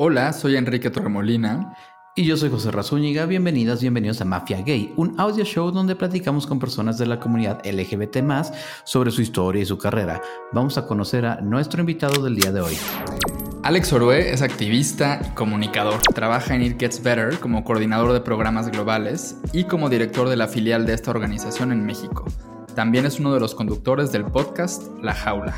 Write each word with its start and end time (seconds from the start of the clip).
Hola, 0.00 0.32
soy 0.32 0.54
Enrique 0.54 0.90
Torremolina. 0.90 1.74
Y 2.14 2.24
yo 2.24 2.36
soy 2.36 2.50
José 2.50 2.70
Razúñiga. 2.70 3.26
Bienvenidas, 3.26 3.80
bienvenidos 3.80 4.20
a 4.20 4.24
Mafia 4.24 4.62
Gay, 4.62 4.92
un 4.94 5.18
audio 5.18 5.44
show 5.44 5.72
donde 5.72 5.96
platicamos 5.96 6.46
con 6.46 6.60
personas 6.60 6.98
de 6.98 7.06
la 7.06 7.18
comunidad 7.18 7.66
LGBT 7.66 8.18
sobre 8.84 9.10
su 9.10 9.22
historia 9.22 9.62
y 9.62 9.66
su 9.66 9.76
carrera. 9.76 10.22
Vamos 10.52 10.78
a 10.78 10.86
conocer 10.86 11.26
a 11.26 11.40
nuestro 11.40 11.80
invitado 11.80 12.22
del 12.22 12.36
día 12.36 12.52
de 12.52 12.60
hoy. 12.60 12.76
Alex 13.64 13.92
Orue 13.92 14.30
es 14.30 14.40
activista 14.40 15.20
y 15.20 15.34
comunicador. 15.34 16.00
Trabaja 16.14 16.54
en 16.54 16.62
It 16.62 16.78
Gets 16.78 17.02
Better 17.02 17.40
como 17.40 17.64
coordinador 17.64 18.12
de 18.12 18.20
programas 18.20 18.70
globales 18.70 19.36
y 19.52 19.64
como 19.64 19.88
director 19.88 20.28
de 20.28 20.36
la 20.36 20.46
filial 20.46 20.86
de 20.86 20.94
esta 20.94 21.10
organización 21.10 21.72
en 21.72 21.84
México. 21.84 22.24
También 22.76 23.04
es 23.04 23.18
uno 23.18 23.34
de 23.34 23.40
los 23.40 23.56
conductores 23.56 24.12
del 24.12 24.26
podcast 24.26 24.84
La 25.02 25.12
Jaula. 25.12 25.56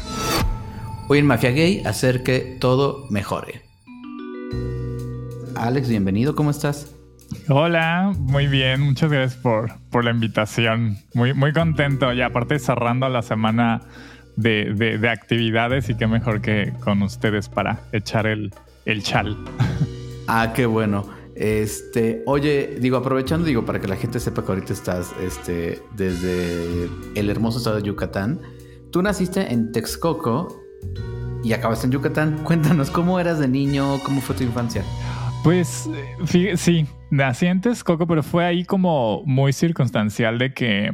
Hoy 1.08 1.18
en 1.18 1.26
Mafia 1.26 1.50
Gay, 1.50 1.82
hacer 1.84 2.22
que 2.22 2.56
todo 2.58 3.04
mejore. 3.10 3.69
Alex, 5.56 5.88
bienvenido, 5.88 6.34
¿cómo 6.34 6.50
estás? 6.50 6.94
Hola, 7.48 8.12
muy 8.18 8.46
bien, 8.46 8.80
muchas 8.80 9.10
gracias 9.10 9.40
por, 9.40 9.70
por 9.90 10.04
la 10.04 10.10
invitación. 10.10 10.96
Muy, 11.14 11.34
muy 11.34 11.52
contento 11.52 12.12
y 12.12 12.22
aparte 12.22 12.58
cerrando 12.58 13.08
la 13.08 13.22
semana 13.22 13.82
de, 14.36 14.72
de, 14.74 15.08
actividades 15.08 15.88
y 15.90 15.94
qué 15.96 16.06
mejor 16.06 16.40
que 16.40 16.72
con 16.80 17.02
ustedes 17.02 17.48
para 17.48 17.80
echar 17.92 18.26
el, 18.26 18.52
el 18.84 19.02
chal. 19.02 19.36
Ah, 20.32 20.52
qué 20.54 20.64
bueno. 20.64 21.08
Este, 21.34 22.22
oye, 22.24 22.76
digo, 22.80 22.98
aprovechando, 22.98 23.44
digo, 23.44 23.64
para 23.64 23.80
que 23.80 23.88
la 23.88 23.96
gente 23.96 24.20
sepa 24.20 24.44
que 24.44 24.52
ahorita 24.52 24.72
estás 24.72 25.12
este, 25.20 25.82
desde 25.96 26.88
el 27.16 27.30
hermoso 27.30 27.58
estado 27.58 27.76
de 27.76 27.82
Yucatán. 27.82 28.40
Tú 28.92 29.02
naciste 29.02 29.52
en 29.52 29.72
Texcoco 29.72 30.60
y 31.42 31.52
acabaste 31.52 31.86
en 31.86 31.92
Yucatán. 31.92 32.38
Cuéntanos, 32.44 32.90
¿cómo 32.90 33.18
eras 33.20 33.38
de 33.38 33.48
niño? 33.48 33.98
¿Cómo 34.04 34.20
fue 34.20 34.36
tu 34.36 34.44
infancia? 34.44 34.84
Pues 35.42 35.88
sí, 36.56 36.86
nací 37.10 37.46
en 37.46 37.60
Texcoco, 37.60 38.06
pero 38.06 38.22
fue 38.22 38.44
ahí 38.44 38.64
como 38.64 39.22
muy 39.24 39.52
circunstancial 39.52 40.38
de 40.38 40.52
que 40.52 40.92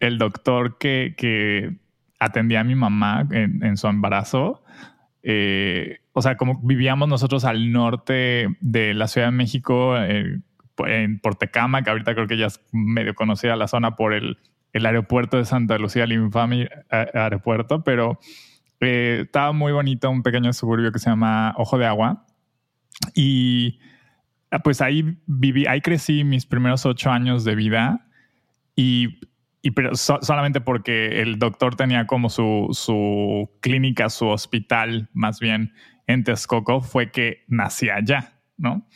el 0.00 0.18
doctor 0.18 0.78
que, 0.78 1.14
que 1.16 1.76
atendía 2.18 2.60
a 2.60 2.64
mi 2.64 2.74
mamá 2.74 3.28
en, 3.30 3.76
su 3.76 3.86
embarazo, 3.88 4.62
eh, 5.22 5.98
o 6.12 6.22
sea, 6.22 6.36
como 6.36 6.60
vivíamos 6.62 7.08
nosotros 7.08 7.44
al 7.44 7.70
norte 7.70 8.48
de 8.60 8.94
la 8.94 9.08
Ciudad 9.08 9.26
de 9.28 9.32
México, 9.32 9.96
eh, 9.98 10.40
en 10.78 11.18
Portecama, 11.20 11.82
que 11.82 11.90
ahorita 11.90 12.14
creo 12.14 12.26
que 12.26 12.38
ya 12.38 12.46
es 12.46 12.60
medio 12.72 13.14
conocida 13.14 13.56
la 13.56 13.68
zona 13.68 13.94
por 13.94 14.14
el, 14.14 14.38
el 14.72 14.86
aeropuerto 14.86 15.36
de 15.36 15.44
Santa 15.44 15.76
Lucía, 15.78 16.04
el 16.04 16.12
infame 16.12 16.68
aeropuerto, 16.90 17.84
pero 17.84 18.18
eh, 18.82 19.20
estaba 19.22 19.52
muy 19.52 19.72
bonito 19.72 20.10
un 20.10 20.22
pequeño 20.22 20.52
suburbio 20.52 20.90
que 20.92 20.98
se 20.98 21.08
llama 21.08 21.54
Ojo 21.56 21.78
de 21.78 21.86
Agua 21.86 22.26
y 23.14 23.78
ah, 24.50 24.58
pues 24.58 24.80
ahí 24.80 25.18
viví, 25.26 25.66
ahí 25.66 25.80
crecí 25.80 26.24
mis 26.24 26.46
primeros 26.46 26.84
ocho 26.84 27.10
años 27.10 27.44
de 27.44 27.54
vida 27.54 28.08
y, 28.74 29.20
y 29.62 29.70
pero 29.70 29.94
solamente 29.94 30.60
porque 30.60 31.22
el 31.22 31.38
doctor 31.38 31.76
tenía 31.76 32.06
como 32.06 32.28
su, 32.28 32.68
su 32.72 33.50
clínica, 33.60 34.10
su 34.10 34.26
hospital 34.26 35.08
más 35.12 35.38
bien 35.38 35.72
en 36.08 36.24
Texcoco, 36.24 36.80
fue 36.80 37.12
que 37.12 37.44
nací 37.46 37.88
allá, 37.88 38.40
¿no? 38.56 38.86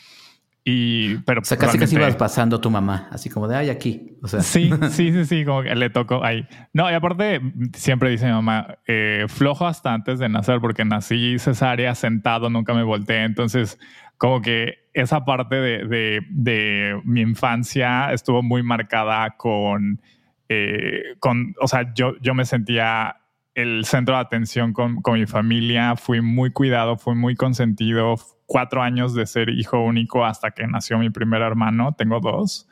Y, 0.69 1.19
pero 1.19 1.43
o 1.43 1.45
sea, 1.45 1.57
casi 1.57 1.79
casi 1.79 1.95
ibas 1.95 2.17
pasando 2.17 2.61
tu 2.61 2.73
mamá, 2.73 3.09
así 3.13 3.31
como 3.31 3.47
de, 3.47 3.55
ay, 3.55 3.71
aquí. 3.71 4.19
O 4.21 4.27
sea. 4.27 4.41
Sí, 4.41 4.69
sí, 4.91 5.13
sí, 5.13 5.25
sí, 5.25 5.45
como 5.45 5.63
que 5.63 5.73
le 5.77 5.91
tocó 5.91 6.25
ahí. 6.25 6.45
No, 6.73 6.91
y 6.91 6.95
aparte, 6.95 7.41
siempre 7.73 8.11
dice 8.11 8.27
mi 8.27 8.33
mamá, 8.33 8.77
eh, 8.85 9.27
flojo 9.29 9.65
hasta 9.65 9.95
antes 9.95 10.19
de 10.19 10.29
nacer, 10.29 10.61
porque 10.61 10.85
nací 10.85 11.39
cesárea 11.39 11.95
sentado, 11.95 12.51
nunca 12.51 12.75
me 12.75 12.83
volteé. 12.83 13.23
Entonces, 13.23 13.79
como 14.19 14.43
que 14.43 14.91
esa 14.93 15.25
parte 15.25 15.55
de, 15.55 15.87
de, 15.87 16.27
de 16.31 17.01
mi 17.05 17.21
infancia 17.21 18.13
estuvo 18.13 18.43
muy 18.43 18.65
marcada 18.65 19.37
con, 19.37 20.01
eh, 20.49 21.15
con 21.21 21.55
o 21.61 21.69
sea, 21.69 21.95
yo, 21.95 22.15
yo 22.21 22.35
me 22.35 22.45
sentía 22.45 23.19
el 23.57 23.87
centro 23.87 24.15
de 24.15 24.21
atención 24.21 24.75
con, 24.75 25.01
con 25.01 25.19
mi 25.19 25.27
familia, 25.27 25.97
fui 25.97 26.21
muy 26.21 26.51
cuidado, 26.51 26.99
fui 26.99 27.15
muy 27.15 27.35
consentido, 27.35 28.17
cuatro 28.45 28.83
años 28.83 29.15
de 29.15 29.27
ser 29.27 29.49
hijo 29.49 29.83
único 29.83 30.27
hasta 30.27 30.51
que 30.51 30.67
nació 30.67 30.99
mi 30.99 31.09
primer 31.09 31.41
hermano, 31.41 31.95
tengo 31.95 32.21
dos. 32.21 32.69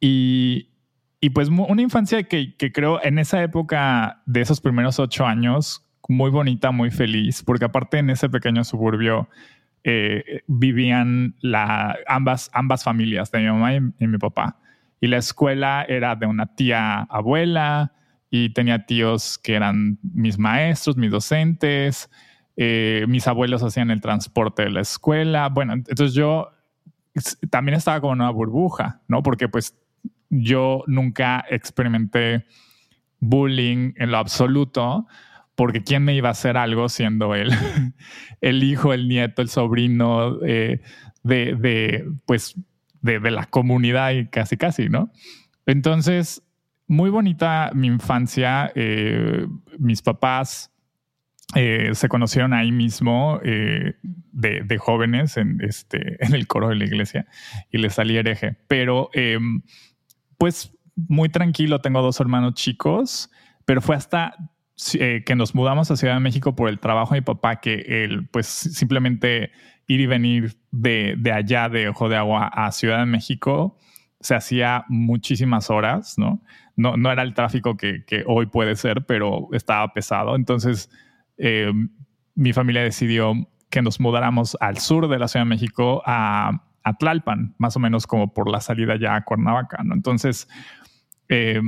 Y, 0.00 0.70
y 1.20 1.30
pues 1.30 1.48
una 1.48 1.82
infancia 1.82 2.22
que, 2.22 2.56
que, 2.56 2.70
creo 2.70 3.02
en 3.02 3.18
esa 3.18 3.42
época 3.42 4.22
de 4.24 4.40
esos 4.40 4.60
primeros 4.60 5.00
ocho 5.00 5.26
años, 5.26 5.84
muy 6.08 6.30
bonita, 6.30 6.70
muy 6.70 6.92
feliz, 6.92 7.42
porque 7.42 7.64
aparte 7.64 7.98
en 7.98 8.10
ese 8.10 8.30
pequeño 8.30 8.62
suburbio 8.62 9.28
eh, 9.82 10.42
vivían 10.46 11.34
la, 11.40 11.98
ambas, 12.06 12.50
ambas 12.54 12.84
familias, 12.84 13.32
de 13.32 13.40
mi 13.40 13.46
mamá 13.46 13.74
y, 13.74 13.80
y, 13.98 14.06
mi 14.06 14.18
papá. 14.18 14.60
Y 15.00 15.08
la 15.08 15.16
escuela 15.16 15.84
era 15.88 16.14
de 16.14 16.26
una 16.26 16.46
tía 16.46 17.00
abuela 17.10 17.94
y 18.30 18.52
tenía 18.52 18.86
tíos 18.86 19.38
que 19.38 19.54
eran 19.54 19.98
mis 20.02 20.38
maestros, 20.38 20.96
mis 20.96 21.10
docentes. 21.10 22.10
Eh, 22.56 23.04
mis 23.08 23.26
abuelos 23.28 23.62
hacían 23.62 23.90
el 23.90 24.00
transporte 24.00 24.64
de 24.64 24.70
la 24.70 24.80
escuela. 24.80 25.48
Bueno, 25.48 25.74
entonces 25.74 26.12
yo 26.12 26.50
también 27.50 27.76
estaba 27.76 28.00
como 28.00 28.12
una 28.12 28.30
burbuja, 28.30 29.00
¿no? 29.08 29.22
Porque 29.22 29.48
pues 29.48 29.76
yo 30.30 30.82
nunca 30.86 31.44
experimenté 31.48 32.44
bullying 33.20 33.92
en 33.96 34.10
lo 34.10 34.18
absoluto, 34.18 35.06
porque 35.54 35.82
¿quién 35.82 36.04
me 36.04 36.14
iba 36.14 36.28
a 36.28 36.32
hacer 36.32 36.56
algo 36.56 36.88
siendo 36.88 37.34
él? 37.34 37.50
el 38.40 38.62
hijo, 38.62 38.92
el 38.92 39.08
nieto, 39.08 39.42
el 39.42 39.48
sobrino 39.48 40.38
eh, 40.44 40.80
de, 41.22 41.54
de, 41.54 42.08
pues, 42.26 42.54
de, 43.00 43.18
la 43.30 43.46
comunidad 43.46 44.10
y 44.12 44.26
casi, 44.26 44.56
casi, 44.56 44.88
¿no? 44.88 45.10
Entonces, 45.66 46.42
muy 46.88 47.10
bonita 47.10 47.70
mi 47.74 47.86
infancia. 47.86 48.72
Eh, 48.74 49.46
mis 49.78 50.02
papás 50.02 50.72
eh, 51.54 51.90
se 51.92 52.08
conocieron 52.08 52.54
ahí 52.54 52.72
mismo 52.72 53.40
eh, 53.44 53.94
de, 54.02 54.78
jóvenes 54.78 55.36
en, 55.36 55.60
este, 55.62 56.16
en 56.24 56.34
el 56.34 56.46
coro 56.46 56.70
de 56.70 56.76
la 56.76 56.84
iglesia 56.84 57.26
y 57.70 57.78
les 57.78 57.94
salí 57.94 58.16
hereje. 58.16 58.56
Pero 58.66 59.10
em, 59.12 59.62
pues 60.38 60.72
muy 60.96 61.28
tranquilo, 61.28 61.80
tengo 61.80 62.02
dos 62.02 62.18
hermanos 62.18 62.54
chicos, 62.54 63.30
pero 63.64 63.80
fue 63.80 63.94
hasta 63.94 64.34
que 64.92 65.34
nos 65.34 65.56
mudamos 65.56 65.90
a 65.90 65.96
Ciudad 65.96 66.14
de 66.14 66.20
México 66.20 66.54
por 66.54 66.68
el 66.68 66.78
trabajo 66.78 67.14
de 67.14 67.20
mi 67.20 67.24
papá 67.24 67.60
que 67.60 68.04
él 68.04 68.28
pues 68.30 68.46
simplemente 68.46 69.50
ir 69.88 70.00
y 70.00 70.06
venir 70.06 70.56
de, 70.70 71.16
de 71.18 71.32
allá 71.32 71.68
de 71.68 71.88
Ojo 71.88 72.08
de 72.08 72.14
Agua 72.14 72.46
a 72.46 72.70
Ciudad 72.70 73.00
de 73.00 73.06
México 73.06 73.76
se 74.20 74.34
hacía 74.34 74.84
muchísimas 74.88 75.70
horas, 75.70 76.18
¿no? 76.18 76.42
No, 76.76 76.96
no 76.96 77.10
era 77.10 77.22
el 77.22 77.34
tráfico 77.34 77.76
que, 77.76 78.04
que 78.04 78.24
hoy 78.26 78.46
puede 78.46 78.76
ser, 78.76 79.04
pero 79.06 79.48
estaba 79.52 79.92
pesado. 79.92 80.36
Entonces, 80.36 80.90
eh, 81.38 81.72
mi 82.34 82.52
familia 82.52 82.82
decidió 82.82 83.34
que 83.70 83.82
nos 83.82 84.00
mudáramos 84.00 84.56
al 84.60 84.78
sur 84.78 85.08
de 85.08 85.18
la 85.18 85.28
Ciudad 85.28 85.44
de 85.44 85.50
México 85.50 86.02
a, 86.06 86.64
Tlalpan, 86.98 87.54
más 87.58 87.76
o 87.76 87.80
menos 87.80 88.06
como 88.06 88.32
por 88.32 88.50
la 88.50 88.62
salida 88.62 88.96
ya 88.98 89.14
a 89.14 89.22
Cuernavaca. 89.22 89.82
¿no? 89.84 89.94
Entonces, 89.94 90.48
eh, 91.28 91.60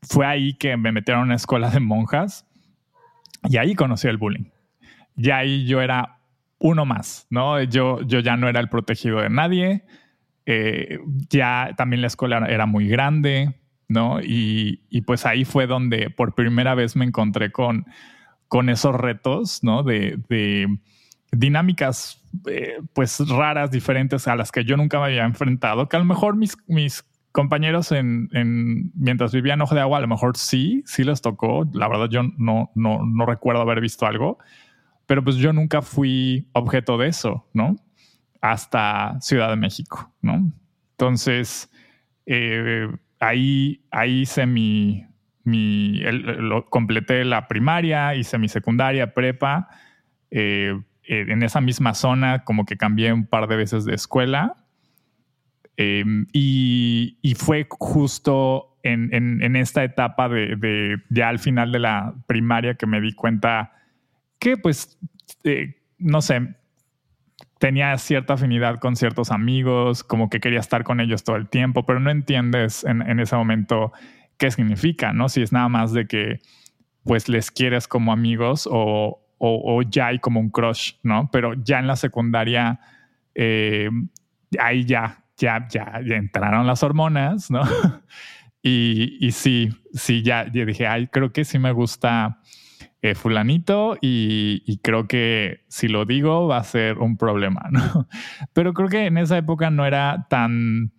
fue 0.00 0.24
ahí 0.24 0.54
que 0.54 0.78
me 0.78 0.92
metieron 0.92 1.24
a 1.24 1.26
una 1.26 1.34
escuela 1.34 1.68
de 1.68 1.78
monjas 1.78 2.46
y 3.44 3.58
ahí 3.58 3.74
conocí 3.74 4.08
el 4.08 4.16
bullying. 4.16 4.46
Y 5.14 5.30
ahí 5.30 5.66
yo 5.66 5.82
era 5.82 6.20
uno 6.58 6.86
más, 6.86 7.26
¿no? 7.28 7.62
Yo, 7.64 8.00
yo 8.02 8.20
ya 8.20 8.38
no 8.38 8.48
era 8.48 8.60
el 8.60 8.70
protegido 8.70 9.20
de 9.20 9.28
nadie. 9.28 9.84
Eh, 10.46 10.98
ya 11.28 11.74
también 11.76 12.00
la 12.00 12.06
escuela 12.06 12.46
era 12.48 12.66
muy 12.66 12.88
grande, 12.88 13.60
¿no? 13.88 14.20
Y, 14.20 14.80
y, 14.88 15.02
pues 15.02 15.26
ahí 15.26 15.44
fue 15.44 15.66
donde 15.66 16.10
por 16.10 16.34
primera 16.34 16.74
vez 16.74 16.96
me 16.96 17.04
encontré 17.04 17.52
con 17.52 17.86
con 18.48 18.68
esos 18.68 18.94
retos, 18.94 19.62
¿no? 19.62 19.82
De, 19.82 20.18
dinámicas, 21.32 22.22
eh, 22.46 22.78
pues 22.94 23.18
raras, 23.28 23.70
diferentes 23.70 24.28
a 24.28 24.36
las 24.36 24.52
que 24.52 24.64
yo 24.64 24.76
nunca 24.76 24.98
me 24.98 25.06
había 25.06 25.24
enfrentado, 25.24 25.88
que 25.88 25.96
a 25.96 25.98
lo 25.98 26.04
mejor 26.04 26.36
mis, 26.36 26.56
mis 26.66 27.04
compañeros 27.32 27.92
en, 27.92 28.30
mientras 28.94 29.32
vivían 29.32 29.60
Ojo 29.60 29.74
de 29.74 29.80
Agua, 29.80 29.98
a 29.98 30.00
lo 30.00 30.08
mejor 30.08 30.36
sí, 30.36 30.82
sí 30.86 31.04
les 31.04 31.20
tocó. 31.20 31.68
La 31.74 31.88
verdad, 31.88 32.08
yo 32.08 32.22
no, 32.38 32.70
no, 32.74 33.04
no 33.04 33.26
recuerdo 33.26 33.60
haber 33.60 33.80
visto 33.80 34.06
algo, 34.06 34.38
pero 35.06 35.22
pues 35.22 35.36
yo 35.36 35.52
nunca 35.52 35.82
fui 35.82 36.48
objeto 36.52 36.96
de 36.96 37.08
eso, 37.08 37.46
¿no? 37.52 37.76
Hasta 38.40 39.16
Ciudad 39.20 39.50
de 39.50 39.56
México, 39.56 40.12
¿no? 40.22 40.52
Entonces, 40.92 41.70
eh, 42.26 42.88
ahí, 43.20 43.84
ahí 43.90 44.20
hice 44.22 44.46
mi, 44.46 45.06
mi, 45.44 46.00
lo, 46.00 46.66
completé 46.66 47.24
la 47.24 47.48
primaria, 47.48 48.14
hice 48.14 48.38
mi 48.38 48.48
secundaria, 48.48 49.14
prepa. 49.14 49.68
Eh, 50.30 50.78
eh, 51.08 51.26
en 51.28 51.42
esa 51.42 51.60
misma 51.60 51.94
zona, 51.94 52.42
como 52.44 52.64
que 52.64 52.76
cambié 52.76 53.12
un 53.12 53.26
par 53.26 53.46
de 53.46 53.56
veces 53.56 53.84
de 53.84 53.94
escuela. 53.94 54.56
Em, 55.76 56.26
y, 56.32 57.18
y, 57.22 57.34
fue 57.34 57.66
justo 57.68 58.78
en, 58.82 59.14
en, 59.14 59.42
en 59.42 59.56
esta 59.56 59.84
etapa 59.84 60.28
de, 60.28 60.56
de, 60.56 60.96
ya 61.10 61.28
al 61.28 61.38
final 61.38 61.70
de 61.70 61.78
la 61.78 62.14
primaria 62.26 62.74
que 62.74 62.86
me 62.86 63.00
di 63.00 63.12
cuenta 63.12 63.72
que, 64.38 64.56
pues, 64.56 64.98
no 65.98 66.22
sé, 66.22 66.56
tenía 67.58 67.96
cierta 67.98 68.34
afinidad 68.34 68.78
con 68.78 68.96
ciertos 68.96 69.30
amigos, 69.30 70.04
como 70.04 70.28
que 70.28 70.40
quería 70.40 70.60
estar 70.60 70.84
con 70.84 71.00
ellos 71.00 71.24
todo 71.24 71.36
el 71.36 71.48
tiempo, 71.48 71.84
pero 71.86 72.00
no 72.00 72.10
entiendes 72.10 72.84
en, 72.84 73.18
ese 73.18 73.36
momento 73.36 73.92
qué 74.36 74.50
significa, 74.50 75.12
¿no? 75.12 75.28
Si 75.28 75.42
es 75.42 75.52
nada 75.52 75.68
más 75.68 75.92
de 75.92 76.06
que 76.06 76.40
pues 77.04 77.28
les 77.28 77.50
quieres 77.50 77.88
como 77.88 78.12
amigos 78.12 78.68
o, 78.70 79.22
ya 79.88 80.08
hay 80.08 80.18
como 80.18 80.40
un 80.40 80.50
crush, 80.50 80.94
¿no? 81.02 81.30
Pero 81.30 81.54
ya 81.54 81.78
en 81.78 81.86
la 81.86 81.96
secundaria, 81.96 82.80
eh, 83.34 83.88
ahí 84.58 84.84
ya, 84.84 85.24
ya, 85.36 85.66
ya, 85.68 86.00
entraron 86.04 86.66
las 86.66 86.82
hormonas, 86.82 87.50
¿no? 87.50 87.62
y, 88.62 89.24
y, 89.24 89.32
sí, 89.32 89.70
sí, 89.92 90.22
ya, 90.22 90.50
ya, 90.52 90.64
dije, 90.64 90.86
ay, 90.86 91.06
creo 91.06 91.32
que 91.32 91.44
sí 91.44 91.58
me 91.58 91.70
gusta 91.70 92.40
eh, 93.10 93.14
fulanito 93.14 93.96
y, 94.00 94.78
creo 94.82 95.06
que 95.06 95.64
si 95.68 95.88
lo 95.88 96.04
digo 96.04 96.46
va 96.48 96.58
a 96.58 96.64
ser 96.64 96.98
un 96.98 97.16
problema, 97.16 97.68
¿no? 97.70 98.08
Pero 98.52 98.74
creo 98.74 98.88
que 98.88 99.06
en 99.06 99.18
esa 99.18 99.38
época 99.38 99.70
no 99.70 99.86
era 99.86 100.26
tan, 100.28 100.92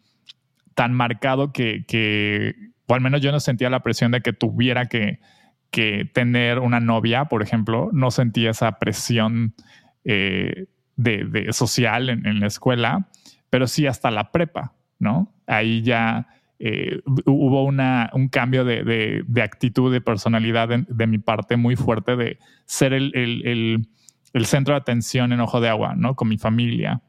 tan 0.76 0.94
marcado 0.94 1.52
que, 1.52 1.86
que 1.88 2.56
o 2.88 2.96
al 2.96 3.02
menos 3.02 3.22
yo 3.22 3.32
no 3.32 3.40
sentía 3.40 3.70
la 3.70 3.82
presión 3.84 4.12
de 4.12 4.22
que 4.22 4.34
tuviera 4.34 4.86
que 4.86 5.20
que 5.72 6.10
tener 6.14 6.60
una 6.60 6.80
novia, 6.80 7.26
por 7.26 7.44
ejemplo, 7.44 7.90
no 7.92 8.12
sentía 8.12 8.52
esa 8.52 8.80
presión 8.80 9.54
eh, 10.04 10.68
de, 10.96 11.48
social 11.52 12.10
en, 12.10 12.40
la 12.40 12.48
escuela, 12.48 13.08
pero 13.50 13.68
sí 13.68 13.86
hasta 13.86 14.12
la 14.12 14.32
prepa, 14.32 14.74
¿no? 15.00 15.34
Ahí 15.46 15.82
ya 15.82 16.28
eh, 16.60 17.02
hubo 17.26 17.64
una, 17.64 18.10
un 18.14 18.30
cambio 18.30 18.66
de, 18.66 19.24
actitud, 19.44 19.92
de 19.92 20.02
personalidad 20.02 20.70
de, 20.70 21.08
mi 21.08 21.20
parte 21.20 21.56
muy 21.56 21.76
fuerte 21.76 22.16
de 22.16 22.40
ser 22.66 22.94
el, 22.94 23.88
centro 24.44 24.74
de 24.74 24.80
atención 24.80 25.34
en 25.34 25.40
Ojo 25.40 25.62
de 25.62 25.70
Agua, 25.70 25.94
¿no? 25.96 26.16
Con 26.16 26.30
mi 26.30 26.38
familia. 26.38 27.02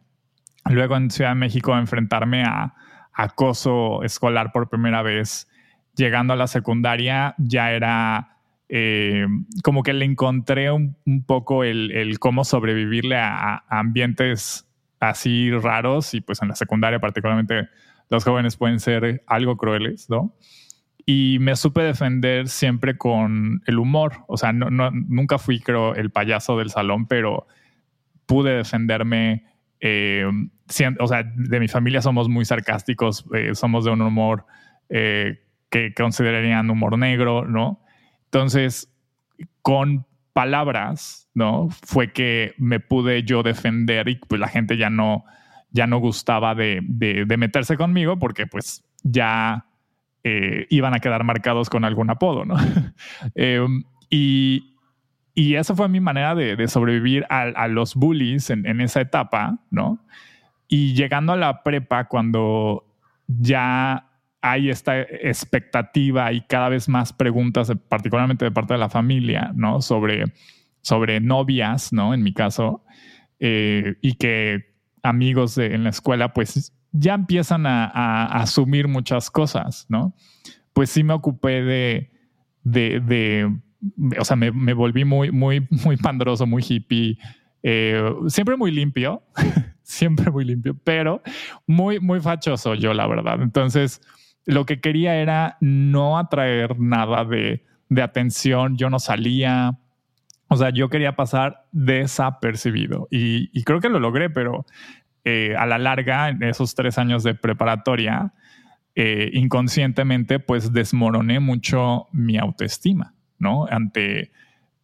Luego 0.67 0.97
en 0.97 1.11
Ciudad 1.11 1.31
de 1.31 1.37
México 1.37 1.77
enfrentarme 1.77 2.43
a 2.43 2.75
acoso 3.15 4.03
escolar 4.03 4.53
por 4.53 4.69
primera 4.69 5.03
vez. 5.03 5.49
Llegando 5.97 6.35
a 6.35 6.37
la 6.37 6.47
secundaria 6.47 7.35
ya 7.39 7.73
era 7.73 8.39
eh, 8.69 9.27
como 9.65 9.83
que 9.83 9.95
le 9.95 10.05
encontré 10.05 10.71
un, 10.71 10.95
poco 11.27 11.65
el, 11.65 12.19
cómo 12.21 12.45
sobrevivirle 12.45 13.17
a, 13.17 13.65
ambientes 13.69 14.67
así 15.01 15.51
raros 15.51 16.13
y 16.15 16.21
pues 16.21 16.43
en 16.43 16.49
la 16.49 16.55
secundaria 16.55 17.01
particularmente 17.01 17.69
los 18.11 18.25
jóvenes 18.25 18.57
pueden 18.57 18.81
ser 18.81 19.23
algo 19.27 19.57
crueles, 19.57 20.09
¿no? 20.09 20.35
Y 21.05 21.39
me 21.41 21.57
supe 21.57 21.83
defender 21.83 22.49
siempre 22.49 22.99
con 22.99 23.63
el 23.67 23.79
humor, 23.79 24.25
o 24.27 24.37
sea, 24.37 24.53
no, 24.53 24.69
nunca 24.91 25.39
fui 25.39 25.61
creo 25.61 25.95
el 25.95 26.11
payaso 26.11 26.59
del 26.59 26.71
salón, 26.71 27.07
pero 27.07 27.47
pude 28.27 28.55
defenderme, 28.57 29.47
eh, 29.81 30.27
o 30.99 31.07
sea, 31.07 31.23
de 31.23 31.61
mi 31.61 31.69
familia 31.69 32.03
somos 32.03 32.29
muy 32.29 32.45
sarcásticos, 32.45 33.25
eh, 33.35 33.55
somos 33.55 33.85
de 33.85 33.91
un 33.91 34.03
humor 34.03 34.45
que 34.91 35.93
considerarían 35.95 36.71
humor 36.71 36.99
negro, 36.99 37.47
¿no? 37.47 37.83
Entonces, 38.25 38.91
con 39.63 40.07
palabras, 40.33 41.29
¿no? 41.35 41.69
Fue 41.85 42.13
que 42.13 42.55
me 42.59 42.81
pude 42.81 43.23
yo 43.23 43.43
defender 43.43 44.09
y 44.09 44.17
pues 44.17 44.41
la 44.41 44.49
gente 44.49 44.77
ya 44.77 44.89
no, 44.89 45.25
ya 45.71 45.87
no 45.87 45.99
gustaba 45.99 46.55
de, 46.55 46.83
meterse 47.39 47.77
conmigo 47.77 48.19
porque 48.19 48.47
pues 48.47 48.85
ya 49.03 49.67
eh, 50.25 50.67
iban 50.71 50.95
a 50.95 51.01
quedar 51.01 51.25
marcados 51.25 51.71
con 51.71 51.85
algún 51.85 52.11
apodo, 52.11 52.45
¿no? 52.45 52.57
Em, 53.35 53.85
y, 54.11 54.75
y 55.39 55.55
esa 55.55 55.77
fue 55.77 55.89
mi 55.89 56.01
manera 56.01 56.35
de, 56.35 56.67
sobrevivir 56.67 57.25
a, 57.31 57.69
los 57.69 57.95
bullies 57.95 58.51
en, 58.51 58.81
esa 58.81 59.01
etapa, 59.01 59.61
¿no? 59.71 60.05
Y 60.67 60.95
llegando 60.95 61.33
a 61.33 61.37
la 61.37 61.63
prepa, 61.63 62.09
cuando 62.09 62.85
ya 63.29 64.11
hay 64.41 64.69
esta 64.69 65.01
expectativa 65.01 66.33
y 66.33 66.41
cada 66.41 66.69
vez 66.69 66.89
más 66.89 67.13
preguntas, 67.13 67.73
particularmente 67.89 68.47
de 68.47 68.51
parte 68.51 68.75
de 68.75 68.81
la 68.81 68.89
familia, 68.89 69.53
¿no? 69.55 69.81
Sobre, 69.81 70.25
sobre 70.81 71.21
novias, 71.21 71.93
¿no? 71.93 72.15
En 72.15 72.25
mi 72.25 72.33
caso, 72.33 72.83
eh, 73.39 73.95
y 74.01 74.15
que 74.15 74.78
amigos 75.03 75.59
en 75.59 75.85
la 75.85 75.91
escuela, 75.91 76.33
pues 76.33 76.73
ya 76.93 77.15
empiezan 77.15 77.67
a, 77.67 78.27
asumir 78.27 78.89
muchas 78.89 79.31
cosas, 79.31 79.87
¿no? 79.89 80.15
Pues 80.73 80.91
sí 80.91 81.03
me 81.03 81.15
ocupé 81.15 81.63
de, 81.63 82.11
de, 82.63 83.53
o 84.19 84.25
sea, 84.25 84.37
me, 84.37 84.73
volví 84.73 85.05
muy, 85.05 85.31
muy, 85.31 85.67
muy 85.85 85.97
pandroso, 85.97 86.47
muy 86.47 86.65
hippie, 86.67 87.19
eh, 87.63 88.03
siempre 88.29 88.57
muy 88.57 88.71
limpio, 88.71 89.23
siempre 89.83 90.31
muy 90.31 90.45
limpio, 90.45 90.77
pero 90.85 91.23
muy, 91.67 92.01
muy 92.01 92.21
fachoso 92.21 92.75
yo, 92.75 92.95
la 92.95 93.07
verdad. 93.07 93.43
Entonces, 93.43 94.01
lo 94.49 94.65
que 94.65 94.81
quería 94.81 95.17
era 95.17 95.59
no 95.61 96.19
atraer 96.19 96.79
nada 96.81 97.25
de, 97.25 97.63
atención, 98.03 98.77
yo 98.77 98.91
no 98.91 98.99
salía, 98.99 99.79
o 100.49 100.57
sea, 100.57 100.71
yo 100.71 100.89
quería 100.89 101.15
pasar 101.15 101.67
desapercibido 101.73 103.07
y, 103.11 103.63
creo 103.65 103.81
que 103.81 103.91
lo 103.91 104.01
logré, 104.01 104.31
pero 104.31 104.65
eh, 105.25 105.55
a 105.57 105.67
la 105.67 105.79
larga, 105.79 106.31
en 106.31 106.43
esos 106.43 106.75
tres 106.75 106.97
años 106.99 107.23
de 107.23 107.35
preparatoria, 107.35 108.33
eh, 108.95 109.31
inconscientemente, 109.35 110.41
pues 110.41 110.73
desmoroné 110.73 111.39
mucho 111.39 112.09
mi 112.13 112.39
autoestima, 112.39 113.15
¿no? 113.39 113.67
Ante, 113.67 114.33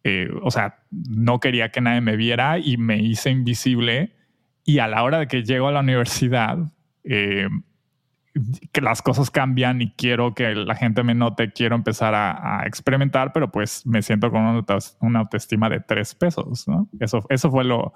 eh, 0.03 0.29
o 0.43 0.51
sea, 0.51 0.83
no 0.91 1.39
quería 1.39 1.69
que 1.69 1.81
nadie 1.81 2.01
me 2.01 2.15
viera 2.15 2.59
y 2.59 2.77
me 2.77 2.99
hice 3.01 3.31
invisible 3.31 4.13
y 4.63 4.79
a 4.79 4.87
la 4.87 5.03
hora 5.03 5.19
de 5.19 5.27
que 5.27 5.43
llego 5.43 5.67
a 5.67 5.71
la 5.71 5.79
universidad, 5.81 6.57
que 8.71 8.81
las 8.81 9.01
cosas 9.01 9.31
cambian 9.31 9.81
y 9.81 9.91
quiero 9.91 10.33
que 10.33 10.53
la 10.55 10.75
gente 10.75 11.03
me 11.03 11.15
note, 11.15 11.53
quiero 11.53 11.75
empezar 11.75 12.13
a, 12.15 12.63
experimentar, 12.65 13.31
pero 13.31 13.51
pues 13.51 13.85
me 13.85 14.01
siento 14.01 14.29
con 14.29 14.41
una, 14.41 15.19
autoestima 15.19 15.69
de 15.69 15.79
tres 15.79 16.15
pesos. 16.15 16.65
Eso, 16.99 17.25
eso 17.29 17.51
fue 17.51 17.63
lo, 17.63 17.93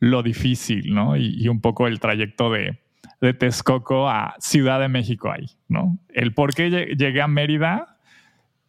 lo 0.00 0.22
difícil, 0.22 0.92
¿no? 0.92 1.16
Y, 1.16 1.48
un 1.48 1.60
poco 1.60 1.86
el 1.86 2.00
trayecto 2.00 2.50
de, 2.50 2.80
de 3.20 3.34
Texcoco 3.34 4.08
a 4.08 4.34
Ciudad 4.40 4.80
de 4.80 4.88
México 4.88 5.30
ahí, 5.30 5.46
¿no? 5.68 5.98
El 6.08 6.34
por 6.34 6.54
qué 6.54 6.96
llegué 6.96 7.22
a 7.22 7.28
Mérida 7.28 7.98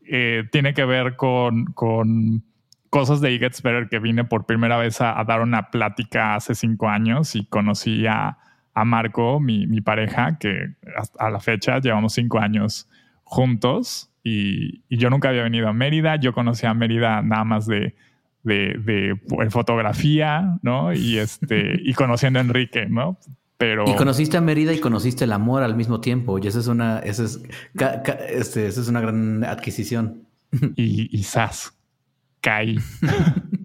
eh, 0.05 0.43
tiene 0.51 0.75
que 0.75 0.85
ver 0.85 1.15
con, 1.15 1.65
con 1.65 2.43
cosas 2.91 3.19
de 3.19 3.33
It 3.33 3.41
Better 3.63 3.89
que 3.89 3.97
vine 3.97 4.25
por 4.25 4.45
primera 4.45 4.77
vez 4.77 5.01
a 5.01 5.23
dar 5.23 5.41
una 5.41 5.71
plática 5.71 6.35
hace 6.35 6.53
cinco 6.53 6.87
años 6.87 7.35
y 7.35 7.45
conocí 7.45 8.05
a 8.05 8.37
a 8.73 8.85
Marco, 8.85 9.39
mi, 9.39 9.81
pareja, 9.81 10.38
que 10.39 10.74
a 11.19 11.29
la 11.29 11.39
fecha 11.39 11.79
llevamos 11.79 12.13
cinco 12.13 12.39
años 12.39 12.89
juntos 13.24 14.12
y, 14.24 14.81
yo 14.89 15.09
nunca 15.09 15.29
había 15.29 15.43
venido 15.43 15.67
a 15.67 15.74
Mérida. 15.74 16.15
Yo 16.15 16.33
conocía 16.33 16.69
a 16.69 16.74
Mérida 16.74 17.21
nada 17.21 17.43
más 17.43 17.67
de, 17.67 17.95
de, 18.43 19.19
fotografía, 19.50 20.57
¿no? 20.62 20.93
Y, 20.93 21.17
este, 21.17 21.79
y 21.83 21.93
conociendo 21.93 22.39
a 22.39 22.41
Enrique, 22.41 22.86
¿no? 22.88 23.17
Pero... 23.57 23.83
Y 23.88 23.95
conociste 23.95 24.38
a 24.38 24.41
Mérida 24.41 24.74
y 24.74 24.79
conociste 24.79 25.25
el 25.25 25.33
amor 25.33 25.63
al 25.63 25.75
mismo 25.75 26.00
tiempo. 26.00 26.39
Y 26.39 26.48
esa 26.48 26.59
es 26.59 26.67
una, 26.67 27.00
esa 27.00 27.24
es, 27.25 27.43
este, 28.29 28.67
esa 28.67 28.81
es 28.81 28.88
una 28.88 29.01
gran 29.01 29.43
adquisición. 29.43 30.24
Y, 30.75 31.15
y 31.15 31.24
Sas, 31.24 31.74
caí. 32.41 32.77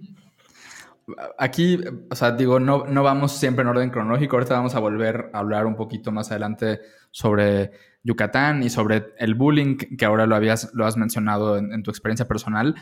Aquí, 1.38 1.80
o 2.10 2.14
sea, 2.14 2.32
digo, 2.32 2.60
no, 2.60 2.84
no 2.86 3.02
vamos 3.02 3.32
siempre 3.32 3.62
en 3.62 3.68
orden 3.68 3.90
cronológico. 3.90 4.36
Ahorita 4.36 4.54
vamos 4.54 4.74
a 4.74 4.80
volver 4.80 5.30
a 5.32 5.38
hablar 5.38 5.66
un 5.66 5.76
poquito 5.76 6.12
más 6.12 6.30
adelante 6.30 6.80
sobre 7.10 7.70
Yucatán 8.02 8.62
y 8.62 8.70
sobre 8.70 9.14
el 9.18 9.34
bullying 9.34 9.76
que 9.76 10.04
ahora 10.04 10.26
lo, 10.26 10.34
habías, 10.34 10.70
lo 10.74 10.86
has 10.86 10.96
mencionado 10.96 11.56
en, 11.56 11.82
tu 11.82 11.90
experiencia 11.90 12.26
personal. 12.26 12.74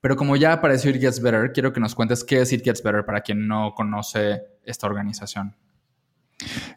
Pero 0.00 0.16
como 0.16 0.36
ya 0.36 0.52
apareció 0.52 0.90
It 0.90 1.00
Gets 1.00 1.22
Better, 1.22 1.52
quiero 1.52 1.72
que 1.72 1.80
nos 1.80 1.94
cuentes 1.94 2.24
qué 2.24 2.40
es 2.40 2.52
It 2.52 2.64
Gets 2.64 2.82
Better 2.82 3.04
para 3.04 3.20
quien 3.20 3.46
no 3.46 3.72
conoce 3.74 4.42
esta 4.64 4.86
organización. 4.86 5.54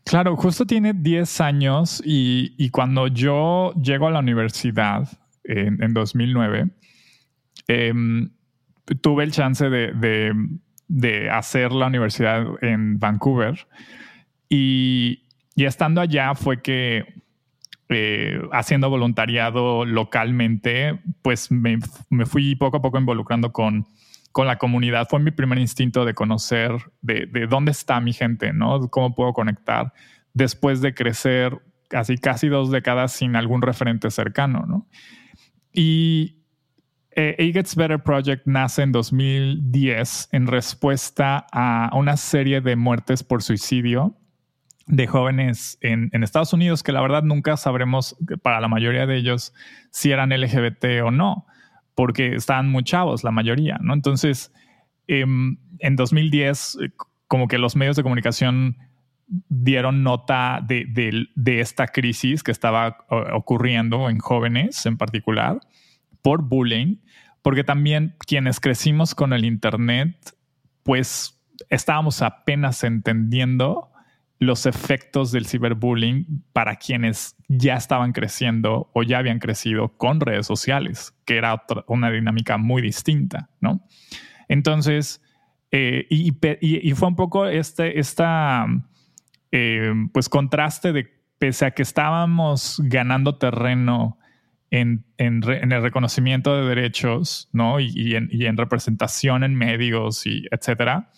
Claro, 0.05 0.35
justo 0.35 0.65
tiene 0.65 0.93
10 0.93 1.41
años 1.41 2.01
y, 2.05 2.69
cuando 2.69 3.07
yo 3.07 3.73
llego 3.81 4.07
a 4.07 4.11
la 4.11 4.19
universidad 4.19 5.07
en, 5.45 5.93
2009, 5.93 6.69
em, 7.67 8.29
tuve 9.01 9.23
el 9.23 9.31
chance 9.31 9.69
de 9.69 10.33
hacer 11.31 11.71
la 11.71 11.87
universidad 11.87 12.45
en 12.61 12.99
Vancouver. 12.99 13.67
Y, 14.49 15.23
estando 15.55 16.01
allá 16.01 16.35
fue 16.35 16.61
que 16.61 17.21
eh, 17.89 18.41
haciendo 18.51 18.89
voluntariado 18.89 19.85
localmente, 19.85 20.99
pues 21.21 21.51
me, 21.51 21.79
fui 22.25 22.55
poco 22.55 22.77
a 22.77 22.81
poco 22.81 22.97
involucrando 22.97 23.51
con, 23.51 23.87
con 24.31 24.47
la 24.47 24.57
comunidad. 24.57 25.07
Fue 25.09 25.19
mi 25.19 25.31
primer 25.31 25.59
instinto 25.59 26.05
de 26.05 26.13
conocer 26.13 26.71
de, 27.01 27.27
dónde 27.49 27.71
está 27.71 27.99
mi 27.99 28.13
gente, 28.13 28.53
¿no? 28.53 28.89
Cómo 28.89 29.15
puedo 29.15 29.33
conectar 29.33 29.93
después 30.33 30.81
de 30.81 30.93
crecer 30.93 31.59
casi, 31.87 32.17
casi 32.17 32.47
dos 32.47 32.71
décadas 32.71 33.11
sin 33.13 33.35
algún 33.35 33.61
referente 33.61 34.09
cercano, 34.09 34.65
¿no? 34.67 34.87
Y 35.71 36.42
eh, 37.15 37.35
A 37.39 37.53
Gets 37.53 37.75
Better 37.75 38.01
Project 38.01 38.45
nace 38.45 38.81
en 38.81 38.91
2010 38.91 40.29
en 40.31 40.47
respuesta 40.47 41.45
a 41.51 41.89
una 41.93 42.17
serie 42.17 42.61
de 42.61 42.75
muertes 42.75 43.23
por 43.23 43.43
suicidio 43.43 44.15
de 44.87 45.07
jóvenes 45.07 45.77
en, 45.81 46.09
Estados 46.23 46.53
Unidos 46.53 46.83
que 46.83 46.91
la 46.91 47.01
verdad 47.01 47.23
nunca 47.23 47.57
sabremos 47.57 48.15
para 48.41 48.59
la 48.59 48.67
mayoría 48.67 49.05
de 49.05 49.17
ellos 49.17 49.53
si 49.91 50.11
eran 50.11 50.29
LGBT 50.29 51.03
o 51.03 51.11
no, 51.11 51.45
porque 51.95 52.35
estaban 52.35 52.69
muy 52.69 52.83
chavos 52.83 53.23
la 53.23 53.31
mayoría, 53.31 53.77
¿no? 53.81 53.93
Entonces, 53.93 54.51
em, 55.07 55.57
en 55.79 55.95
2010, 55.95 56.77
eh, 56.81 56.89
como 57.27 57.47
que 57.47 57.57
los 57.57 57.75
medios 57.75 57.95
de 57.95 58.03
comunicación 58.03 58.77
dieron 59.27 60.03
nota 60.03 60.59
de, 60.67 60.85
de, 61.35 61.59
esta 61.59 61.87
crisis 61.87 62.43
que 62.43 62.51
estaba 62.51 62.97
ocurriendo 63.33 64.09
en 64.09 64.19
jóvenes 64.19 64.85
en 64.85 64.97
particular 64.97 65.59
por 66.21 66.41
bullying, 66.41 66.97
porque 67.43 67.63
también 67.63 68.15
quienes 68.25 68.59
crecimos 68.59 69.13
con 69.13 69.33
el 69.33 69.45
Internet, 69.45 70.35
pues 70.81 71.39
estábamos 71.69 72.23
apenas 72.23 72.83
entendiendo 72.83 73.91
los 74.39 74.65
efectos 74.65 75.31
del 75.31 75.45
ciberbullying 75.45 76.43
para 76.51 76.77
quienes 76.77 77.35
ya 77.47 77.75
estaban 77.75 78.13
creciendo 78.13 78.89
o 78.93 79.03
ya 79.03 79.19
habían 79.19 79.39
crecido 79.39 79.89
con 79.97 80.19
redes 80.19 80.47
sociales, 80.47 81.13
que 81.25 81.37
era 81.37 81.63
una 81.87 82.09
dinámica 82.09 82.57
muy 82.57 82.81
distinta, 82.81 83.49
¿no? 83.61 83.85
Entonces, 84.47 85.21
eh, 85.71 86.05
y, 86.09 86.31
fue 86.93 87.07
un 87.07 87.15
poco 87.15 87.47
este, 87.47 87.99
esta, 87.99 88.65
eh, 89.51 89.93
pues, 90.13 90.29
contraste 90.29 90.93
de, 90.93 91.11
pese 91.39 91.65
a 91.65 91.71
que 91.71 91.83
estábamos 91.83 92.81
ganando 92.83 93.37
terreno 93.37 94.17
en, 94.73 95.05
el 95.17 95.81
reconocimiento 95.83 96.57
de 96.57 96.67
derechos, 96.67 97.47
¿no? 97.53 97.79
Y, 97.79 98.15
en, 98.15 98.57
representación 98.57 99.43
en 99.43 99.53
medios 99.53 100.25
y 100.25 100.47
etcétera, 100.49 101.11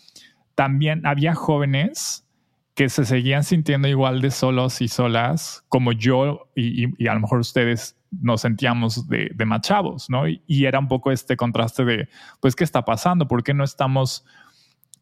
también 0.56 1.06
había 1.06 1.34
jóvenes 1.36 2.28
que 2.76 2.90
se 2.90 3.06
seguían 3.06 3.46
sintiendo 3.46 3.88
igual 3.88 4.20
de 4.20 4.32
solos 4.32 4.82
y 4.82 4.90
solas 4.90 5.64
como 5.70 5.94
yo 5.94 6.50
y, 6.54 7.08
a 7.08 7.14
lo 7.14 7.22
mejor 7.22 7.40
ustedes 7.40 7.98
nos 8.12 8.42
sentíamos 8.42 9.08
de, 9.08 9.32
de 9.34 9.46
machavos, 9.46 10.10
¿no? 10.10 10.28
Y, 10.28 10.66
era 10.66 10.78
un 10.78 10.90
poco 10.90 11.14
este 11.14 11.38
contraste 11.38 11.86
de, 11.86 12.10
pues, 12.42 12.58
¿qué 12.58 12.66
está 12.66 12.84
pasando? 12.84 13.30
¿Por 13.30 13.42
qué 13.42 13.54
no 13.54 13.64
estamos 13.64 14.26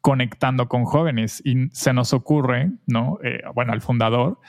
conectando 0.01 0.67
con 0.67 0.86
jóvenes? 0.86 1.41
Y 1.43 1.69
se 1.72 1.91
nos 1.91 2.13
ocurre, 2.13 2.72
¿no? 2.86 3.17
Eh, 3.24 3.41
bueno, 3.55 3.74
al 3.74 3.81
fundador, 3.81 4.39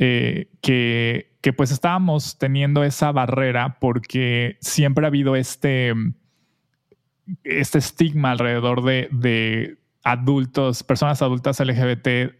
eh, 0.00 0.48
que, 0.60 1.29
que, 1.40 1.52
pues 1.52 1.70
estábamos 1.70 2.38
teniendo 2.38 2.84
esa 2.84 3.12
barrera 3.12 3.78
porque 3.80 4.58
siempre 4.60 5.04
ha 5.04 5.08
habido 5.08 5.36
este, 5.36 5.92
este 7.44 7.78
estigma 7.78 8.32
alrededor 8.32 8.82
de, 8.82 9.08
de 9.10 9.78
adultos, 10.02 10.82
personas 10.82 11.22
adultas 11.22 11.60
LGBT 11.60 12.32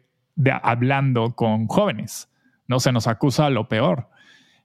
hablando 0.62 1.34
con 1.34 1.66
jóvenes. 1.66 2.28
No 2.66 2.80
se 2.80 2.92
nos 2.92 3.06
acusa 3.06 3.50
lo 3.50 3.68
peor. 3.68 4.08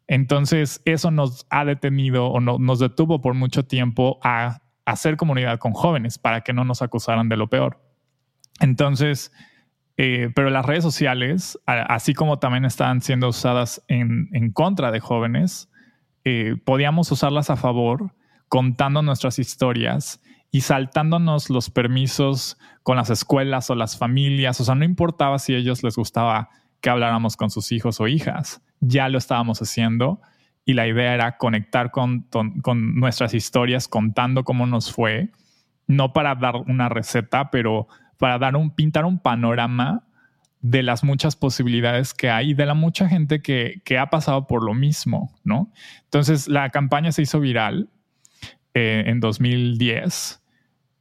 Entonces, 0.08 0.82
eso 0.86 1.12
nos 1.12 1.48
ha 1.50 1.66
detenido 1.66 2.28
o 2.28 2.40
no, 2.40 2.60
nos 2.60 2.80
detuvo 2.80 3.22
por 3.22 3.34
mucho 3.34 3.66
tiempo 3.66 4.20
a 4.24 4.62
hacer 4.86 5.18
comunidad 5.18 5.58
con 5.58 5.74
jóvenes 5.74 6.20
para 6.20 6.42
que 6.42 6.54
no 6.54 6.64
nos 6.64 6.82
acusaran 6.82 7.28
de 7.28 7.38
lo 7.38 7.50
peor. 7.50 7.82
Entonces, 8.60 9.32
eh, 9.98 10.30
pero 10.36 10.50
las 10.50 10.66
redes 10.66 10.84
sociales, 10.84 11.60
así 11.66 12.14
como 12.14 12.40
también 12.40 12.66
estaban 12.66 13.02
siendo 13.02 13.30
usadas 13.30 13.84
en, 13.88 14.52
contra 14.52 14.92
de 14.92 15.00
jóvenes, 15.00 15.70
eh, 16.24 16.56
podíamos 16.64 17.12
usarlas 17.12 17.50
a 17.50 17.56
favor 17.56 18.14
contando 18.50 19.02
nuestras 19.02 19.40
historias 19.40 20.22
y 20.52 20.62
saltándonos 20.62 21.50
los 21.50 21.70
permisos 21.70 22.58
con 22.84 22.98
las 22.98 23.10
escuelas 23.10 23.70
o 23.70 23.76
las 23.76 23.98
familias. 23.98 24.60
O 24.60 24.64
sea, 24.64 24.76
no 24.76 24.86
importaba 24.86 25.40
si 25.40 25.54
a 25.54 25.58
ellos 25.58 25.84
les 25.84 25.96
gustaba 25.96 26.50
que 26.82 26.90
habláramos 26.90 27.36
con 27.36 27.50
sus 27.50 27.72
hijos 27.72 28.00
o 28.00 28.08
hijas, 28.08 28.62
ya 28.80 29.10
lo 29.10 29.18
estábamos 29.18 29.62
haciendo 29.62 30.22
y 30.66 30.74
la 30.74 30.88
idea 30.88 31.14
era 31.14 31.38
conectar 31.38 31.92
con, 31.92 32.28
con, 32.62 32.96
nuestras 32.96 33.34
historias 33.34 33.88
contando 33.88 34.44
cómo 34.44 34.66
nos 34.66 34.92
fue, 34.92 35.30
no 35.88 36.12
para 36.12 36.36
dar 36.36 36.56
una 36.56 36.90
receta, 36.90 37.52
pero 37.52 37.88
para 38.18 38.38
dar 38.40 38.56
un, 38.56 38.72
pintar 38.72 39.06
un 39.06 39.20
panorama 39.20 40.04
de 40.62 40.82
las 40.82 41.04
muchas 41.04 41.36
posibilidades 41.36 42.14
que 42.14 42.30
hay 42.30 42.52
y 42.52 42.54
de 42.54 42.66
la 42.66 42.74
mucha 42.74 43.08
gente 43.08 43.42
que, 43.42 43.82
que 43.86 43.98
ha 43.98 44.10
pasado 44.10 44.48
por 44.48 44.64
lo 44.64 44.74
mismo, 44.74 45.34
¿no? 45.44 45.72
Entonces 46.06 46.48
la 46.48 46.70
campaña 46.70 47.12
se 47.12 47.22
hizo 47.22 47.40
viral 47.40 47.90
eh, 48.74 49.04
en 49.06 49.20
2010 49.20 50.42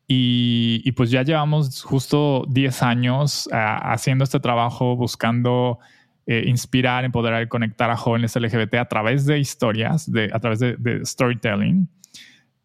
y, 0.06 0.92
pues 0.92 1.10
ya 1.10 1.22
llevamos 1.22 1.82
justo 1.82 2.44
10 2.48 2.82
años 2.82 3.48
ah, 3.52 3.92
haciendo 3.92 4.24
este 4.24 4.38
trabajo, 4.38 4.96
buscando 4.96 5.78
eh, 6.26 6.44
inspirar, 6.46 7.04
empoderar 7.04 7.42
y 7.42 7.48
conectar 7.48 7.90
a 7.90 7.96
jóvenes 7.96 8.36
LGBT 8.36 8.74
a 8.74 8.84
través 8.84 9.24
de 9.24 9.38
historias, 9.38 10.10
de, 10.10 10.30
a 10.32 10.38
través 10.40 10.58
de, 10.60 11.00
storytelling. 11.04 11.88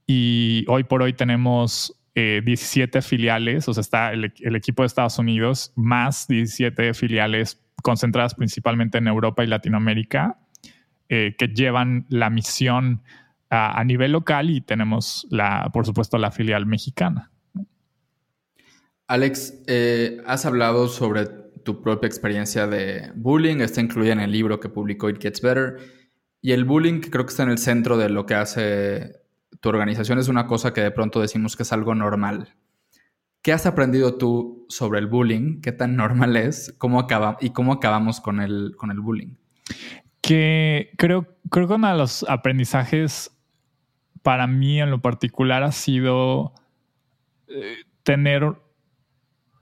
Y 0.06 0.66
hoy 0.68 0.84
por 0.84 1.02
hoy 1.02 1.14
tenemos 1.14 1.99
17 2.44 2.98
eh, 2.98 3.02
filiales, 3.02 3.68
o 3.68 3.74
sea, 3.74 3.82
está 3.82 4.12
el, 4.12 4.56
equipo 4.56 4.84
de 4.84 4.88
Estados 4.88 5.20
Unidos, 5.20 5.72
más 5.76 6.28
17 6.28 6.94
filiales 6.94 7.62
concentradas 7.82 8.36
principalmente 8.36 8.98
en 8.98 9.08
Europa 9.08 9.44
y 9.44 9.48
Latinoamérica, 9.48 10.40
eh, 11.08 11.36
que 11.38 11.48
llevan 11.48 12.06
la 12.10 12.30
misión 12.30 13.02
a, 13.50 13.84
nivel 13.84 14.12
local 14.12 14.50
y 14.50 14.62
tenemos, 14.62 15.28
la, 15.32 15.70
por 15.74 15.86
supuesto, 15.86 16.18
la 16.18 16.32
filial 16.32 16.66
mexicana. 16.66 17.32
Alex, 19.08 19.64
eh, 19.66 20.22
has 20.28 20.46
hablado 20.46 20.88
sobre 20.88 21.26
tu 21.64 21.82
propia 21.82 22.08
experiencia 22.08 22.68
de 22.68 23.12
bullying, 23.16 23.58
está 23.58 23.82
incluida 23.82 24.14
en 24.14 24.20
el 24.20 24.32
libro 24.32 24.60
que 24.60 24.70
publicó 24.70 25.10
It 25.10 25.20
Gets 25.20 25.42
Better, 25.42 25.78
y 26.42 26.52
el 26.52 26.64
bullying 26.64 27.02
creo 27.02 27.26
que 27.26 27.32
está 27.32 27.44
en 27.44 27.50
el 27.50 27.58
centro 27.58 27.98
de 27.98 28.10
lo 28.10 28.26
que 28.26 28.36
hace 28.36 29.20
tu 29.60 29.70
organización, 29.70 30.20
es 30.20 30.28
una 30.28 30.48
cosa 30.48 30.74
que 30.74 30.82
de 30.82 30.92
pronto 30.92 31.22
decimos 31.22 31.56
que 31.56 31.64
es 31.64 31.74
algo 31.74 31.96
normal. 31.96 32.56
¿Qué 33.42 33.54
has 33.54 33.66
aprendido 33.66 34.18
tú 34.18 34.66
sobre 34.70 35.00
el 35.00 35.08
bullying? 35.08 35.62
¿Qué 35.62 35.72
tan 35.72 35.96
normal 35.96 36.36
es? 36.36 36.76
¿Cómo 36.78 37.00
acaba, 37.00 37.38
¿Y 37.40 37.52
cómo 37.52 37.74
acabamos 37.74 38.20
con 38.20 38.42
el, 38.42 38.74
con 38.78 38.92
el 38.92 39.00
bullying? 39.00 39.36
Que 40.22 40.92
creo, 40.98 41.38
creo 41.50 41.68
que 41.68 41.74
uno 41.74 41.90
de 41.92 41.98
los 41.98 42.24
aprendizajes 42.28 43.32
para 44.22 44.48
mí 44.48 44.82
en 44.82 44.92
lo 44.92 45.02
particular 45.02 45.64
ha 45.64 45.72
sido 45.72 46.54
eh, 47.48 47.78
tener 48.04 48.54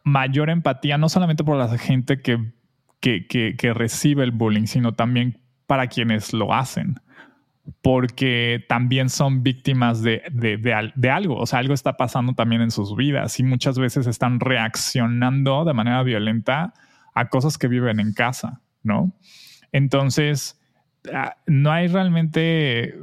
mayor 0.03 0.49
empatía, 0.49 0.97
no 0.97 1.09
solamente 1.09 1.43
por 1.43 1.57
la 1.57 1.77
gente 1.77 2.21
que, 2.21 2.53
que, 2.99 3.73
recibe 3.73 4.23
el 4.23 4.31
bullying, 4.31 4.65
sino 4.65 4.93
también 4.93 5.39
para 5.67 5.87
quienes 5.87 6.33
lo 6.33 6.53
hacen, 6.53 6.95
porque 7.81 8.65
también 8.69 9.09
son 9.09 9.43
víctimas 9.43 10.01
de, 10.01 10.23
de, 10.31 11.11
algo, 11.11 11.37
o 11.37 11.45
sea, 11.45 11.59
algo 11.59 11.73
está 11.73 11.97
pasando 11.97 12.33
también 12.33 12.61
en 12.61 12.71
sus 12.71 12.95
vidas 12.95 13.39
y 13.39 13.43
muchas 13.43 13.77
veces 13.77 14.07
están 14.07 14.39
reaccionando 14.39 15.65
de 15.65 15.73
manera 15.73 16.03
violenta 16.03 16.73
a 17.13 17.29
cosas 17.29 17.57
que 17.57 17.67
viven 17.67 17.99
en 17.99 18.13
casa, 18.13 18.61
¿no? 18.83 19.11
Entonces, 19.71 20.59
ah, 21.13 21.35
no 21.45 21.71
hay 21.71 21.87
realmente 21.87 22.95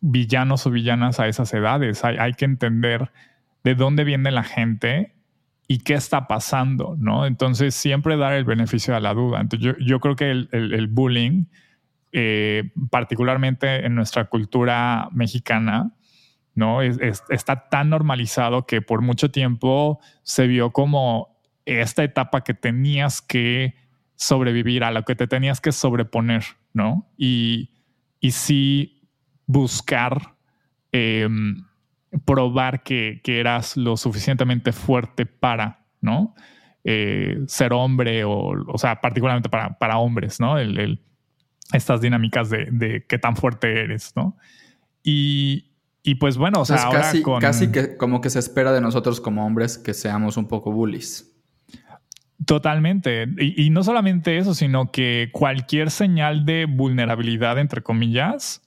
villanos 0.00 0.66
o 0.66 0.70
villanas 0.70 1.20
a 1.20 1.28
esas 1.28 1.52
edades. 1.54 2.04
Hay, 2.04 2.32
que 2.34 2.44
entender 2.44 3.10
de 3.62 3.74
dónde 3.74 4.04
viene 4.04 4.30
la 4.30 4.42
gente 4.42 5.14
y 5.68 5.78
qué 5.78 5.94
está 5.94 6.26
pasando, 6.26 6.96
¿no? 6.98 7.26
Entonces, 7.26 7.74
siempre 7.74 8.16
dar 8.16 8.34
el 8.34 8.44
beneficio 8.44 8.94
a 8.96 9.00
la 9.00 9.14
duda. 9.14 9.40
Entonces, 9.40 9.76
yo, 9.80 10.00
creo 10.00 10.16
que 10.16 10.30
el, 10.30 10.86
bullying, 10.88 11.44
eh, 12.16 12.70
particularmente 12.90 13.84
en 13.84 13.96
nuestra 13.96 14.26
cultura 14.26 15.08
mexicana, 15.10 15.90
¿no? 16.54 16.80
está 16.80 17.68
tan 17.68 17.90
normalizado 17.90 18.66
que 18.66 18.80
por 18.80 19.02
mucho 19.02 19.32
tiempo 19.32 19.98
se 20.22 20.46
vio 20.46 20.70
como 20.70 21.40
esta 21.66 22.04
etapa 22.04 22.44
que 22.44 22.54
tenías 22.54 23.20
que 23.20 23.74
sobrevivir, 24.14 24.84
a 24.84 24.92
lo 24.92 25.02
que 25.02 25.16
te 25.16 25.26
tenías 25.26 25.60
que 25.60 25.72
sobreponer, 25.72 26.44
¿no? 26.72 27.10
Y, 27.16 27.70
y 28.20 28.30
sí 28.30 29.08
buscar 29.46 30.36
em, 30.92 31.64
probar 32.24 32.84
que, 32.84 33.20
eras 33.26 33.76
lo 33.76 33.96
suficientemente 33.96 34.70
fuerte 34.70 35.26
para, 35.26 35.84
¿no? 36.00 36.36
Eh, 36.84 37.40
ser 37.48 37.72
hombre 37.72 38.22
o, 38.22 38.52
o 38.68 38.78
sea, 38.78 39.00
particularmente 39.00 39.48
para, 39.48 39.76
para 39.78 39.98
hombres, 39.98 40.38
¿no? 40.38 40.60
El, 40.60 41.00
estas 41.72 42.00
dinámicas 42.00 42.50
de, 42.50 43.04
qué 43.08 43.18
tan 43.18 43.36
fuerte 43.36 43.80
eres, 43.80 44.12
¿no? 44.16 44.36
Y, 45.02 45.70
pues 46.20 46.36
bueno, 46.36 46.60
o 46.60 46.64
sea, 46.64 46.84
ahora 46.84 47.00
casi, 47.00 47.22
casi 47.40 47.72
que 47.72 47.96
como 47.96 48.20
que 48.20 48.30
se 48.30 48.38
espera 48.38 48.72
de 48.72 48.80
nosotros 48.80 49.20
como 49.20 49.46
hombres 49.46 49.78
que 49.78 49.94
seamos 49.94 50.36
un 50.36 50.48
poco 50.48 50.70
bullies. 50.70 51.30
Totalmente. 52.44 53.26
Y, 53.38 53.64
y, 53.64 53.70
no 53.70 53.82
solamente 53.82 54.36
eso, 54.36 54.54
sino 54.54 54.90
que 54.90 55.30
cualquier 55.32 55.90
señal 55.90 56.44
de 56.44 56.66
vulnerabilidad, 56.66 57.58
entre 57.58 57.82
comillas, 57.82 58.63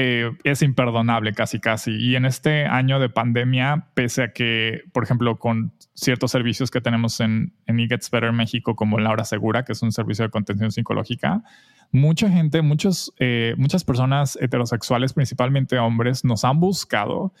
eh, 0.00 0.30
es 0.44 0.62
imperdonable 0.62 1.32
casi 1.32 1.58
casi. 1.58 1.90
Y 1.90 2.14
en 2.14 2.24
este 2.24 2.66
año 2.66 3.00
de 3.00 3.08
pandemia, 3.08 3.88
pese 3.94 4.22
a 4.22 4.32
que, 4.32 4.82
por 4.92 5.02
ejemplo, 5.02 5.40
con 5.40 5.72
ciertos 5.92 6.30
servicios 6.30 6.70
que 6.70 6.80
tenemos 6.80 7.18
en, 7.18 7.52
en 7.66 7.80
e 7.80 7.88
Better 7.88 8.32
México, 8.32 8.76
como 8.76 9.00
Laura 9.00 9.24
Segura, 9.24 9.64
que 9.64 9.72
es 9.72 9.82
un 9.82 9.90
servicio 9.90 10.24
de 10.24 10.30
contención 10.30 10.70
psicológica, 10.70 11.42
mucha 11.90 12.30
gente, 12.30 12.62
muchos, 12.62 13.12
eh, 13.18 13.56
muchas 13.58 13.82
personas 13.82 14.38
heterosexuales, 14.40 15.14
principalmente 15.14 15.80
hombres, 15.80 16.24
nos 16.24 16.44
han 16.44 16.60
buscado 16.60 17.32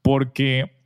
porque 0.00 0.76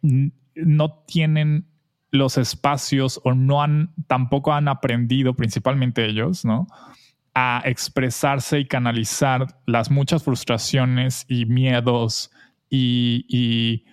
no 0.54 1.04
tienen 1.06 1.66
los 2.10 2.38
espacios 2.38 3.20
o 3.24 3.34
no 3.34 3.62
han, 3.62 3.92
tampoco 4.06 4.54
han 4.54 4.68
aprendido, 4.68 5.34
principalmente 5.34 6.06
ellos, 6.06 6.46
¿no? 6.46 6.66
A 7.34 7.62
expresarse 7.64 8.58
y 8.60 8.66
canalizar 8.66 9.46
las 9.66 9.90
muchas 9.90 10.24
frustraciones 10.24 11.24
y 11.28 11.46
miedos 11.46 12.30
y, 12.68 13.84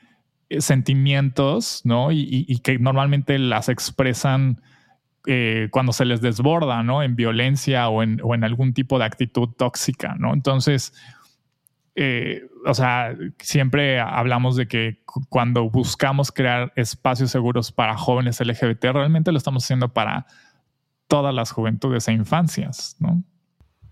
sentimientos, 0.60 1.82
¿no? 1.84 2.12
Y, 2.12 2.60
que 2.63 2.79
normalmente 2.79 3.38
las 3.38 3.70
expresan 3.70 4.62
eh, 5.25 5.67
cuando 5.72 5.91
se 5.91 6.06
les 6.06 6.22
desborda, 6.22 6.84
¿no? 6.84 7.03
En 7.03 7.15
violencia 7.15 7.89
o 7.89 8.01
en, 8.01 8.44
algún 8.44 8.74
tipo 8.74 8.98
de 8.98 9.06
actitud 9.06 9.50
tóxica, 9.50 10.15
¿no? 10.17 10.34
Entonces, 10.34 10.94
eh, 11.96 12.44
o 12.65 12.74
sea, 12.74 13.15
siempre 13.39 14.00
hablamos 14.00 14.56
de 14.56 14.67
que 14.67 15.01
cuando 15.29 15.70
buscamos 15.70 16.32
crear 16.32 16.72
espacios 16.75 17.32
seguros 17.32 17.72
para 17.72 17.98
jóvenes 17.98 18.39
LGBT, 18.39 18.86
realmente 18.94 19.32
lo 19.32 19.38
estamos 19.38 19.65
haciendo 19.65 19.94
para 19.94 20.27
todas 21.07 21.33
las 21.33 21.51
juventudes 21.51 22.07
e 22.07 22.13
infancias, 22.13 22.95
¿no? 22.99 23.23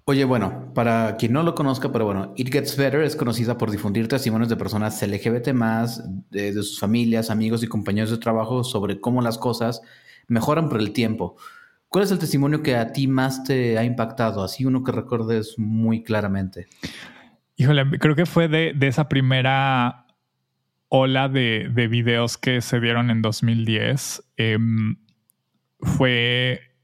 Oye, 0.08 0.24
bueno, 0.24 0.72
para 0.76 1.18
quien 1.18 1.34
no 1.34 1.42
lo 1.42 1.56
conozca, 1.56 1.92
pero 1.92 2.06
bueno, 2.06 2.32
It 2.36 2.52
Gets 2.52 2.78
Better 2.78 3.02
es 3.02 3.16
conocida 3.16 3.58
por 3.58 3.72
difundir 3.72 4.08
testimonios 4.08 4.50
de 4.50 4.56
personas 4.56 5.02
LGBT 5.02 5.48
de, 5.48 6.52
de 6.52 6.54
sus 6.54 6.80
familias, 6.80 7.32
amigos 7.32 7.64
y 7.64 7.68
compañeros 7.68 8.12
de 8.12 8.20
trabajo 8.20 8.64
sobre 8.64 9.02
cómo 9.02 9.24
las 9.24 9.40
cosas 9.40 9.82
mejoran 10.28 10.70
por 10.70 10.80
el 10.80 10.94
tiempo. 10.94 11.38
¿Cuál 11.90 12.04
es 12.04 12.12
el 12.12 12.20
testimonio 12.20 12.62
que 12.62 12.76
a 12.76 12.92
ti 12.92 13.08
más 13.08 13.44
te 13.46 13.80
ha 13.80 13.84
impactado? 13.84 14.44
Así 14.44 14.64
uno 14.66 14.84
que 14.84 14.92
recuerdes 14.92 15.56
muy 15.58 16.04
claramente. 16.04 16.68
Híjole, 17.56 17.98
creo 17.98 18.16
que 18.16 18.28
fue 18.28 18.48
de, 18.48 18.76
esa 18.82 19.10
primera 19.10 20.06
ola 20.90 21.30
de, 21.30 21.72
de, 21.74 21.88
videos 21.88 22.38
que 22.38 22.62
se 22.62 22.80
dieron 22.80 23.10
en 23.10 23.24
2010. 23.24 24.24
Em, 24.38 24.98
fue 25.80 26.75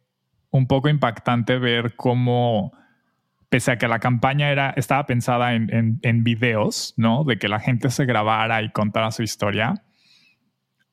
un 0.51 0.67
poco 0.67 0.89
impactante 0.89 1.57
ver 1.57 1.95
cómo, 1.95 2.73
pese 3.49 3.71
a 3.71 3.77
que 3.77 3.87
la 3.87 3.99
campaña 3.99 4.51
era, 4.51 4.71
estaba 4.71 5.05
pensada 5.05 5.55
en, 5.55 5.99
en, 6.01 6.23
videos, 6.23 6.93
¿no? 6.97 7.23
De 7.23 7.39
que 7.39 7.47
la 7.47 7.59
gente 7.59 7.89
se 7.89 8.05
grabara 8.05 8.61
y 8.61 8.71
contara 8.71 9.11
su 9.11 9.23
historia. 9.23 9.73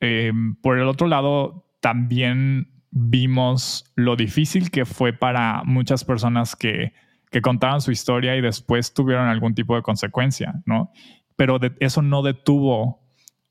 Eh, 0.01 0.33
por 0.63 0.79
el 0.79 0.87
otro 0.87 1.09
lado, 1.09 1.67
también 1.81 2.69
vimos 2.91 3.93
lo 3.97 4.17
difícil 4.17 4.71
que 4.71 4.87
fue 4.87 5.13
para 5.13 5.63
muchas 5.65 6.05
personas 6.05 6.57
que, 6.57 6.93
que 7.31 7.43
contaron 7.43 7.81
su 7.81 7.91
historia 7.91 8.37
y 8.37 8.41
después 8.41 8.95
tuvieron 8.95 9.27
algún 9.27 9.55
tipo 9.55 9.75
de 9.75 9.83
consecuencia, 9.83 10.55
¿no? 10.67 10.93
Pero 11.37 11.59
eso 11.81 12.01
no 12.03 12.23
detuvo 12.23 13.01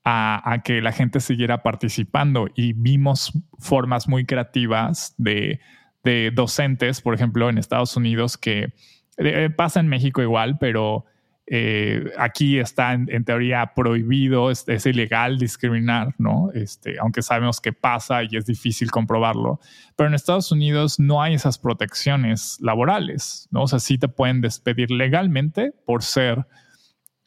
a, 0.04 0.52
a, 0.52 0.62
que 0.62 0.80
la 0.80 0.92
gente 0.92 1.20
siguiera 1.20 1.62
participando 1.62 2.48
y 2.54 2.72
vimos 2.72 3.32
formas 3.58 4.08
muy 4.08 4.24
creativas 4.24 5.14
de, 5.18 5.60
de 6.04 6.30
docentes, 6.32 7.00
por 7.00 7.14
ejemplo, 7.14 7.48
en 7.48 7.58
Estados 7.58 7.96
Unidos, 7.96 8.38
que 8.38 8.72
eh, 9.18 9.50
pasa 9.54 9.80
en 9.80 9.88
México 9.88 10.22
igual, 10.22 10.58
pero 10.58 11.04
eh, 11.50 12.12
aquí 12.18 12.58
está 12.58 12.92
en, 12.92 13.24
teoría 13.24 13.72
prohibido, 13.74 14.50
es, 14.50 14.66
ilegal 14.84 15.38
discriminar, 15.38 16.14
¿no? 16.18 16.50
Este, 16.52 16.98
aunque 16.98 17.22
sabemos 17.22 17.60
que 17.60 17.72
pasa 17.72 18.22
y 18.22 18.36
es 18.36 18.44
difícil 18.44 18.90
comprobarlo. 18.90 19.58
Pero 19.96 20.08
en 20.08 20.14
Estados 20.14 20.52
Unidos 20.52 21.00
no 21.00 21.22
hay 21.22 21.34
esas 21.34 21.58
protecciones 21.58 22.58
laborales, 22.60 23.48
¿no? 23.50 23.62
O 23.62 23.66
sea, 23.66 23.78
sí 23.78 23.96
te 23.96 24.08
pueden 24.08 24.42
despedir 24.42 24.90
legalmente 24.90 25.72
por 25.86 26.02
ser 26.02 26.46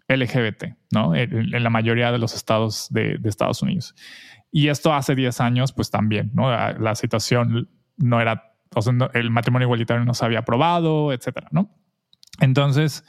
LGBT, 0.07 0.75
¿no? 0.91 1.15
En, 1.15 1.49
la 1.51 1.69
mayoría 1.71 2.11
de 2.11 2.19
los 2.19 2.35
estados 2.35 2.89
de, 2.91 3.19
Estados 3.23 3.63
Unidos. 3.63 3.95
Y 4.51 4.67
esto 4.67 4.93
hace 4.93 5.15
10 5.15 5.41
años, 5.41 5.73
pues 5.73 5.89
también, 5.89 6.29
¿no? 6.33 6.51
La, 6.51 6.95
situación 6.95 7.69
no 7.97 8.21
era 8.21 8.50
o 8.73 8.81
sea, 8.81 8.93
el 9.13 9.29
matrimonio 9.31 9.65
igualitario 9.65 10.05
no 10.05 10.13
se 10.13 10.25
había 10.25 10.39
aprobado, 10.39 11.11
etcétera, 11.11 11.47
¿no? 11.51 11.69
Entonces, 12.39 13.05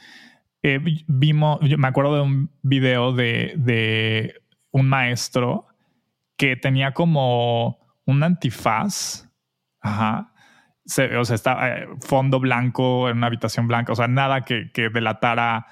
eh, 0.61 0.79
vimos, 1.07 1.59
me 1.61 1.87
acuerdo 1.87 2.15
de 2.15 2.21
un 2.21 2.51
video 2.61 3.13
de, 3.13 4.35
un 4.71 4.89
maestro 4.89 5.67
que 6.37 6.55
tenía 6.55 6.93
como 6.93 7.79
un 8.05 8.23
antifaz, 8.23 9.29
ajá, 9.81 10.33
o 11.19 11.25
sea, 11.25 11.35
estaba 11.35 11.69
eh, 11.69 11.87
fondo 12.01 12.39
blanco 12.39 13.09
en 13.09 13.17
una 13.17 13.27
habitación 13.27 13.67
blanca, 13.67 13.93
o 13.93 13.95
sea, 13.95 14.07
nada 14.07 14.43
que, 14.43 14.69
delatara 14.93 15.65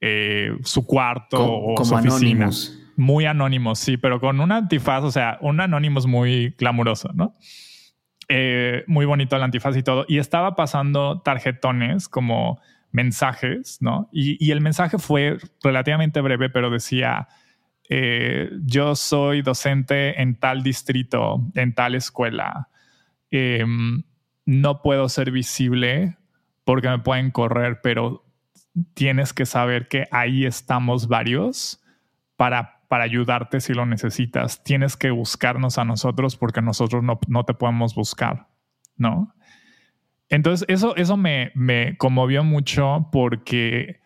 eh, 0.00 0.56
su 0.62 0.86
cuarto 0.86 1.38
o 1.40 1.84
su 1.84 1.94
oficina. 1.94 2.50
Muy 2.96 3.24
anónimos, 3.24 3.78
sí, 3.78 3.96
pero 3.96 4.20
con 4.20 4.40
un 4.40 4.52
antifaz, 4.52 5.04
o 5.04 5.10
sea, 5.10 5.38
un 5.40 5.60
anónimos 5.60 6.06
muy 6.06 6.54
glamuroso, 6.58 7.10
¿no? 7.14 7.36
Eh, 8.34 8.84
muy 8.86 9.04
bonito 9.04 9.36
el 9.36 9.42
antifaz 9.42 9.76
y 9.76 9.82
todo. 9.82 10.06
Y 10.08 10.16
estaba 10.16 10.56
pasando 10.56 11.20
tarjetones 11.20 12.08
como 12.08 12.58
mensajes, 12.90 13.76
¿no? 13.82 14.08
Y, 14.10 14.50
el 14.50 14.62
mensaje 14.62 14.96
fue 14.96 15.36
relativamente 15.62 16.18
breve, 16.22 16.48
pero 16.48 16.70
decía, 16.70 17.28
eh, 17.90 18.50
yo 18.64 18.96
soy 18.96 19.42
docente 19.42 20.22
en 20.22 20.36
tal 20.36 20.62
distrito, 20.62 21.42
en 21.54 21.74
tal 21.74 21.94
escuela. 21.94 22.70
Em, 23.30 24.02
no 24.46 24.80
puedo 24.80 25.10
ser 25.10 25.30
visible 25.30 26.16
porque 26.64 26.88
me 26.88 27.00
pueden 27.00 27.32
correr, 27.32 27.80
pero 27.82 28.24
tienes 28.94 29.34
que 29.34 29.44
saber 29.44 29.88
que 29.88 30.08
ahí 30.10 30.46
estamos 30.46 31.06
varios 31.06 31.82
para 32.36 32.80
para 32.92 33.04
ayudarte 33.04 33.62
si 33.62 33.72
lo 33.72 33.86
necesitas. 33.86 34.62
Tienes 34.64 34.98
que 34.98 35.10
buscarnos 35.10 35.78
a 35.78 35.84
nosotros 35.86 36.36
porque 36.36 36.60
nosotros 36.60 37.02
no, 37.02 37.44
te 37.46 37.54
podemos 37.54 37.94
buscar, 37.94 38.48
¿no? 38.98 39.34
Entonces, 40.28 40.66
eso, 40.68 40.94
eso 40.96 41.16
me, 41.16 41.52
me 41.54 41.96
conmovió 41.96 42.44
mucho 42.44 43.08
porque, 43.10 44.02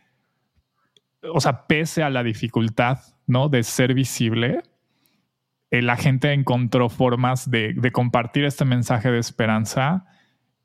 o 1.21 1.41
sea, 1.41 1.67
pese 1.67 2.05
a 2.05 2.11
la 2.11 2.23
dificultad, 2.23 3.01
¿no? 3.27 3.49
De 3.49 3.65
ser 3.65 3.93
visible, 3.93 4.63
eh, 5.73 5.83
la 5.83 5.97
gente 5.97 6.33
encontró 6.33 6.89
formas 6.89 7.51
de, 7.51 7.75
compartir 7.93 8.45
este 8.45 8.65
mensaje 8.65 9.11
de 9.11 9.19
esperanza 9.19 10.07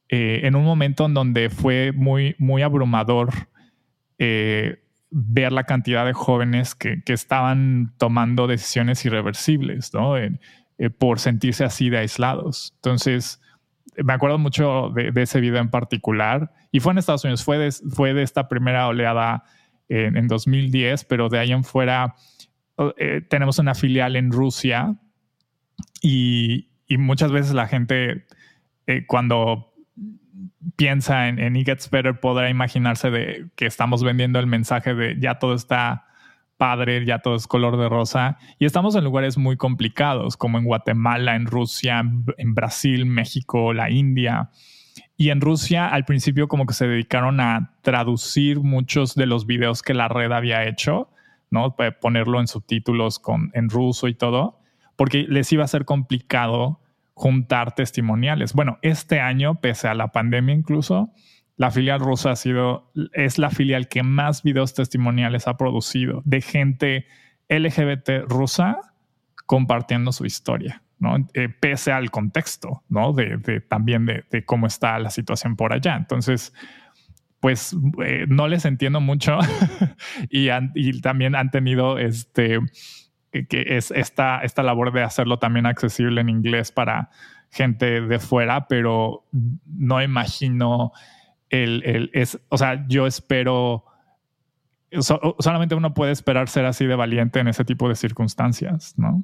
eh, 0.09 0.41
en 0.43 0.55
un 0.55 0.63
momento 0.63 1.07
en 1.07 1.15
donde 1.15 1.49
fue 1.49 1.91
muy, 1.91 2.35
muy 2.37 2.61
abrumador 2.61 3.31
eh, 4.19 4.77
ver 5.11 5.51
la 5.51 5.65
cantidad 5.65 6.05
de 6.05 6.13
jóvenes 6.13 6.73
que, 6.73 7.03
estaban 7.07 7.93
tomando 7.97 8.47
decisiones 8.47 9.05
irreversibles, 9.05 9.93
¿no? 9.93 10.17
Eh, 10.17 10.39
por 10.97 11.19
sentirse 11.19 11.63
así 11.63 11.89
de 11.89 11.99
aislados. 11.99 12.73
Entonces, 12.77 13.39
me 13.97 14.13
acuerdo 14.13 14.37
mucho 14.37 14.89
de, 14.95 15.11
ese 15.21 15.39
video 15.39 15.61
en 15.61 15.69
particular 15.69 16.51
y 16.71 16.79
fue 16.79 16.93
en 16.93 16.97
Estados 16.97 17.23
Unidos, 17.23 17.43
fue 17.43 17.57
de, 17.57 17.71
fue 17.71 18.13
de 18.13 18.23
esta 18.23 18.47
primera 18.47 18.87
oleada 18.87 19.43
en, 19.89 20.27
2010, 20.27 21.03
pero 21.05 21.27
de 21.27 21.39
ahí 21.39 21.51
en 21.51 21.63
fuera 21.63 22.15
eh, 22.97 23.21
tenemos 23.29 23.59
una 23.59 23.75
filial 23.75 24.15
en 24.15 24.31
Rusia 24.31 24.95
y, 26.01 26.67
muchas 26.97 27.31
veces 27.31 27.53
la 27.53 27.67
gente 27.67 28.25
eh, 28.85 29.05
cuando 29.07 29.70
piensa 30.75 31.27
en, 31.27 31.55
It 31.55 31.65
Gets 31.65 31.89
Better 31.89 32.19
podrá 32.19 32.49
imaginarse 32.49 33.09
de 33.09 33.47
que 33.55 33.65
estamos 33.65 34.03
vendiendo 34.03 34.39
el 34.39 34.47
mensaje 34.47 34.93
de 34.93 35.17
ya 35.19 35.39
todo 35.39 35.53
está 35.53 36.07
padre, 36.57 37.05
ya 37.05 37.19
todo 37.19 37.35
es 37.35 37.47
color 37.47 37.77
de 37.77 37.89
rosa. 37.89 38.37
Y 38.59 38.65
estamos 38.65 38.95
en 38.95 39.03
lugares 39.03 39.37
muy 39.37 39.57
complicados, 39.57 40.37
como 40.37 40.59
en 40.59 40.65
Guatemala, 40.65 41.35
en 41.35 41.47
Rusia, 41.47 42.03
en 42.37 42.53
Brasil, 42.53 43.05
México, 43.05 43.73
la 43.73 43.89
India. 43.89 44.51
Y 45.17 45.29
en 45.29 45.41
Rusia 45.41 45.87
al 45.87 46.05
principio 46.05 46.47
como 46.47 46.65
que 46.65 46.73
se 46.73 46.87
dedicaron 46.87 47.39
a 47.39 47.73
traducir 47.81 48.59
muchos 48.59 49.15
de 49.15 49.25
los 49.25 49.45
videos 49.45 49.81
que 49.81 49.93
la 49.93 50.07
red 50.07 50.31
había 50.31 50.67
hecho, 50.67 51.09
¿no? 51.49 51.75
Ponerlo 51.99 52.39
en 52.39 52.47
subtítulos 52.47 53.19
con, 53.19 53.51
en 53.53 53.69
ruso 53.69 54.07
y 54.07 54.15
todo, 54.15 54.59
porque 54.95 55.25
les 55.27 55.51
iba 55.51 55.63
a 55.63 55.67
ser 55.67 55.85
complicado 55.85 56.79
juntar 57.13 57.75
testimoniales. 57.75 58.53
Bueno, 58.53 58.79
este 58.81 59.19
año, 59.19 59.55
pese 59.61 59.87
a 59.87 59.93
la 59.93 60.11
pandemia 60.11 60.55
incluso, 60.55 61.11
la 61.57 61.69
filial 61.69 61.99
rusa 61.99 62.31
ha 62.31 62.35
sido, 62.35 62.91
es 63.13 63.37
la 63.37 63.49
filial 63.49 63.87
que 63.87 64.03
más 64.03 64.41
videos 64.41 64.73
testimoniales 64.73 65.47
ha 65.47 65.57
producido 65.57 66.21
de 66.25 66.41
gente 66.41 67.05
LGBT 67.49 68.27
rusa 68.27 68.79
compartiendo 69.45 70.11
su 70.11 70.25
historia, 70.25 70.81
¿no? 70.97 71.17
Eh, 71.33 71.49
pese 71.49 71.91
al 71.91 72.09
contexto, 72.09 72.83
¿no? 72.89 73.13
De, 73.13 73.61
también 73.67 74.05
de, 74.05 74.45
cómo 74.45 74.65
está 74.65 74.97
la 74.97 75.09
situación 75.09 75.55
por 75.55 75.73
allá. 75.73 75.95
Entonces, 75.97 76.53
pues 77.39 77.75
eh, 78.03 78.25
no 78.27 78.47
les 78.47 78.65
entiendo 78.65 79.01
mucho 79.01 79.37
y, 80.29 80.49
y, 80.73 81.01
también 81.01 81.35
han 81.35 81.51
tenido 81.51 81.99
este 81.99 82.59
que 83.31 83.65
es 83.77 83.91
esta, 83.91 84.41
esta 84.41 84.63
labor 84.63 84.91
de 84.91 85.03
hacerlo 85.03 85.39
también 85.39 85.65
accesible 85.65 86.21
en 86.21 86.29
inglés 86.29 86.71
para 86.71 87.09
gente 87.49 88.01
de 88.01 88.19
fuera, 88.19 88.67
pero 88.67 89.25
no 89.65 90.01
imagino 90.01 90.91
el, 91.49 91.83
el 91.85 92.11
es, 92.13 92.39
o 92.49 92.57
sea, 92.57 92.85
yo 92.87 93.07
espero 93.07 93.85
solamente 94.99 95.75
uno 95.75 95.93
puede 95.93 96.11
esperar 96.11 96.49
ser 96.49 96.65
así 96.65 96.85
de 96.85 96.95
valiente 96.95 97.39
en 97.39 97.47
ese 97.47 97.63
tipo 97.63 97.87
de 97.87 97.95
circunstancias, 97.95 98.93
¿no? 98.97 99.23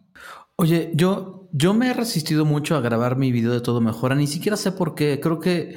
Oye, 0.55 0.91
yo, 0.93 1.49
yo 1.51 1.73
me 1.73 1.89
he 1.89 1.93
resistido 1.93 2.45
mucho 2.45 2.75
a 2.75 2.81
grabar 2.81 3.17
mi 3.17 3.31
video 3.31 3.51
de 3.51 3.61
todo 3.61 3.81
mejora, 3.81 4.15
ni 4.15 4.27
siquiera 4.27 4.55
sé 4.55 4.71
por 4.71 4.95
qué. 4.95 5.19
Creo 5.21 5.39
que 5.39 5.75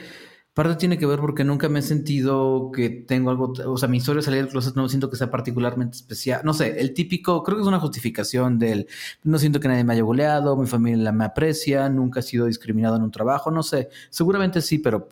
parte 0.53 0.75
tiene 0.77 0.99
que 0.99 1.07
ver 1.07 1.21
porque 1.21 1.45
nunca 1.45 1.69
me 1.69 1.79
he 1.79 1.83
sentido 1.83 2.71
que 2.73 2.91
tengo 2.91 3.31
algo, 3.31 3.53
o 3.67 3.77
sea, 3.77 3.89
mi 3.89 3.99
historia 3.99 4.21
de 4.21 4.25
salir 4.25 4.43
del 4.43 4.51
closet 4.51 4.75
no 4.75 4.89
siento 4.89 5.09
que 5.09 5.17
sea 5.17 5.31
particularmente 5.31 5.97
especial. 5.97 6.41
No 6.45 6.53
sé, 6.55 6.81
el 6.81 6.93
típico, 6.93 7.43
creo 7.43 7.57
que 7.57 7.63
es 7.63 7.69
una 7.69 7.81
justificación 7.81 8.59
del, 8.59 8.87
no 9.23 9.39
siento 9.39 9.61
que 9.61 9.69
nadie 9.69 9.85
me 9.85 9.93
haya 9.93 10.03
goleado, 10.03 10.57
mi 10.57 10.67
familia 10.67 11.13
me 11.13 11.25
aprecia, 11.25 11.89
nunca 11.89 12.21
he 12.21 12.23
sido 12.23 12.47
discriminado 12.47 12.97
en 12.97 13.03
un 13.03 13.11
trabajo, 13.11 13.51
no 13.51 13.63
sé, 13.63 13.89
seguramente 14.11 14.61
sí, 14.61 14.79
pero 14.79 15.09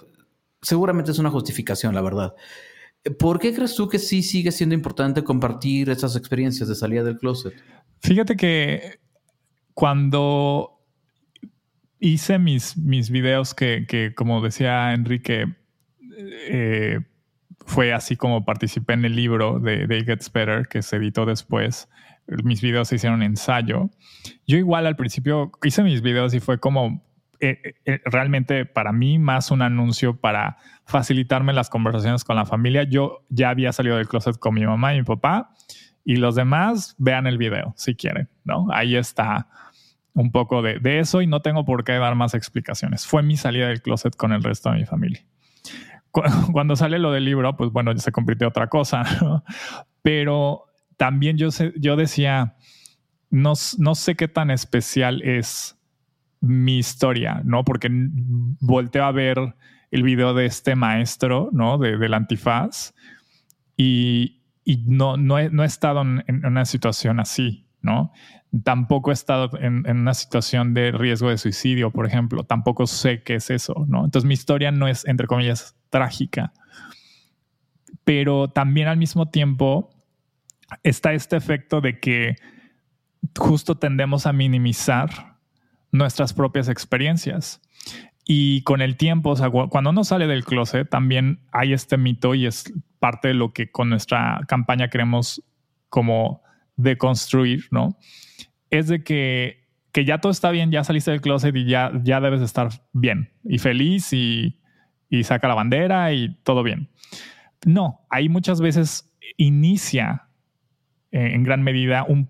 seguramente 0.61 1.13
es 1.13 1.19
una 1.19 1.31
justificación, 1.31 1.95
la 1.95 2.03
verdad. 2.03 2.35
¿Por 3.19 3.39
qué 3.39 3.55
crees 3.55 3.75
tú 3.75 3.89
que 3.89 3.99
sí 3.99 4.23
sigue 4.23 4.51
siendo 4.51 4.75
importante 4.75 5.23
compartir 5.23 5.89
esas 5.89 6.17
experiencias 6.17 6.69
de 6.69 6.75
salida 6.75 7.05
del 7.05 7.17
closet? 7.17 7.55
Fíjate 8.01 8.37
que 8.37 8.99
cuando 9.73 10.78
hice 12.01 12.39
mis, 12.39 12.77
mis 12.77 13.11
videos 13.11 13.55
que, 13.55 14.13
como 14.17 14.41
decía 14.41 14.93
Enrique, 14.93 15.55
eh, 16.17 17.01
fue 17.67 17.93
así 17.93 18.17
como 18.17 18.45
participé 18.45 18.95
en 18.95 19.05
el 19.05 19.15
libro 19.15 19.61
de, 19.61 19.87
de 19.87 20.05
Gets 20.05 20.33
Better 20.33 20.69
que 20.69 20.83
se 20.83 20.97
editó 20.97 21.27
después. 21.27 21.89
Mis 22.45 22.61
videos 22.61 22.89
se 22.89 22.97
hicieron 22.97 23.23
ensayo. 23.23 23.91
Yo 24.47 24.59
igual 24.59 24.87
al 24.87 24.97
principio 24.97 25.53
hice 25.63 25.83
mis 25.83 26.03
videos 26.03 26.35
y 26.35 26.41
fue 26.41 26.59
como 26.59 27.03
eh, 27.41 27.75
eh, 27.85 28.01
realmente 28.05 28.67
para 28.67 28.91
mí 28.91 29.19
más 29.19 29.53
un 29.53 29.63
anuncio 29.63 30.17
para 30.17 30.57
facilitarme 30.87 31.53
las 31.53 31.71
conversaciones 31.71 32.25
con 32.25 32.37
la 32.37 32.45
familia. 32.45 32.83
Yo 32.83 33.25
ya 33.29 33.51
había 33.51 33.73
salido 33.73 33.97
del 33.97 34.09
closet 34.09 34.39
con 34.39 34.55
mi 34.55 34.67
mamá 34.67 34.95
y 34.95 34.99
mi 34.99 35.05
papá 35.05 35.51
y 36.05 36.17
los 36.17 36.35
demás 36.35 36.97
vean 36.99 37.27
el 37.27 37.39
video 37.39 37.75
si 37.77 37.95
quieren, 37.95 38.29
¿no? 38.45 38.67
Ahí 38.73 38.97
está 38.97 39.47
un 40.19 40.33
poco 40.33 40.63
de, 40.63 40.81
eso 40.99 41.23
y 41.23 41.29
no 41.29 41.43
tengo 41.43 41.65
por 41.65 41.85
qué 41.85 41.93
dar 41.93 42.17
más 42.17 42.35
explicaciones. 42.35 43.07
Fue 43.07 43.23
mi 43.23 43.37
salida 43.37 43.69
del 43.69 43.81
closet 43.81 44.17
con 44.17 44.33
el 44.33 44.43
resto 44.43 44.71
de 44.71 44.79
mi 44.79 44.85
familia. 44.85 45.25
Cuando 46.53 46.75
sale 46.75 46.99
lo 46.99 47.13
del 47.13 47.25
libro, 47.25 47.57
pues 47.57 47.71
bueno, 47.71 47.97
se 47.97 48.11
convirtió 48.11 48.49
otra 48.49 48.67
cosa, 48.67 49.05
pero 50.03 50.65
también 50.97 51.39
yo, 51.39 51.51
yo 51.77 51.95
decía, 51.95 52.57
no, 53.31 53.53
no 53.79 53.95
sé 53.95 54.17
qué 54.17 54.27
tan 54.27 54.51
especial 54.51 55.23
es 55.23 55.79
mi 56.41 56.79
historia, 56.79 57.41
¿no? 57.45 57.65
Porque 57.65 57.89
volteo 57.91 59.05
a 59.05 59.13
ver 59.13 59.55
el 59.93 60.03
video 60.03 60.35
de 60.35 60.47
este 60.47 60.75
maestro, 60.75 61.49
¿no? 61.53 61.79
De, 61.79 61.97
del 61.97 62.15
antifaz 62.15 62.93
y, 63.77 64.43
y 64.65 64.79
no, 64.89 65.17
no, 65.17 65.39
he, 65.39 65.49
no, 65.51 65.63
he, 65.63 65.67
estado 65.67 66.03
en, 66.03 66.45
una 66.45 66.65
situación 66.65 67.21
así, 67.21 67.69
¿no? 67.83 68.13
Tampoco 68.65 69.11
he 69.11 69.15
estado 69.15 69.51
en, 69.59 69.87
una 69.89 70.15
situación 70.15 70.73
de 70.73 70.91
riesgo 70.91 71.29
de 71.29 71.39
suicidio, 71.39 71.91
por 71.91 72.07
ejemplo. 72.07 72.45
Tampoco 72.45 72.87
sé 72.87 73.23
qué 73.23 73.35
es 73.35 73.51
eso, 73.51 73.85
¿no? 73.89 74.05
Entonces 74.05 74.27
mi 74.27 74.35
historia 74.35 74.71
no 74.71 74.89
es, 74.89 75.07
entre 75.07 75.27
comillas, 75.27 75.77
trágica. 75.91 76.53
Pero 78.05 78.49
también 78.49 78.89
al 78.89 78.97
mismo 78.97 79.29
tiempo 79.29 79.91
está 80.83 81.13
este 81.13 81.37
efecto 81.37 81.81
de 81.81 82.01
que 82.01 82.37
justo 83.37 83.77
tendemos 83.77 84.27
a 84.27 84.33
minimizar 84.33 85.37
nuestras 85.93 86.33
propias 86.33 86.69
experiencias. 86.69 87.61
Y 88.25 88.63
con 88.63 88.83
el 88.83 88.97
tiempo, 88.97 89.31
o 89.31 89.37
sea, 89.37 89.51
cuando 89.51 89.91
uno 89.91 90.05
sale 90.05 90.27
del 90.27 90.45
closet, 90.45 90.89
también 90.89 91.41
hay 91.51 91.73
este 91.73 91.97
mito 91.97 92.35
y 92.35 92.47
es 92.47 92.73
parte 92.99 93.29
de 93.29 93.35
lo 93.35 93.53
que 93.53 93.71
con 93.71 93.89
nuestra 93.89 94.41
campaña 94.49 94.89
queremos 94.89 95.43
como 95.89 96.43
deconstruir, 96.79 97.67
¿no? 97.71 97.99
Es 98.71 98.89
de 98.89 99.05
que, 99.05 99.69
que 99.93 100.07
ya 100.07 100.19
todo 100.19 100.33
está 100.33 100.51
bien, 100.51 100.71
ya 100.71 100.83
saliste 100.85 101.11
del 101.11 101.21
closet 101.21 101.55
y 101.55 101.67
ya, 101.67 101.93
ya 102.03 102.21
debes 102.21 102.41
estar 102.41 102.71
bien 102.95 103.31
y 103.45 103.59
feliz 103.59 104.15
y, 104.15 104.59
y 105.11 105.25
saca 105.25 105.49
la 105.49 105.55
bandera 105.55 106.13
y 106.15 106.35
todo 106.43 106.63
bien. 106.63 106.89
No, 107.67 108.07
ahí 108.09 108.31
muchas 108.31 108.61
veces 108.61 109.13
inicia 109.37 110.29
eh, 111.11 111.33
en 111.35 111.43
gran 111.43 111.63
medida 111.63 112.05
un 112.05 112.27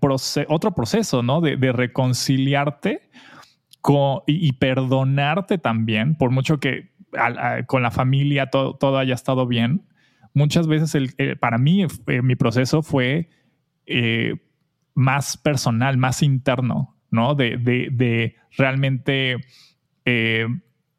otro 0.47 0.73
proceso, 0.73 1.23
¿no? 1.23 1.39
De, 1.41 1.55
de 1.55 1.71
reconciliarte 1.71 3.09
y, 4.27 4.53
perdonarte 4.53 5.57
también, 5.57 6.15
por 6.15 6.31
mucho 6.31 6.59
que 6.59 6.91
con 7.65 7.81
la 7.81 7.91
familia 7.91 8.47
todo, 8.47 8.97
haya 8.97 9.15
estado 9.15 9.47
bien. 9.47 9.87
Muchas 10.33 10.67
veces 10.67 10.93
el, 10.95 11.37
para 11.39 11.57
mí 11.57 11.83
eh, 11.83 12.21
mi 12.21 12.35
proceso 12.35 12.83
fue 12.83 13.29
eh, 13.89 14.35
más 14.93 15.37
personal, 15.37 15.97
más 15.97 16.21
interno, 16.21 16.95
¿no? 17.11 17.35
De, 17.35 18.35
realmente 18.57 19.37
eh, 20.05 20.47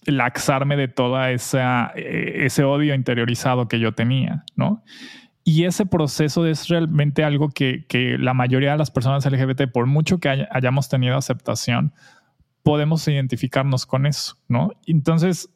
laxarme 0.07 0.77
de 0.77 0.89
toda 0.89 1.31
esa, 1.31 1.93
ese 1.95 2.65
odio 2.65 2.95
interiorizado 2.95 3.69
que 3.69 3.79
yo 3.79 3.93
tenía, 3.93 4.45
¿no? 4.57 4.83
Y 5.45 5.65
ese 5.65 5.87
proceso 5.87 6.47
es 6.47 6.69
realmente 6.69 7.25
algo 7.25 7.49
que, 7.49 7.87
que, 7.89 8.19
la 8.19 8.35
mayoría 8.35 8.73
de 8.73 8.79
las 8.79 8.91
personas 8.91 9.25
LGBT, 9.25 9.71
por 9.73 9.87
mucho 9.87 10.19
que 10.19 10.47
hayamos 10.51 10.89
tenido 10.89 11.17
aceptación, 11.17 11.93
podemos 12.63 13.07
identificarnos 13.09 13.87
con 13.87 14.07
eso, 14.07 14.37
¿no? 14.49 14.71
Entonces, 14.87 15.51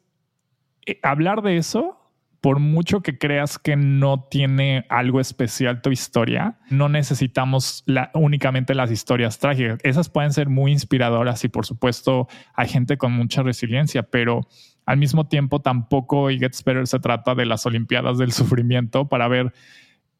eh, 0.85 0.99
hablar 1.03 1.41
de 1.41 1.57
eso, 1.57 2.04
por 2.45 2.59
mucho 2.59 3.01
que 3.01 3.17
creas 3.17 3.57
que 3.57 3.75
no 3.75 4.27
tiene 4.29 4.85
algo 4.89 5.19
especial 5.19 5.81
tu 5.81 5.89
historia, 5.89 6.59
no 6.69 6.89
necesitamos 6.89 7.83
únicamente 8.13 8.75
las 8.75 8.91
historias 8.91 9.39
trágicas. 9.39 9.79
Esas 9.81 10.09
pueden 10.09 10.31
ser 10.31 10.47
muy 10.47 10.71
inspiradoras 10.71 11.43
y 11.43 11.47
por 11.47 11.65
supuesto 11.65 12.27
hay 12.53 12.67
gente 12.67 12.99
con 12.99 13.13
mucha 13.13 13.41
resiliencia, 13.41 14.03
pero 14.03 14.41
al 14.85 14.97
mismo 14.97 15.27
tiempo 15.27 15.59
tampoco 15.59 16.29
y 16.29 16.37
Gets 16.37 16.63
Better 16.63 16.85
se 16.85 16.99
trata 16.99 17.33
de 17.33 17.47
las 17.47 17.65
Olimpiadas 17.65 18.19
del 18.19 18.31
Sufrimiento 18.31 19.09
para 19.09 19.27
ver 19.27 19.51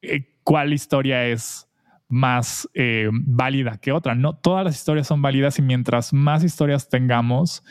eh, 0.02 0.28
cuál 0.44 0.74
historia 0.74 1.28
es 1.28 1.70
más 2.08 2.68
eh, 2.74 3.08
válida 3.12 3.78
que 3.78 3.92
otra. 3.92 4.16
No 4.16 4.36
todas 4.36 4.66
las 4.66 4.76
historias 4.76 5.06
son 5.06 5.22
válidas 5.22 5.60
y 5.60 5.62
mientras 5.62 6.12
más 6.12 6.44
historias 6.44 6.90
tengamos, 6.90 7.64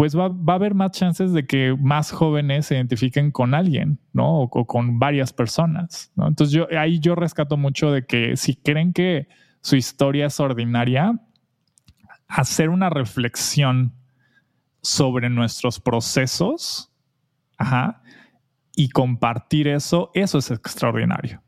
pues 0.00 0.16
va, 0.16 0.28
a 0.28 0.54
haber 0.54 0.72
más 0.74 0.92
chances 0.92 1.34
de 1.34 1.46
que 1.46 1.76
más 1.78 2.10
jóvenes 2.10 2.64
se 2.64 2.74
identifiquen 2.74 3.30
con 3.30 3.52
alguien, 3.52 3.98
¿no? 4.14 4.44
O, 4.44 4.66
con 4.66 4.98
varias 4.98 5.34
personas, 5.34 6.10
¿no? 6.16 6.26
Entonces 6.26 6.54
yo 6.54 6.66
ahí 6.74 7.00
yo 7.00 7.14
rescato 7.14 7.58
mucho 7.58 7.92
de 7.92 8.06
que 8.06 8.34
si 8.38 8.56
creen 8.56 8.94
que 8.94 9.28
su 9.60 9.76
historia 9.76 10.24
es 10.24 10.40
ordinaria, 10.40 11.20
hacer 12.28 12.70
una 12.70 12.88
reflexión 12.88 13.92
sobre 14.80 15.28
nuestros 15.28 15.78
procesos, 15.80 16.90
ajá, 17.58 18.02
y 18.74 18.88
compartir 18.88 19.68
eso, 19.68 20.10
eso 20.14 20.38
es 20.38 20.50
extraordinario. 20.50 21.42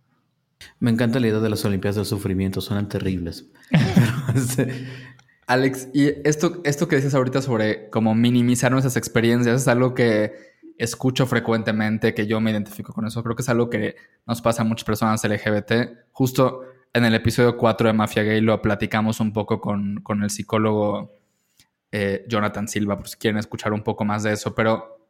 Me 0.79 0.91
encanta 0.91 1.21
la 1.21 1.29
idea 1.29 1.41
de 1.41 1.49
las 1.49 1.65
Olimpiadas 1.65 1.97
del 1.97 2.05
Sufrimiento, 2.05 2.61
suenan 2.61 2.91
terribles. 2.91 3.51
Alex, 5.47 5.89
y 5.93 6.09
esto, 6.27 6.61
esto 6.65 6.89
que 6.89 6.97
dices 6.97 7.15
ahorita 7.15 7.43
sobre 7.43 7.91
cómo 7.91 8.15
minimizar 8.15 8.71
nuestras 8.71 8.97
experiencias 8.97 9.63
es 9.63 9.69
algo 9.69 9.95
que 9.95 10.53
escucho 10.79 11.27
frecuentemente, 11.27 12.15
que 12.15 12.27
yo 12.27 12.41
me 12.41 12.51
identifico 12.51 12.93
con 12.93 13.07
eso. 13.07 13.23
Creo 13.23 13.37
que 13.37 13.43
es 13.43 13.49
algo 13.49 13.69
que 13.69 13.97
nos 14.27 14.41
pasa 14.41 14.63
a 14.63 14.65
muchas 14.65 14.85
personas 14.85 15.23
LGBT. 15.25 16.09
Justo 16.13 16.63
en 16.93 17.05
el 17.05 17.15
episodio 17.15 17.57
4 17.57 17.89
de 17.89 17.93
Mafia 17.93 18.23
Gay 18.23 18.41
lo 18.41 18.61
platicamos 18.63 19.21
un 19.21 19.33
poco 19.33 19.61
con, 19.61 20.03
el 20.23 20.31
psicólogo 20.31 21.13
eh, 21.91 22.25
Jonathan 22.29 22.69
Silva, 22.69 22.97
por 22.97 23.09
si 23.09 23.17
quieren 23.17 23.39
escuchar 23.39 23.73
un 23.73 23.83
poco 23.83 24.05
más 24.05 24.23
de 24.23 24.33
eso. 24.33 24.55
Pero 24.55 25.09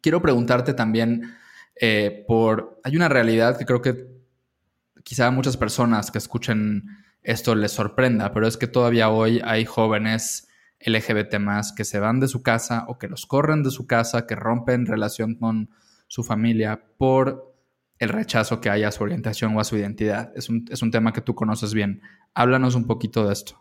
quiero 0.00 0.20
preguntarte 0.22 0.74
también 0.74 1.34
eh, 1.80 2.24
por... 2.26 2.80
Hay 2.84 2.96
una 2.96 3.08
realidad 3.08 3.58
que 3.58 3.64
creo 3.64 3.82
que 3.82 4.06
quizá 5.02 5.30
muchas 5.30 5.56
personas 5.56 6.10
que 6.10 6.18
escuchen 6.18 7.03
esto 7.24 7.54
les 7.54 7.72
sorprenda, 7.72 8.32
pero 8.32 8.46
es 8.46 8.56
que 8.56 8.66
todavía 8.66 9.10
hoy 9.10 9.40
hay 9.44 9.64
jóvenes 9.64 10.48
LGBT 10.80 11.38
más 11.38 11.72
que 11.72 11.84
se 11.84 11.98
van 11.98 12.20
de 12.20 12.28
su 12.28 12.42
casa 12.42 12.84
o 12.86 12.98
que 12.98 13.08
los 13.08 13.26
corren 13.26 13.62
de 13.62 13.70
su 13.70 13.86
casa, 13.86 14.26
que 14.26 14.36
rompen 14.36 14.86
relación 14.86 15.34
con 15.34 15.70
su 16.06 16.22
familia 16.22 16.84
por 16.98 17.54
el 17.98 18.10
rechazo 18.10 18.60
que 18.60 18.70
hay 18.70 18.82
a 18.82 18.90
su 18.90 19.02
orientación 19.02 19.56
o 19.56 19.60
a 19.60 19.64
su 19.64 19.76
identidad. 19.76 20.32
Es 20.36 20.48
un, 20.48 20.90
tema 20.90 21.12
que 21.12 21.20
tú 21.20 21.34
conoces 21.34 21.74
bien. 21.74 22.02
Háblanos 22.34 22.74
un 22.74 22.86
poquito 22.86 23.26
de 23.26 23.32
esto. 23.32 23.60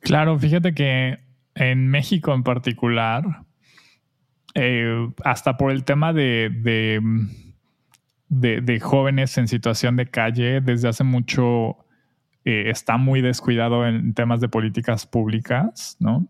Claro, 0.00 0.38
fíjate 0.38 0.74
que 0.74 1.18
en 1.54 1.88
México 1.88 2.34
en 2.34 2.42
particular, 2.42 3.24
eh, 4.54 5.08
hasta 5.24 5.56
por 5.56 5.72
el 5.72 5.84
tema 5.84 6.12
de 6.12 6.50
de, 8.32 8.80
jóvenes 8.80 9.36
en 9.36 9.46
situación 9.46 9.96
de 9.96 10.06
calle 10.06 10.60
desde 10.60 10.88
hace 10.88 11.04
mucho 11.04 11.76
eh, 12.44 12.70
está 12.70 12.96
muy 12.96 13.20
descuidado 13.20 13.86
en 13.86 14.14
temas 14.14 14.40
de 14.40 14.48
políticas 14.48 15.06
públicas, 15.06 15.96
¿no? 16.00 16.26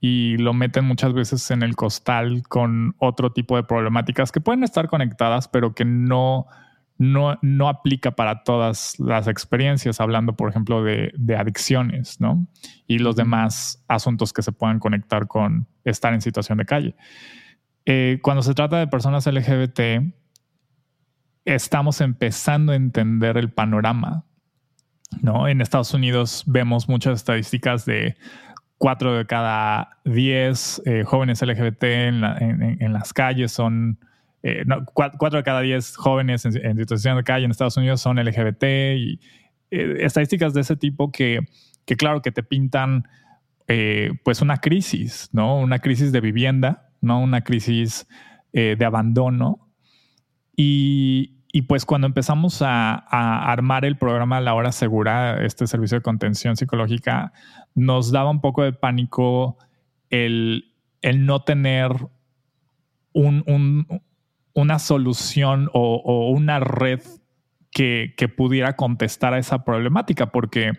Y 0.00 0.36
lo 0.36 0.54
meten 0.54 0.84
muchas 0.84 1.12
veces 1.12 1.50
en 1.50 1.62
el 1.62 1.74
costal 1.74 2.42
con 2.48 2.94
otro 2.98 3.32
tipo 3.32 3.56
de 3.56 3.64
problemáticas 3.64 4.30
que 4.30 4.40
pueden 4.40 4.62
estar 4.62 4.88
conectadas, 4.88 5.48
pero 5.48 5.74
que 5.74 5.84
no, 5.84 6.46
no, 6.98 7.38
no 7.42 7.68
aplica 7.68 8.12
para 8.12 8.44
todas 8.44 8.98
las 9.00 9.26
experiencias, 9.26 10.00
hablando, 10.00 10.36
por 10.36 10.50
ejemplo, 10.50 10.84
de, 10.84 11.12
de 11.16 11.36
adicciones, 11.36 12.20
¿no? 12.20 12.46
Y 12.86 12.98
los 12.98 13.16
demás 13.16 13.84
asuntos 13.88 14.32
que 14.32 14.42
se 14.42 14.52
puedan 14.52 14.78
conectar 14.78 15.26
con 15.26 15.66
estar 15.84 16.14
en 16.14 16.20
situación 16.20 16.58
de 16.58 16.64
calle. 16.64 16.96
Eh, 17.90 18.18
cuando 18.22 18.42
se 18.42 18.52
trata 18.52 18.78
de 18.78 18.86
personas 18.86 19.26
LGBT, 19.26 19.80
estamos 21.46 22.02
empezando 22.02 22.72
a 22.72 22.76
entender 22.76 23.38
el 23.38 23.50
panorama. 23.50 24.26
¿No? 25.22 25.48
En 25.48 25.60
Estados 25.60 25.92
Unidos 25.94 26.44
vemos 26.46 26.88
muchas 26.88 27.16
estadísticas 27.16 27.84
de 27.84 28.16
cuatro 28.78 29.16
de 29.16 29.26
cada 29.26 29.98
diez 30.04 30.80
eh, 30.86 31.04
jóvenes 31.04 31.42
LGBT 31.42 31.82
en, 31.82 32.92
las 32.92 33.12
calles 33.12 33.50
son, 33.50 33.98
eh, 34.42 34.64
cuatro 34.94 35.38
de 35.38 35.42
cada 35.42 35.60
diez 35.60 35.96
jóvenes 35.96 36.44
en, 36.44 36.76
situación 36.76 37.16
de 37.16 37.24
calle 37.24 37.44
en 37.44 37.50
Estados 37.50 37.76
Unidos 37.76 38.00
son 38.00 38.16
LGBT 38.16 38.64
y 38.96 39.20
estadísticas 39.70 40.54
de 40.54 40.60
ese 40.60 40.76
tipo 40.76 41.10
que, 41.10 41.40
que 41.84 41.96
claro 41.96 42.22
que 42.22 42.30
te 42.30 42.42
pintan 42.42 43.08
pues 44.24 44.40
una 44.40 44.56
crisis, 44.56 45.28
¿no? 45.32 45.58
Una 45.58 45.80
crisis 45.80 46.10
de 46.10 46.22
vivienda, 46.22 46.88
¿no? 47.02 47.20
Una 47.20 47.42
crisis 47.42 48.06
eh, 48.52 48.76
de 48.78 48.84
abandono. 48.84 49.68
Y, 50.56 51.37
pues 51.62 51.84
cuando 51.84 52.06
empezamos 52.06 52.62
a, 52.62 52.94
armar 52.94 53.84
el 53.84 53.96
programa 53.96 54.40
La 54.40 54.54
Hora 54.54 54.72
Segura, 54.72 55.44
este 55.44 55.66
servicio 55.66 55.98
de 55.98 56.02
contención 56.02 56.56
psicológica, 56.56 57.32
nos 57.74 58.12
daba 58.12 58.30
un 58.30 58.40
poco 58.40 58.62
de 58.62 58.72
pánico 58.72 59.56
el, 60.10 60.72
no 61.02 61.42
tener 61.42 61.92
una 63.14 64.78
solución 64.78 65.70
o, 65.72 66.30
una 66.30 66.60
red 66.60 67.00
que, 67.70 68.14
que, 68.16 68.28
pudiera 68.28 68.76
contestar 68.76 69.32
a 69.32 69.38
esa 69.38 69.64
problemática, 69.64 70.30
porque 70.30 70.72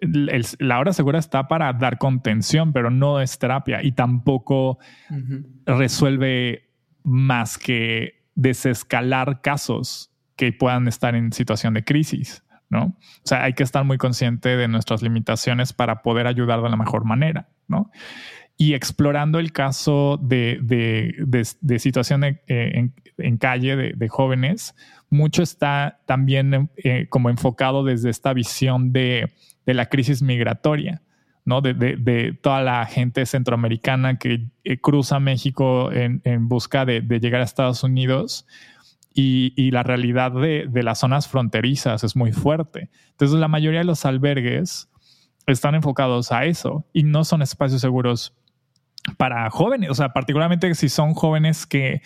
la 0.00 0.78
hora 0.78 0.92
segura 0.92 1.18
está 1.18 1.48
para 1.48 1.72
dar 1.72 1.98
contención, 1.98 2.72
pero 2.72 2.90
no 2.90 3.20
es 3.20 3.38
terapia 3.38 3.82
y 3.82 3.92
tampoco 3.92 4.78
resuelve 5.66 6.70
más 7.04 7.58
que 7.58 8.23
desescalar 8.34 9.40
casos 9.40 10.10
que 10.36 10.52
puedan 10.52 10.88
estar 10.88 11.14
en 11.14 11.32
situación 11.32 11.74
de 11.74 11.84
crisis, 11.84 12.42
¿no? 12.68 12.96
O 12.96 13.22
sea, 13.24 13.44
hay 13.44 13.52
que 13.52 13.62
estar 13.62 13.84
muy 13.84 13.98
consciente 13.98 14.56
de 14.56 14.68
nuestras 14.68 15.02
limitaciones 15.02 15.72
para 15.72 16.02
poder 16.02 16.26
ayudar 16.26 16.62
de 16.62 16.68
la 16.68 16.76
mejor 16.76 17.04
manera, 17.04 17.48
¿no? 17.68 17.90
Y 18.56 18.74
explorando 18.74 19.38
el 19.38 19.52
caso 19.52 20.18
de, 20.22 20.58
de, 20.62 21.78
situación 21.78 22.24
eh, 22.24 22.38
en, 22.46 23.36
calle 23.38 23.76
de, 23.76 24.08
jóvenes, 24.08 24.74
mucho 25.10 25.42
está 25.42 26.00
también 26.06 26.70
eh, 26.76 27.06
como 27.08 27.30
enfocado 27.30 27.84
desde 27.84 28.10
esta 28.10 28.32
visión 28.32 28.92
de 28.92 29.32
de 29.66 29.74
la 29.74 29.86
crisis 29.86 30.22
migratoria, 30.22 31.02
¿no? 31.44 31.60
De, 31.60 32.38
toda 32.40 32.62
la 32.62 32.86
gente 32.86 33.26
centroamericana 33.26 34.18
que 34.18 34.46
eh, 34.64 34.80
cruza 34.80 35.20
México 35.20 35.92
en, 35.92 36.48
busca 36.48 36.84
de, 36.84 37.02
llegar 37.20 37.40
a 37.40 37.44
Estados 37.44 37.82
Unidos 37.82 38.46
y, 39.14 39.70
la 39.70 39.82
realidad 39.82 40.32
de, 40.32 40.82
las 40.82 40.98
zonas 41.00 41.28
fronterizas 41.28 42.02
es 42.02 42.16
muy 42.16 42.32
fuerte. 42.32 42.90
Entonces 43.10 43.38
la 43.38 43.48
mayoría 43.48 43.80
de 43.80 43.84
los 43.84 44.04
albergues 44.04 44.88
están 45.46 45.74
enfocados 45.74 46.32
a 46.32 46.46
eso 46.46 46.86
y 46.92 47.02
no 47.02 47.24
son 47.24 47.42
espacios 47.42 47.80
seguros 47.80 48.34
para 49.18 49.50
jóvenes, 49.50 49.90
o 49.90 49.94
sea, 49.94 50.14
particularmente 50.14 50.74
si 50.74 50.88
son 50.88 51.12
jóvenes 51.12 51.66
que 51.66 52.00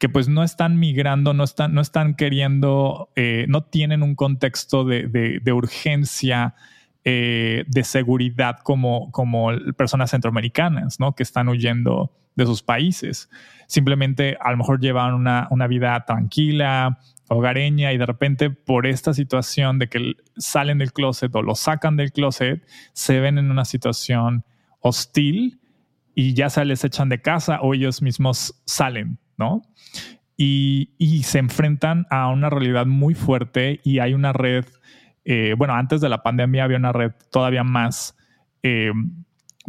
que 0.00 0.08
pues 0.08 0.28
no 0.28 0.42
están 0.42 0.78
migrando, 0.78 1.34
no 1.34 1.44
están, 1.44 1.74
no 1.74 1.82
están 1.82 2.14
queriendo, 2.14 3.10
eh, 3.16 3.44
no 3.48 3.64
tienen 3.64 4.02
un 4.02 4.14
contexto 4.14 4.82
de, 4.82 5.02
de 5.42 5.52
urgencia 5.52 6.54
eh, 7.04 7.64
de 7.66 7.84
seguridad 7.84 8.58
como, 8.62 9.10
como 9.10 9.48
personas 9.76 10.10
centroamericanas, 10.10 11.00
¿no? 11.00 11.14
Que 11.14 11.22
están 11.22 11.48
huyendo 11.48 12.12
de 12.36 12.46
sus 12.46 12.62
países. 12.62 13.30
Simplemente 13.66 14.36
a 14.40 14.50
lo 14.50 14.58
mejor 14.58 14.80
llevan 14.80 15.14
una, 15.14 15.48
una 15.50 15.66
vida 15.66 16.04
tranquila, 16.04 16.98
hogareña 17.28 17.92
y 17.92 17.98
de 17.98 18.06
repente 18.06 18.50
por 18.50 18.86
esta 18.86 19.14
situación 19.14 19.78
de 19.78 19.88
que 19.88 20.14
salen 20.36 20.78
del 20.78 20.92
closet 20.92 21.34
o 21.34 21.42
lo 21.42 21.54
sacan 21.54 21.96
del 21.96 22.12
closet, 22.12 22.66
se 22.92 23.20
ven 23.20 23.38
en 23.38 23.50
una 23.50 23.64
situación 23.64 24.44
hostil 24.80 25.60
y 26.14 26.34
ya 26.34 26.50
se 26.50 26.64
les 26.64 26.84
echan 26.84 27.08
de 27.08 27.22
casa 27.22 27.60
o 27.62 27.72
ellos 27.72 28.02
mismos 28.02 28.60
salen, 28.66 29.18
¿no? 29.38 29.62
Y, 30.36 30.90
y 30.98 31.22
se 31.22 31.38
enfrentan 31.38 32.06
a 32.10 32.28
una 32.28 32.50
realidad 32.50 32.86
muy 32.86 33.14
fuerte 33.14 33.80
y 33.84 34.00
hay 34.00 34.12
una 34.12 34.32
red 34.32 34.64
eh, 35.24 35.54
bueno, 35.56 35.74
antes 35.74 36.00
de 36.00 36.08
la 36.08 36.22
pandemia 36.22 36.64
había 36.64 36.78
una 36.78 36.92
red 36.92 37.12
todavía 37.30 37.64
más, 37.64 38.16
eh, 38.62 38.92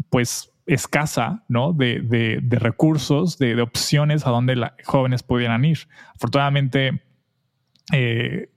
pues, 0.09 0.51
escasa, 0.65 1.43
¿no? 1.47 1.73
De, 1.73 2.41
recursos, 2.49 3.37
de, 3.37 3.61
opciones 3.61 4.25
a 4.25 4.29
donde 4.29 4.55
los 4.55 4.69
jóvenes 4.85 5.23
pudieran 5.23 5.65
ir. 5.65 5.79
Afortunadamente, 6.15 7.03
eh, 7.91 8.49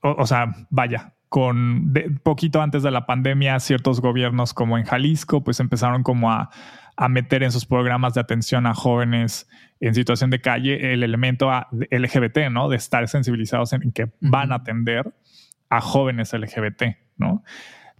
o, 0.00 0.26
sea, 0.26 0.54
vaya, 0.70 1.14
con 1.28 1.92
poquito 2.22 2.62
antes 2.62 2.82
de 2.82 2.90
la 2.90 3.06
pandemia, 3.06 3.58
ciertos 3.60 4.00
gobiernos 4.00 4.54
como 4.54 4.78
en 4.78 4.84
Jalisco, 4.84 5.42
pues 5.42 5.58
empezaron 5.60 6.02
como 6.02 6.30
a, 6.30 6.50
meter 7.08 7.44
en 7.44 7.52
sus 7.52 7.64
programas 7.64 8.14
de 8.14 8.20
atención 8.20 8.66
a 8.66 8.74
jóvenes 8.74 9.48
en 9.78 9.94
situación 9.94 10.30
de 10.30 10.40
calle 10.40 10.92
el 10.92 11.04
elemento 11.04 11.48
LGBT, 11.70 12.50
¿no? 12.50 12.68
De 12.68 12.76
estar 12.76 13.06
sensibilizados 13.06 13.72
en 13.72 13.92
que 13.92 14.10
van 14.20 14.50
a 14.50 14.56
atender 14.56 15.14
a 15.70 15.80
jóvenes 15.80 16.32
LGBT, 16.32 16.96
¿no? 17.16 17.42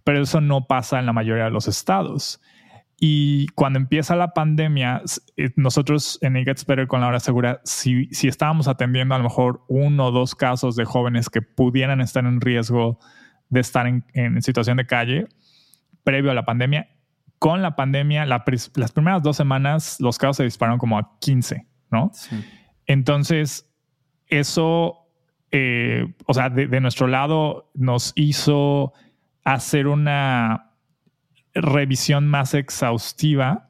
Pero 0.03 0.21
eso 0.21 0.41
no 0.41 0.65
pasa 0.67 0.99
en 0.99 1.05
la 1.05 1.13
mayoría 1.13 1.45
de 1.45 1.51
los 1.51 1.67
estados. 1.67 2.41
Y 3.01 3.47
cuando 3.49 3.79
empieza 3.79 4.15
la 4.15 4.33
pandemia, 4.33 5.01
eh, 5.37 5.51
nosotros 5.55 6.19
en 6.21 6.35
It 6.35 6.45
Gets 6.45 6.65
Better 6.65 6.87
con 6.87 6.99
la 7.01 7.07
hora 7.07 7.19
segura, 7.19 7.61
si, 7.63 8.07
si 8.11 8.27
estábamos 8.27 8.67
atendiendo 8.67 9.15
a 9.15 9.17
lo 9.17 9.23
mejor 9.23 9.63
uno 9.69 10.07
o 10.07 10.11
dos 10.11 10.35
casos 10.35 10.75
de 10.75 10.83
jóvenes 10.83 11.29
que 11.29 11.41
pudieran 11.41 12.01
estar 12.01 12.25
en 12.25 12.41
riesgo 12.41 12.99
de 13.49 13.61
estar 13.61 13.87
en, 13.87 14.41
situación 14.41 14.77
de 14.77 14.85
calle 14.85 15.27
previo 16.03 16.31
a 16.31 16.33
la 16.33 16.45
pandemia, 16.45 16.89
con 17.39 17.61
la 17.61 17.75
pandemia, 17.75 18.25
las 18.25 18.91
primeras 18.93 19.23
dos 19.23 19.37
semanas 19.37 19.97
los 19.99 20.17
casos 20.17 20.37
se 20.37 20.43
dispararon 20.43 20.77
como 20.77 20.97
a 20.97 21.17
15, 21.19 21.65
¿no? 21.89 22.11
Entonces, 22.85 23.69
eso 24.27 25.08
eh, 25.51 26.13
o 26.25 26.33
sea, 26.33 26.49
de, 26.49 26.79
nuestro 26.79 27.07
lado 27.07 27.71
nos 27.73 28.13
hizo 28.15 28.93
hacer 29.43 29.87
una 29.87 30.73
revisión 31.53 32.27
más 32.27 32.53
exhaustiva 32.53 33.69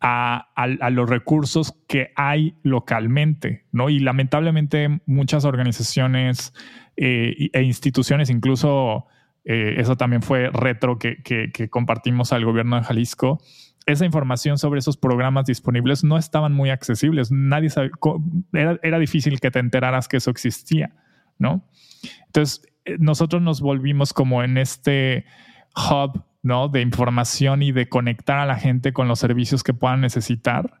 a, 0.00 0.46
los 0.90 1.10
recursos 1.10 1.74
que 1.88 2.12
hay 2.14 2.54
localmente, 2.62 3.66
¿no? 3.72 3.90
Y 3.90 3.98
lamentablemente 3.98 5.00
muchas 5.06 5.44
organizaciones 5.44 6.52
eh, 6.96 7.50
e 7.52 7.62
instituciones, 7.62 8.30
incluso 8.30 9.06
eh, 9.44 9.74
eso 9.78 9.96
también 9.96 10.22
fue 10.22 10.50
retro 10.50 11.00
que, 11.00 11.68
compartimos 11.68 12.32
al 12.32 12.44
gobierno 12.44 12.76
de 12.76 12.84
Jalisco, 12.84 13.42
esa 13.86 14.04
información 14.04 14.58
sobre 14.58 14.78
esos 14.78 14.96
programas 14.96 15.46
disponibles 15.46 16.04
no 16.04 16.16
estaban 16.16 16.52
muy 16.52 16.70
accesibles. 16.70 17.32
Nadie 17.32 17.70
sabía, 17.70 17.90
era, 18.52 18.78
era 18.82 18.98
difícil 18.98 19.40
que 19.40 19.50
te 19.50 19.58
enteraras 19.58 20.06
que 20.06 20.18
eso 20.18 20.30
existía. 20.30 20.92
¿No? 21.38 21.64
Entonces, 22.26 22.62
eh, 22.84 22.96
nosotros 22.98 23.42
nos 23.42 23.60
volvimos 23.60 24.12
como 24.12 24.42
en 24.42 24.58
este 24.58 25.24
hub, 25.76 26.22
¿no? 26.42 26.68
De 26.68 26.80
información 26.80 27.62
y 27.62 27.72
de 27.72 27.88
conectar 27.88 28.38
a 28.38 28.46
la 28.46 28.56
gente 28.56 28.92
con 28.92 29.08
los 29.08 29.18
servicios 29.18 29.62
que 29.62 29.74
puedan 29.74 30.00
necesitar. 30.00 30.80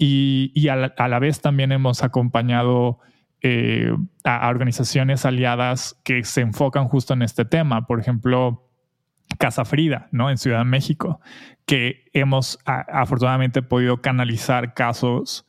Y, 0.00 0.68
a, 0.68 0.76
la, 0.76 1.18
vez 1.18 1.40
también 1.40 1.72
hemos 1.72 2.04
acompañado 2.04 3.00
eh, 3.42 3.92
a, 4.22 4.48
organizaciones 4.48 5.24
aliadas 5.24 6.00
que 6.04 6.22
se 6.22 6.40
enfocan 6.40 6.86
justo 6.86 7.14
en 7.14 7.22
este 7.22 7.44
tema. 7.44 7.84
Por 7.86 7.98
ejemplo, 7.98 8.70
Casa 9.38 9.64
Frida, 9.64 10.08
¿no? 10.12 10.30
En 10.30 10.38
Ciudad 10.38 10.58
de 10.58 10.64
México, 10.64 11.20
que 11.66 12.04
hemos 12.12 12.60
afortunadamente 12.64 13.60
podido 13.60 14.00
canalizar 14.00 14.72
casos 14.72 15.46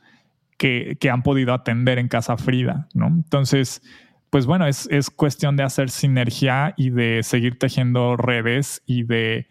que, 0.57 0.97
que, 0.99 1.11
han 1.11 1.21
podido 1.21 1.53
atender 1.53 1.99
en 1.99 2.07
Casa 2.07 2.35
Frida, 2.35 2.89
¿no? 2.93 3.07
Entonces, 3.07 3.83
pues 4.29 4.45
bueno, 4.45 4.67
es, 4.67 4.87
cuestión 5.15 5.55
de 5.55 5.63
hacer 5.63 5.89
sinergia 5.89 6.73
y 6.77 6.91
de 6.91 7.23
seguir 7.23 7.57
tejiendo 7.57 8.15
redes 8.15 8.83
y 8.85 9.03
de 9.03 9.47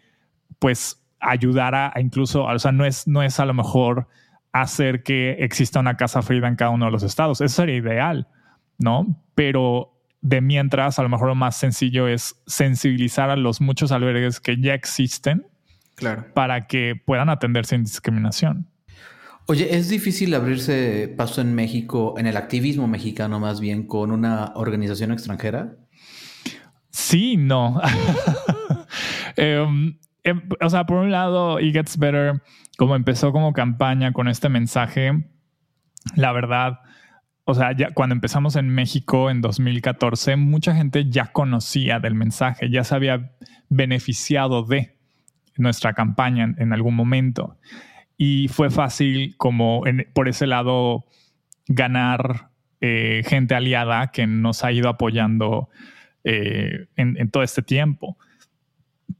pues 0.59 1.03
ayudar 1.19 1.75
a, 1.75 1.93
incluso, 1.99 2.45
o 2.45 2.59
sea, 2.59 2.71
no 2.71 2.85
es, 2.85 3.07
no 3.07 3.21
es 3.21 3.39
a 3.39 3.45
lo 3.45 3.53
mejor 3.53 4.07
hacer 4.51 5.03
que 5.03 5.31
exista 5.39 5.79
una 5.79 5.97
casa 5.97 6.21
Frida 6.21 6.47
en 6.47 6.55
cada 6.55 6.71
uno 6.71 6.85
de 6.85 6.91
los 6.91 7.03
estados. 7.03 7.41
Eso 7.41 7.55
sería 7.55 7.75
ideal, 7.75 8.27
¿no? 8.77 9.21
Pero 9.35 9.99
de 10.21 10.41
mientras, 10.41 10.99
a 10.99 11.03
lo 11.03 11.09
mejor 11.09 11.27
lo 11.27 11.35
más 11.35 11.57
sencillo 11.57 12.07
es 12.07 12.41
sensibilizar 12.47 13.29
a 13.29 13.35
los 13.35 13.61
muchos 13.61 13.91
albergues 13.91 14.39
que 14.39 14.59
ya 14.59 14.73
existen 14.73 15.45
claro. 15.95 16.25
para 16.33 16.67
que 16.67 16.95
puedan 16.95 17.29
atender 17.29 17.65
sin 17.65 17.83
discriminación. 17.83 18.67
Oye, 19.49 19.75
¿es 19.75 19.89
difícil 19.89 20.35
abrirse 20.35 21.11
paso 21.17 21.41
en 21.41 21.55
México, 21.55 22.13
en 22.19 22.27
el 22.27 22.37
activismo 22.37 22.87
mexicano 22.87 23.39
más 23.39 23.59
bien, 23.59 23.87
con 23.87 24.11
una 24.11 24.51
organización 24.53 25.11
extranjera? 25.11 25.75
Sí, 26.91 27.35
no. 27.35 27.81
Em, 29.35 29.97
em, 30.23 30.41
o 30.59 30.69
sea, 30.69 30.85
por 30.85 30.97
un 30.97 31.11
lado, 31.11 31.59
It 31.59 31.73
Gets 31.73 31.97
Better, 31.97 32.43
como 32.77 32.95
empezó 32.95 33.31
como 33.31 33.53
campaña 33.53 34.11
con 34.11 34.27
este 34.27 34.49
mensaje, 34.49 35.13
la 36.15 36.31
verdad, 36.31 36.81
o 37.45 37.55
sea, 37.55 37.75
ya 37.75 37.91
cuando 37.91 38.13
empezamos 38.13 38.55
en 38.55 38.69
México 38.69 39.31
en 39.31 39.41
2014, 39.41 40.35
mucha 40.35 40.75
gente 40.75 41.09
ya 41.09 41.31
conocía 41.31 41.99
del 41.99 42.15
mensaje, 42.15 42.69
ya 42.69 42.83
se 42.83 42.93
había 42.93 43.31
beneficiado 43.69 44.63
de 44.63 44.99
nuestra 45.59 45.93
campaña 45.93 46.53
en, 46.57 46.73
algún 46.73 46.95
momento. 46.95 47.57
Y 48.21 48.49
fue 48.49 48.69
fácil 48.69 49.37
como 49.37 49.83
por 50.13 50.27
ese 50.27 50.45
lado 50.45 51.05
ganar 51.69 52.49
eh, 52.81 53.23
gente 53.25 53.55
aliada 53.55 54.11
que 54.11 54.27
nos 54.27 54.65
ha 54.65 54.73
ido 54.73 54.89
apoyando 54.89 55.69
eh, 56.25 56.87
en, 56.97 57.31
todo 57.31 57.43
este 57.43 57.61
tiempo. 57.61 58.17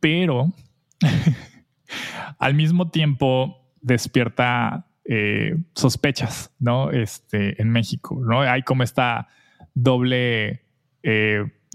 Pero 0.01 0.51
al 2.39 2.55
mismo 2.55 2.91
tiempo 2.91 3.71
despierta 3.79 4.85
eh, 5.05 5.55
sospechas, 5.75 6.51
¿no? 6.59 6.91
Este, 6.91 7.61
en 7.61 7.69
México, 7.69 8.19
¿no? 8.21 8.41
Hay 8.41 8.63
como 8.63 8.83
esta 8.83 9.29
doble, 9.73 10.65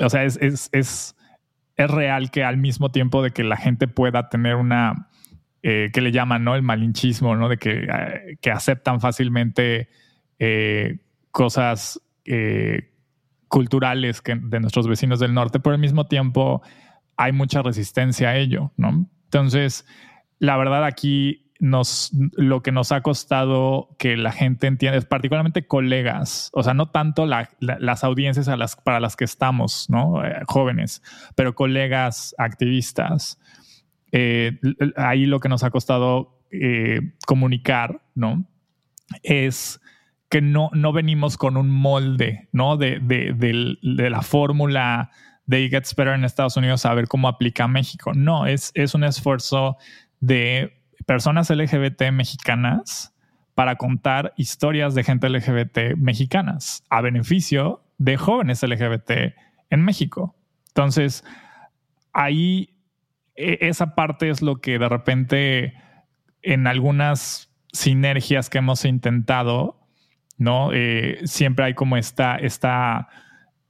o 0.02 0.10
sea, 0.10 0.24
es, 0.24 0.36
es, 0.42 0.68
es, 0.72 1.16
es, 1.76 1.90
real 1.90 2.30
que 2.30 2.44
al 2.44 2.58
mismo 2.58 2.90
tiempo 2.90 3.22
de 3.22 3.30
que 3.30 3.44
la 3.44 3.56
gente 3.56 3.88
pueda 3.88 4.28
tener 4.28 4.56
una, 4.56 5.08
eh, 5.64 5.90
que 5.92 6.00
le 6.00 6.12
llaman, 6.12 6.44
¿no? 6.44 6.54
El 6.54 6.62
malinchismo, 6.62 7.34
¿no? 7.34 7.48
De 7.48 7.56
que, 7.56 8.36
que 8.40 8.50
aceptan 8.50 9.00
fácilmente 9.00 9.88
cosas 11.30 12.00
culturales 13.48 14.20
que, 14.20 14.34
de 14.34 14.60
nuestros 14.60 14.86
vecinos 14.86 15.20
del 15.20 15.32
norte, 15.32 15.60
pero 15.60 15.74
al 15.74 15.80
mismo 15.80 16.06
tiempo 16.06 16.62
hay 17.16 17.32
mucha 17.32 17.62
resistencia 17.62 18.30
a 18.30 18.36
ello, 18.36 18.72
¿no? 18.76 19.08
Entonces, 19.24 19.86
la 20.38 20.56
verdad 20.56 20.84
aquí 20.84 21.44
nos, 21.60 22.10
lo 22.36 22.62
que 22.62 22.72
nos 22.72 22.92
ha 22.92 23.00
costado 23.00 23.94
que 23.98 24.16
la 24.16 24.32
gente 24.32 24.66
entienda, 24.66 25.00
particularmente 25.02 25.66
colegas, 25.66 26.50
o 26.52 26.62
sea, 26.62 26.74
no 26.74 26.90
tanto 26.90 27.26
las 27.26 28.04
audiencias 28.04 28.48
para 28.84 29.00
las 29.00 29.16
que 29.16 29.24
estamos, 29.24 29.88
¿no? 29.88 30.24
Eh, 30.24 30.42
jóvenes, 30.46 31.02
pero 31.34 31.54
colegas 31.54 32.34
activistas. 32.38 33.38
Eh, 34.16 34.60
ahí 34.94 35.26
lo 35.26 35.40
que 35.40 35.48
nos 35.48 35.64
ha 35.64 35.70
costado 35.70 36.38
eh, 36.52 37.00
comunicar, 37.26 38.00
¿no? 38.14 38.46
Es 39.24 39.80
que 40.28 40.40
no, 40.40 40.70
no 40.72 40.92
venimos 40.92 41.36
con 41.36 41.56
un 41.56 41.68
molde, 41.68 42.48
¿no? 42.52 42.76
De, 42.76 43.00
de, 43.00 44.10
la 44.10 44.22
fórmula 44.22 45.10
de 45.46 45.64
It 45.64 45.72
Gets 45.72 45.96
Better 45.96 46.14
en 46.14 46.24
Estados 46.24 46.56
Unidos 46.56 46.86
a 46.86 46.94
ver 46.94 47.08
cómo 47.08 47.26
aplica 47.26 47.66
México. 47.66 48.12
No, 48.14 48.46
es, 48.46 48.70
es 48.74 48.94
un 48.94 49.02
esfuerzo 49.02 49.78
de 50.20 50.80
personas 51.06 51.50
LGBT 51.50 52.12
mexicanas 52.12 53.12
para 53.56 53.74
contar 53.74 54.32
historias 54.36 54.94
de 54.94 55.02
gente 55.02 55.28
LGBT 55.28 55.96
mexicanas 55.96 56.84
a 56.88 57.00
beneficio 57.00 57.82
de 57.98 58.16
jóvenes 58.16 58.62
LGBT 58.62 59.34
en 59.70 59.84
México. 59.84 60.36
Entonces, 60.68 61.24
ahí 62.12 62.73
esa 63.34 63.94
parte 63.94 64.30
es 64.30 64.42
lo 64.42 64.60
que 64.60 64.78
de 64.78 64.88
repente 64.88 65.74
en 66.42 66.66
algunas 66.66 67.50
sinergias 67.72 68.50
que 68.50 68.58
hemos 68.58 68.84
intentado, 68.84 69.80
¿no? 70.38 70.72
Eh, 70.72 71.20
siempre 71.24 71.66
hay 71.66 71.74
como 71.74 71.96
esta, 71.96 72.36
esta, 72.36 73.08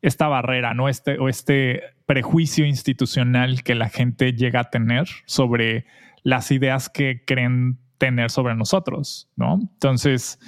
esta 0.03 0.29
barrera, 0.29 0.74
¿no? 0.74 0.88
Este, 0.88 1.18
o 1.18 1.29
este 1.29 1.83
prejuicio 2.07 2.66
institucional 2.66 3.62
que 3.62 3.74
la 3.74 3.88
gente 3.88 4.35
llega 4.35 4.61
a 4.61 4.70
tener 4.70 5.07
sobre 5.24 5.87
las 6.22 6.50
ideas 6.50 6.88
que 6.88 7.24
creen 7.24 7.79
tener 7.98 8.31
sobre 8.31 8.55
nosotros, 8.55 9.31
¿no? 9.37 9.59
Entonces, 9.61 10.38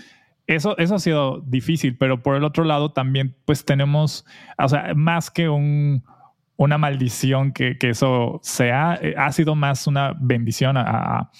eso, 0.47 0.77
eso 0.79 0.97
ha 0.97 0.99
sido 0.99 1.41
difícil, 1.41 1.97
pero 1.97 2.23
por 2.23 2.37
el 2.37 2.45
otro 2.45 2.65
lado 2.65 2.93
también 2.93 3.37
pues 3.45 3.65
tenemos, 3.65 4.27
o 4.59 4.69
sea, 4.69 4.93
más 4.95 5.31
que 5.31 5.49
un, 5.49 6.05
una 6.57 6.79
maldición 6.79 7.53
que, 7.53 7.77
eso 7.81 8.41
sea, 8.43 8.99
eh, 9.01 9.15
ha 9.17 9.31
sido 9.33 9.55
más 9.55 9.87
una 9.87 10.15
bendición 10.19 10.77
a, 10.77 11.31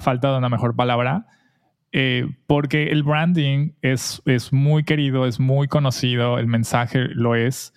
falta 0.00 0.30
de 0.30 0.38
una 0.38 0.48
mejor 0.48 0.76
palabra, 0.76 1.26
eh, 1.90 2.26
porque 2.46 2.90
el 2.90 3.02
branding 3.02 3.72
es, 3.82 4.22
es 4.26 4.52
muy 4.52 4.84
querido, 4.84 5.26
es 5.26 5.40
muy 5.40 5.66
conocido, 5.68 6.38
el 6.38 6.46
mensaje 6.46 7.00
lo 7.08 7.34
es, 7.34 7.74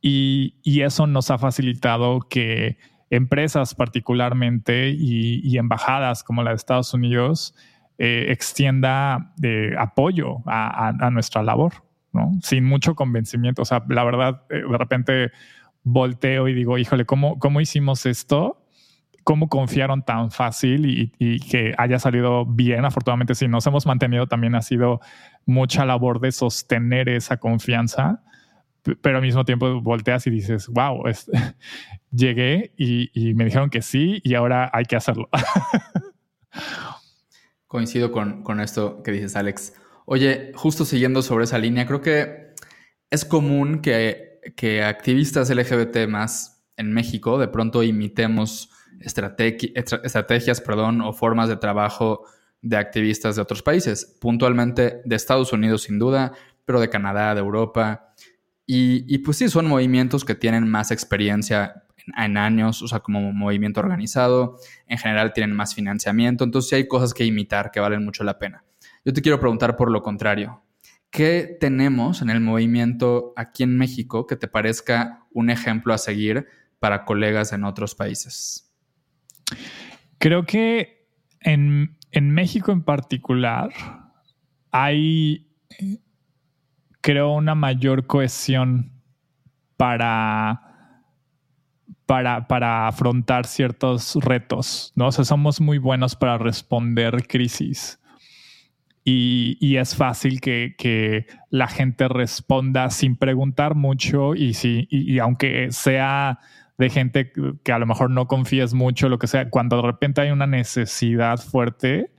y, 0.00 0.56
y 0.62 0.80
eso 0.80 1.06
nos 1.06 1.30
ha 1.30 1.38
facilitado 1.38 2.20
que 2.20 2.78
empresas 3.12 3.74
particularmente 3.74 4.88
y, 4.88 5.58
embajadas 5.58 6.24
como 6.24 6.42
la 6.42 6.50
de 6.50 6.56
Estados 6.56 6.94
Unidos 6.94 7.54
eh, 7.98 8.28
extienda 8.30 9.34
eh, 9.42 9.74
apoyo 9.78 10.38
a, 10.46 11.10
nuestra 11.12 11.42
labor, 11.42 11.74
¿no? 12.14 12.32
Sin 12.40 12.64
mucho 12.64 12.94
convencimiento. 12.94 13.62
O 13.62 13.64
sea, 13.66 13.84
la 13.86 14.02
verdad, 14.02 14.44
eh, 14.48 14.62
de 14.66 14.78
repente 14.78 15.30
volteo 15.82 16.48
y 16.48 16.54
digo, 16.54 16.78
híjole, 16.78 17.04
¿cómo, 17.04 17.38
cómo 17.38 17.60
hicimos 17.60 18.06
esto? 18.06 18.58
¿Cómo 19.24 19.48
confiaron 19.48 20.02
tan 20.02 20.30
fácil 20.30 20.86
y, 20.86 21.12
y 21.18 21.40
que 21.40 21.74
haya 21.78 21.98
salido 21.98 22.44
bien? 22.44 22.84
Afortunadamente, 22.84 23.34
si 23.34 23.48
nos 23.48 23.66
hemos 23.66 23.86
mantenido, 23.86 24.26
también 24.26 24.54
ha 24.54 24.62
sido 24.62 25.00
mucha 25.46 25.84
labor 25.84 26.20
de 26.20 26.32
sostener 26.32 27.08
esa 27.08 27.36
confianza 27.36 28.22
pero 29.00 29.16
al 29.16 29.22
mismo 29.22 29.44
tiempo 29.44 29.80
volteas 29.80 30.26
y 30.26 30.30
dices, 30.30 30.68
wow, 30.68 31.04
llegué 32.10 32.72
y, 32.76 33.34
me 33.34 33.44
dijeron 33.44 33.70
que 33.70 33.82
sí 33.82 34.20
y 34.24 34.34
ahora 34.34 34.70
hay 34.72 34.84
que 34.84 34.96
hacerlo. 34.96 35.28
Coincido 37.66 38.12
con, 38.12 38.42
con, 38.42 38.60
esto 38.60 39.02
que 39.02 39.12
dices, 39.12 39.36
Alex. 39.36 39.74
Oye, 40.04 40.52
justo 40.54 40.84
siguiendo 40.84 41.22
sobre 41.22 41.44
esa 41.44 41.58
línea, 41.58 41.86
creo 41.86 42.02
que 42.02 42.54
es 43.10 43.24
común 43.24 43.80
que, 43.80 44.31
que 44.56 44.82
activistas 44.82 45.50
LGBT 45.50 46.08
más 46.08 46.64
en 46.76 46.92
México 46.92 47.38
de 47.38 47.48
pronto 47.48 47.82
imitemos 47.82 48.70
estrategias 49.00 50.60
perdón, 50.60 51.00
o 51.00 51.12
formas 51.12 51.48
de 51.48 51.56
trabajo 51.56 52.24
de 52.60 52.76
activistas 52.76 53.36
de 53.36 53.42
otros 53.42 53.62
países, 53.62 54.16
puntualmente 54.20 55.02
de 55.04 55.16
Estados 55.16 55.52
Unidos 55.52 55.82
sin 55.82 55.98
duda, 55.98 56.32
pero 56.64 56.80
de 56.80 56.88
Canadá, 56.88 57.34
de 57.34 57.40
Europa. 57.40 58.14
Y, 58.64 59.18
pues 59.18 59.36
sí, 59.36 59.50
son 59.50 59.66
movimientos 59.66 60.24
que 60.24 60.34
tienen 60.34 60.66
más 60.66 60.92
experiencia 60.92 61.84
en, 62.16 62.38
años, 62.38 62.80
o 62.80 62.88
sea, 62.88 63.00
como 63.00 63.32
movimiento 63.32 63.80
organizado, 63.80 64.56
en 64.86 64.96
general 64.96 65.34
tienen 65.34 65.54
más 65.54 65.74
financiamiento, 65.74 66.44
entonces 66.44 66.70
sí 66.70 66.76
hay 66.76 66.88
cosas 66.88 67.12
que 67.12 67.24
imitar 67.26 67.70
que 67.70 67.80
valen 67.80 68.04
mucho 68.04 68.24
la 68.24 68.38
pena. 68.38 68.64
Yo 69.04 69.12
te 69.12 69.20
quiero 69.20 69.38
preguntar 69.38 69.76
por 69.76 69.90
lo 69.90 70.02
contrario, 70.02 70.62
¿qué 71.12 71.56
tenemos 71.60 72.22
en 72.22 72.30
el 72.30 72.40
movimiento 72.40 73.34
aquí 73.36 73.62
en 73.62 73.76
México 73.76 74.26
que 74.26 74.34
te 74.34 74.48
parezca 74.48 75.26
un 75.30 75.50
ejemplo 75.50 75.94
a 75.94 75.98
seguir 75.98 76.48
para 76.80 77.04
colegas 77.04 77.52
en 77.52 77.62
otros 77.62 77.94
países? 77.94 78.74
Creo 80.18 80.44
que 80.44 81.06
en, 81.40 81.98
en 82.10 82.30
México 82.30 82.72
en 82.72 82.82
particular 82.82 83.70
hay 84.72 85.48
creo 87.02 87.34
una 87.34 87.54
mayor 87.54 88.06
cohesión 88.06 88.92
para, 89.76 90.62
para, 92.06 92.46
para 92.46 92.88
afrontar 92.88 93.46
ciertos 93.46 94.14
retos, 94.14 94.92
¿no? 94.94 95.08
O 95.08 95.12
sea, 95.12 95.24
somos 95.24 95.60
muy 95.60 95.78
buenos 95.78 96.16
para 96.16 96.38
responder 96.38 97.26
crisis. 97.26 97.98
Y, 99.04 99.76
es 99.76 99.96
fácil 99.96 100.40
que, 100.40 101.26
la 101.50 101.66
gente 101.68 102.08
responda 102.08 102.88
sin 102.90 103.16
preguntar 103.16 103.74
mucho 103.74 104.34
y, 104.34 104.54
si, 104.54 104.86
y, 104.90 105.18
aunque 105.18 105.72
sea 105.72 106.38
de 106.78 106.88
gente 106.88 107.32
que 107.64 107.72
a 107.72 107.78
lo 107.78 107.86
mejor 107.86 108.10
no 108.10 108.26
confíes 108.26 108.74
mucho, 108.74 109.08
lo 109.08 109.18
que 109.18 109.26
sea, 109.26 109.50
cuando 109.50 109.76
de 109.76 109.82
repente 109.82 110.20
hay 110.20 110.30
una 110.30 110.46
necesidad 110.46 111.38
fuerte, 111.38 112.12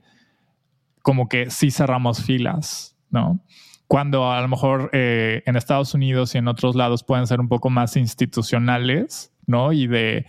como 1.02 1.28
que 1.28 1.50
sí 1.50 1.70
cerramos 1.70 2.24
filas, 2.24 2.96
¿no? 3.10 3.40
cuando 3.86 4.30
a 4.32 4.40
lo 4.40 4.48
mejor 4.48 4.90
eh, 4.92 5.42
en 5.46 5.56
Estados 5.56 5.94
Unidos 5.94 6.34
y 6.34 6.38
en 6.38 6.48
otros 6.48 6.74
lados 6.74 7.04
pueden 7.04 7.26
ser 7.26 7.40
un 7.40 7.48
poco 7.48 7.70
más 7.70 7.96
institucionales, 7.96 9.32
¿no? 9.46 9.72
Y 9.72 9.86
de, 9.86 10.26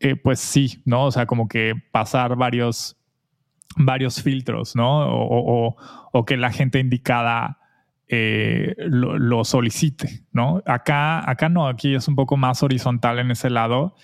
eh, 0.00 0.16
pues 0.16 0.40
sí, 0.40 0.82
¿no? 0.84 1.06
O 1.06 1.10
sea, 1.10 1.26
como 1.26 1.48
que 1.48 1.74
pasar 1.92 2.36
varios, 2.36 2.98
varios 3.76 4.22
filtros, 4.22 4.76
¿no? 4.76 5.06
O, 5.08 6.24
que 6.26 6.36
la 6.36 6.50
gente 6.50 6.78
indicada 6.78 7.58
eh, 8.08 8.74
lo, 8.78 9.44
solicite, 9.44 10.24
¿no? 10.32 10.62
Acá, 10.66 11.28
acá 11.28 11.48
no, 11.48 11.68
aquí 11.68 11.94
es 11.94 12.08
un 12.08 12.16
poco 12.16 12.36
más 12.36 12.62
horizontal 12.62 13.18
en 13.18 13.30
ese 13.30 13.50
lado 13.50 13.94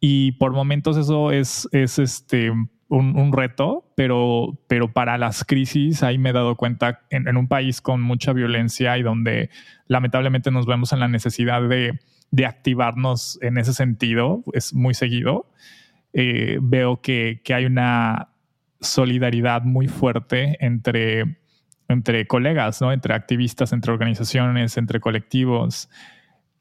y 0.00 0.32
por 0.32 0.52
momentos 0.52 0.96
eso 0.96 1.30
es, 1.30 1.68
es 1.72 1.98
este, 1.98 2.50
un, 2.88 3.32
reto, 3.32 3.92
pero, 3.96 4.58
pero 4.68 4.92
para 4.92 5.18
las 5.18 5.44
crisis 5.44 6.02
ahí 6.02 6.18
me 6.18 6.30
he 6.30 6.32
dado 6.32 6.56
cuenta 6.56 7.00
en, 7.10 7.36
un 7.36 7.48
país 7.48 7.80
con 7.80 8.00
mucha 8.00 8.32
violencia 8.32 8.96
y 8.98 9.02
donde 9.02 9.50
lamentablemente 9.86 10.50
nos 10.50 10.66
vemos 10.66 10.92
en 10.92 11.00
la 11.00 11.08
necesidad 11.08 11.62
de, 11.68 11.98
de 12.30 12.46
activarnos 12.46 13.38
en 13.42 13.58
ese 13.58 13.72
sentido, 13.72 14.42
es 14.52 14.74
muy 14.74 14.94
seguido. 14.94 15.50
Eh, 16.12 16.58
veo 16.62 17.00
que, 17.00 17.40
que 17.42 17.54
hay 17.54 17.64
una 17.64 18.28
solidaridad 18.84 19.62
muy 19.62 19.88
fuerte 19.88 20.56
entre, 20.60 21.38
entre 21.88 22.26
colegas, 22.26 22.80
¿no? 22.80 22.92
entre 22.92 23.14
activistas, 23.14 23.72
entre 23.72 23.92
organizaciones, 23.92 24.76
entre 24.76 25.00
colectivos. 25.00 25.90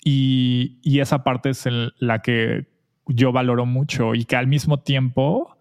Y, 0.04 0.80
y 0.82 1.00
esa 1.00 1.24
parte 1.24 1.50
es 1.52 1.68
la 2.00 2.22
que 2.22 2.68
yo 3.08 3.32
valoro 3.32 3.66
mucho 3.66 4.16
y 4.16 4.26
que 4.26 4.36
al 4.36 4.48
mismo 4.48 4.80
tiempo 4.80 5.58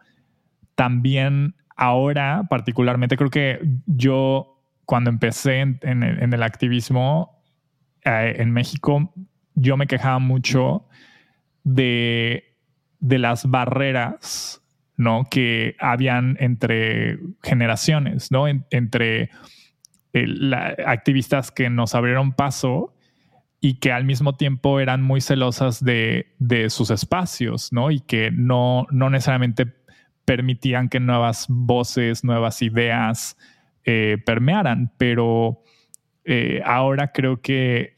también 0.74 1.54
ahora 1.76 2.44
particularmente 2.48 3.16
creo 3.16 3.30
que 3.30 3.60
yo 3.86 4.52
cuando 4.84 5.10
empecé 5.10 5.60
en, 5.60 6.02
el, 6.02 6.42
activismo 6.42 7.42
eh, 8.04 8.34
en 8.38 8.50
México, 8.50 9.12
yo 9.54 9.76
me 9.76 9.86
quejaba 9.86 10.18
mucho 10.18 10.86
de, 11.64 12.56
de 13.00 13.18
las 13.18 13.48
barreras 13.48 14.61
¿no? 15.02 15.28
que 15.30 15.76
habían 15.78 16.36
entre 16.40 17.18
generaciones, 17.42 18.30
¿no? 18.30 18.46
entre 18.48 19.30
eh, 20.14 20.26
activistas 20.86 21.50
que 21.50 21.70
nos 21.70 21.94
abrieron 21.94 22.32
paso 22.32 22.94
y 23.60 23.74
que 23.74 23.92
al 23.92 24.04
mismo 24.04 24.36
tiempo 24.36 24.80
eran 24.80 25.02
muy 25.02 25.20
celosas 25.20 25.84
de, 25.84 26.34
de 26.38 26.68
sus 26.68 26.90
espacios, 26.90 27.72
¿no? 27.72 27.92
Y 27.92 28.00
que 28.00 28.32
no, 28.32 28.88
no 28.90 29.08
necesariamente 29.08 29.72
permitían 30.24 30.88
que 30.88 30.98
nuevas 30.98 31.46
voces, 31.48 32.24
nuevas 32.24 32.60
ideas 32.60 33.36
eh, 33.84 34.18
permearan, 34.26 34.92
pero 34.98 35.62
eh, 36.24 36.60
ahora 36.64 37.12
creo 37.12 37.40
que 37.40 37.94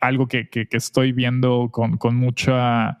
algo 0.00 0.26
que, 0.26 0.48
que, 0.48 0.66
estoy 0.72 1.12
viendo 1.12 1.70
con, 1.72 1.96
con, 1.96 2.16
mucha, 2.16 2.98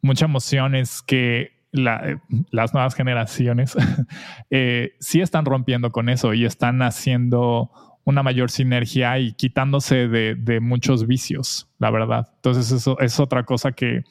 mucha 0.00 0.26
emoción 0.26 0.76
es 0.76 1.02
que 1.02 1.57
las 1.70 2.72
nuevas 2.72 2.94
generaciones 2.94 3.76
eh, 4.50 4.92
sí 5.00 5.20
están 5.20 5.44
rompiendo 5.44 5.90
con 5.90 6.08
eso 6.08 6.34
y 6.34 6.44
están 6.44 6.82
haciendo 6.82 7.70
una 8.04 8.22
mayor 8.22 8.50
sinergia 8.50 9.18
y 9.18 9.34
quitándose 9.34 10.08
de, 10.08 10.60
muchos 10.60 11.06
vicios, 11.06 11.68
la 11.78 11.90
verdad. 11.90 12.28
Entonces 12.36 12.72
eso 12.72 12.98
es 13.00 13.20
otra 13.20 13.44
cosa 13.44 13.72
que, 13.72 14.04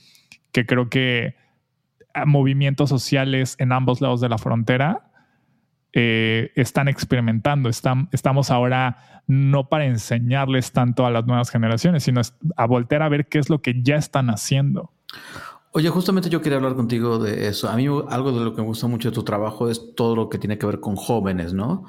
creo 0.51 0.87
que 0.89 1.35
movimientos 2.25 2.89
sociales 2.89 3.55
en 3.57 3.71
ambos 3.71 4.01
lados 4.01 4.21
de 4.21 4.29
la 4.29 4.37
frontera 4.37 5.09
eh, 5.93 6.51
están 6.55 6.87
experimentando. 6.87 7.69
estamos 7.69 8.51
ahora 8.51 9.21
no 9.25 9.67
para 9.67 9.85
enseñarles 9.85 10.71
tanto 10.73 11.07
a 11.07 11.11
las 11.11 11.25
nuevas 11.25 11.49
generaciones, 11.49 12.03
sino 12.03 12.21
a 12.55 12.65
voltear 12.65 13.01
a 13.01 13.09
ver 13.09 13.27
qué 13.27 13.39
es 13.39 13.49
lo 13.49 13.63
que 13.63 13.81
ya 13.81 13.95
están 13.95 14.29
haciendo. 14.29 14.91
Oye, 15.77 15.89
justamente 15.89 16.31
yo 16.31 16.41
quería 16.41 16.57
hablar 16.57 16.73
contigo 16.73 17.19
de 17.19 17.49
eso. 17.49 17.69
A 17.69 17.75
mí 17.75 17.85
algo 17.85 18.31
de 18.31 18.43
lo 18.43 18.55
que 18.55 18.61
me 18.61 18.67
gusta 18.67 18.87
mucho 18.87 19.11
de 19.11 19.13
tu 19.13 19.21
trabajo 19.21 19.69
es 19.69 19.93
todo 19.93 20.15
lo 20.15 20.27
que 20.27 20.39
tiene 20.39 20.57
que 20.57 20.65
ver 20.65 20.79
con 20.79 20.95
jóvenes, 20.95 21.53
¿no? 21.53 21.85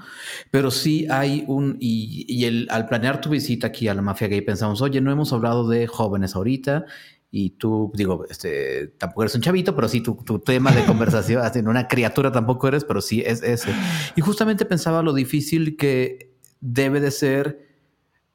Pero 0.50 0.70
sí 0.70 1.06
hay 1.08 1.44
un, 1.48 1.78
y, 1.80 2.44
el, 2.44 2.68
al 2.70 2.86
planear 2.86 3.22
tu 3.22 3.30
visita 3.30 3.68
aquí 3.68 3.88
a 3.88 3.94
la 3.94 4.02
mafia 4.02 4.28
gay 4.28 4.42
pensamos, 4.42 4.82
oye, 4.82 5.00
no 5.00 5.10
hemos 5.10 5.32
hablado 5.32 5.66
de 5.66 5.86
jóvenes 5.86 6.36
ahorita 6.36 6.84
y 7.30 7.52
tú, 7.56 7.90
digo, 7.94 8.26
este, 8.28 8.88
tampoco 8.98 9.22
eres 9.22 9.34
un 9.36 9.40
chavito, 9.40 9.74
pero 9.74 9.88
sí 9.88 10.02
tu, 10.02 10.16
tu 10.16 10.38
tema 10.38 10.70
de 10.70 10.84
conversación, 10.84 11.40
una 11.66 11.88
criatura 11.88 12.30
tampoco 12.30 12.68
eres, 12.68 12.84
pero 12.84 13.00
sí 13.00 13.22
es 13.24 13.42
ese. 13.42 13.70
Y 14.16 14.20
justamente 14.20 14.66
pensaba 14.66 15.02
lo 15.02 15.14
difícil 15.14 15.78
que 15.78 16.36
debe 16.60 17.00
de 17.00 17.10
ser 17.10 17.67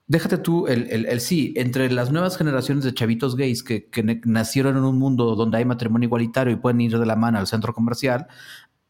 Déjate 0.06 0.38
tú 0.38 0.68
el, 0.68 1.22
sí, 1.22 1.54
entre 1.56 1.90
las 1.90 2.12
nuevas 2.12 2.38
generaciones 2.38 2.84
de 2.84 2.94
chavitos 2.94 3.38
gays 3.38 3.64
que, 3.64 3.90
nacieron 4.26 4.78
en 4.78 4.84
un 4.84 5.00
mundo 5.00 5.36
donde 5.36 5.58
hay 5.58 5.66
matrimonio 5.66 6.08
igualitario 6.08 6.54
y 6.54 6.58
pueden 6.58 6.82
ir 6.82 6.98
de 7.00 7.06
la 7.06 7.16
mano 7.16 7.40
al 7.40 7.48
centro 7.48 7.74
comercial, 7.74 8.28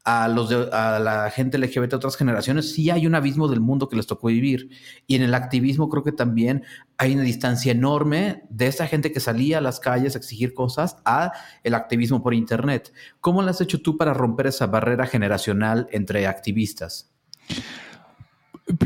a, 0.03 0.27
los 0.27 0.51
a 0.51 0.99
la 0.99 1.29
gente 1.29 1.57
LGBT 1.57 1.91
de 1.91 1.95
otras 1.95 2.17
generaciones, 2.17 2.73
sí 2.73 2.89
hay 2.89 3.07
un 3.07 3.15
abismo 3.15 3.47
del 3.47 3.61
mundo 3.61 3.87
que 3.87 3.95
les 3.95 4.07
tocó 4.07 4.27
vivir. 4.27 4.69
Y 5.07 5.15
en 5.15 5.21
el 5.21 5.33
activismo 5.33 5.87
creo 5.87 6.03
que 6.03 6.11
también 6.11 6.63
hay 6.97 7.13
una 7.13 7.23
distancia 7.23 7.71
enorme 7.71 8.43
de 8.49 8.67
esa 8.67 8.87
gente 8.87 9.11
que 9.11 9.19
salía 9.19 9.59
a 9.59 9.61
las 9.61 9.79
calles 9.79 10.15
a 10.15 10.17
exigir 10.17 10.53
cosas 10.53 10.97
a 11.05 11.31
el 11.63 11.75
activismo 11.75 12.21
por 12.21 12.33
Internet. 12.33 12.91
¿Cómo 13.21 13.41
lo 13.41 13.49
has 13.49 13.61
hecho 13.61 13.81
tú 13.81 13.97
para 13.97 14.13
romper 14.13 14.47
esa 14.47 14.67
barrera 14.67 15.05
generacional 15.05 15.87
entre 15.91 16.27
activistas? 16.27 17.13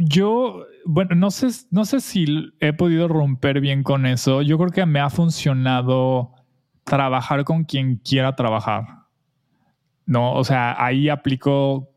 Yo, 0.01 0.65
bueno, 0.88 1.15
no 1.15 1.31
sé, 1.31 1.49
no 1.69 1.83
sé 1.83 1.99
si 1.99 2.53
he 2.61 2.71
podido 2.71 3.09
romper 3.09 3.59
bien 3.59 3.83
con 3.83 4.05
eso. 4.05 4.41
Yo 4.41 4.57
creo 4.57 4.69
que 4.69 4.85
me 4.85 5.01
ha 5.01 5.09
funcionado 5.09 6.31
trabajar 6.85 7.43
con 7.43 7.65
quien 7.65 7.97
quiera 7.97 8.38
trabajar. 8.38 8.85
No, 10.05 10.31
o 10.33 10.45
sea, 10.45 10.81
ahí 10.81 11.09
aplico, 11.09 11.89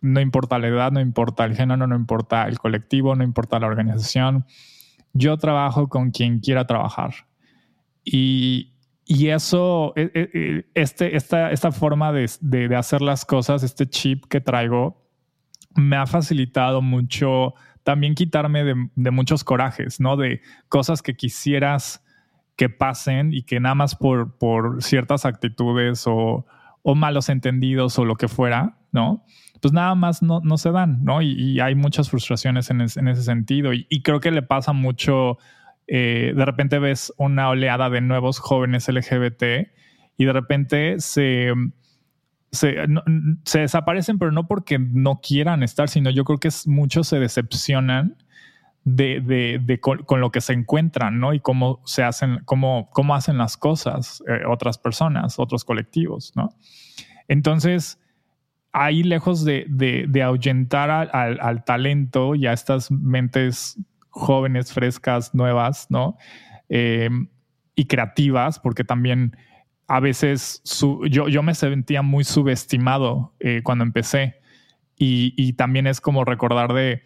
no 0.00 0.20
importa 0.20 0.58
la 0.58 0.68
edad, 0.68 0.92
no 0.92 1.00
importa 1.00 1.44
el 1.44 1.54
género, 1.54 1.86
no 1.86 1.94
importa 1.94 2.48
el 2.48 2.58
colectivo, 2.58 3.14
no 3.14 3.22
importa 3.22 3.60
la 3.60 3.66
organización. 3.66 4.46
Yo 5.12 5.36
trabajo 5.36 5.88
con 5.88 6.10
quien 6.10 6.40
quiera 6.40 6.66
trabajar. 6.66 7.12
Y, 8.02 8.72
y 9.04 9.28
eso, 9.28 9.92
e, 9.94 10.10
e, 10.14 10.30
e, 10.32 10.66
este, 10.72 11.16
esta, 11.16 11.50
esta 11.50 11.70
forma 11.70 12.12
de, 12.12 12.30
de, 12.40 12.68
de 12.68 12.76
hacer 12.76 13.02
las 13.02 13.26
cosas, 13.26 13.62
este 13.62 13.86
chip 13.86 14.24
que 14.24 14.40
traigo, 14.40 15.06
me 15.74 15.96
ha 15.96 16.06
facilitado 16.06 16.80
mucho 16.80 17.54
también 17.86 18.16
quitarme 18.16 18.64
de, 18.64 19.10
muchos 19.12 19.44
corajes, 19.44 20.00
¿no? 20.00 20.16
De 20.16 20.40
cosas 20.68 21.02
que 21.02 21.14
quisieras 21.14 22.04
que 22.56 22.68
pasen 22.68 23.32
y 23.32 23.44
que 23.44 23.60
nada 23.60 23.76
más 23.76 23.94
por, 23.94 24.36
por 24.38 24.82
ciertas 24.82 25.24
actitudes 25.24 26.02
o, 26.08 26.44
malos 26.96 27.28
entendidos 27.28 27.96
o 28.00 28.04
lo 28.04 28.16
que 28.16 28.26
fuera, 28.26 28.76
¿no? 28.90 29.24
Pues 29.62 29.72
nada 29.72 29.94
más 29.94 30.20
no, 30.20 30.40
no 30.40 30.58
se 30.58 30.72
dan, 30.72 31.04
¿no? 31.04 31.22
Y, 31.22 31.60
hay 31.60 31.76
muchas 31.76 32.10
frustraciones 32.10 32.70
en, 32.70 32.80
ese 32.80 33.22
sentido. 33.22 33.72
Y, 33.72 34.02
creo 34.02 34.18
que 34.18 34.32
le 34.32 34.42
pasa 34.42 34.72
mucho, 34.72 35.38
eh, 35.86 36.32
de 36.34 36.44
repente 36.44 36.80
ves 36.80 37.12
una 37.18 37.48
oleada 37.50 37.88
de 37.88 38.00
nuevos 38.00 38.40
jóvenes 38.40 38.88
LGBT 38.88 39.68
y 40.16 40.24
de 40.24 40.32
repente 40.32 40.98
se 40.98 41.52
se, 42.52 42.86
desaparecen, 43.58 44.18
pero 44.18 44.32
no 44.32 44.46
porque 44.46 44.78
no 44.78 45.20
quieran 45.20 45.62
estar, 45.62 45.88
sino 45.88 46.10
yo 46.10 46.24
creo 46.24 46.38
que 46.38 46.48
muchos 46.66 47.08
se 47.08 47.18
decepcionan 47.18 48.16
de, 48.84 49.78
con, 49.80 50.20
lo 50.20 50.30
que 50.30 50.40
se 50.40 50.52
encuentran, 50.52 51.18
¿no? 51.18 51.34
Y 51.34 51.40
cómo 51.40 51.80
se 51.84 52.04
hacen, 52.04 52.40
cómo, 52.44 52.88
cómo 52.92 53.14
hacen 53.14 53.36
las 53.36 53.56
cosas 53.56 54.22
eh, 54.28 54.44
otras 54.46 54.78
personas, 54.78 55.38
otros 55.38 55.64
colectivos, 55.64 56.32
¿no? 56.36 56.50
Entonces, 57.26 57.98
ahí 58.72 59.02
lejos 59.02 59.44
de, 59.44 60.22
ahuyentar 60.24 60.90
al, 60.90 61.64
talento 61.64 62.34
y 62.34 62.46
a 62.46 62.52
estas 62.52 62.90
mentes 62.90 63.78
jóvenes, 64.10 64.72
frescas, 64.72 65.34
nuevas, 65.34 65.86
¿no? 65.90 66.16
Eh, 66.68 67.10
y 67.74 67.86
creativas, 67.86 68.58
porque 68.60 68.84
también 68.84 69.36
a 69.88 70.00
veces 70.00 70.62
yo, 71.08 71.28
yo 71.28 71.42
me 71.42 71.54
sentía 71.54 72.02
muy 72.02 72.24
subestimado 72.24 73.34
eh, 73.40 73.60
cuando 73.62 73.84
empecé 73.84 74.40
y, 74.98 75.52
también 75.54 75.86
es 75.86 76.00
como 76.00 76.24
recordar 76.24 76.72
de, 76.72 77.02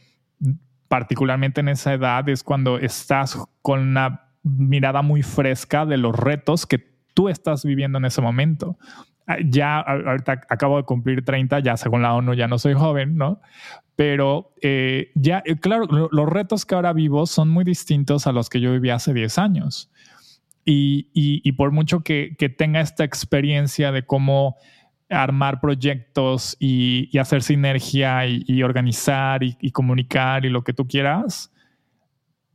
particularmente 0.87 1.61
en 1.61 1.69
esa 1.69 1.93
edad, 1.93 2.29
es 2.29 2.45
cuando 2.45 2.79
estás 2.79 3.37
con 3.63 3.81
una 3.81 4.29
mirada 4.43 5.03
muy 5.03 5.23
fresca 5.23 5.85
de 5.85 5.97
los 5.97 6.17
retos 6.17 6.67
que 6.67 6.79
tú 7.15 7.29
estás 7.29 7.65
viviendo 7.65 7.99
en 7.99 8.05
ese 8.05 8.23
momento. 8.23 8.79
Ah, 9.27 9.39
ya 9.45 9.81
ahorita 9.81 10.43
acabo 10.49 10.77
de 10.77 10.85
cumplir 10.85 11.25
30, 11.25 11.59
ya 11.61 11.77
según 11.77 12.03
la 12.03 12.15
ONU 12.15 12.35
ya 12.35 12.47
no 12.47 12.59
soy 12.59 12.75
joven, 12.75 13.17
¿no? 13.17 13.41
Pero 13.97 14.55
eh, 14.63 15.11
ya, 15.15 15.43
eh, 15.45 15.59
claro, 15.59 15.87
los 16.11 16.29
retos 16.29 16.65
que 16.65 16.75
ahora 16.75 16.93
vivo 16.93 17.27
son 17.27 17.49
muy 17.49 17.65
distintos 17.65 18.27
a 18.27 18.33
los 18.33 18.49
que 18.49 18.61
yo 18.61 18.73
vivía 18.73 18.95
hace 18.95 19.13
10 19.13 19.37
años. 19.39 19.91
Y, 20.65 21.53
por 21.53 21.73
mucho 21.73 22.01
que, 22.01 22.37
tenga 22.57 22.81
esta 22.81 23.05
experiencia 23.05 23.93
de 23.93 24.05
cómo 24.05 24.57
armar 25.09 25.61
proyectos 25.61 26.57
y, 26.61 27.17
hacer 27.19 27.43
sinergia 27.43 28.27
y, 28.27 28.63
organizar 28.63 29.43
y, 29.43 29.71
comunicar 29.73 30.45
y 30.45 30.51
lo 30.51 30.63
que 30.63 30.73
tú 30.73 30.87
quieras, 30.87 31.53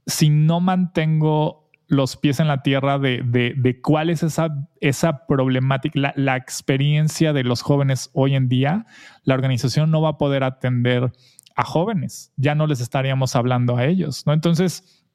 si 0.07 0.29
no 0.29 0.59
mantengo 0.59 1.65
los 1.87 2.17
pies 2.17 2.39
en 2.39 2.47
la 2.47 2.63
tierra 2.63 2.97
de, 2.99 3.79
cuál 3.83 4.09
es 4.09 4.23
esa, 4.23 4.49
esa 4.79 5.25
problemática, 5.27 6.13
la, 6.15 6.35
experiencia 6.37 7.33
de 7.33 7.43
los 7.43 7.61
jóvenes 7.61 8.09
hoy 8.13 8.35
en 8.35 8.49
día, 8.49 8.85
la 9.23 9.35
organización 9.35 9.91
no 9.91 10.01
va 10.01 10.09
a 10.09 10.17
poder 10.17 10.43
atender 10.43 11.11
a 11.55 11.63
jóvenes, 11.63 12.33
ya 12.35 12.55
no 12.55 12.67
les 12.67 12.81
estaríamos 12.81 13.35
hablando 13.35 13.77
a 13.77 13.85
ellos, 13.85 14.25
¿no? 14.25 14.33
Entonces, 14.33 15.05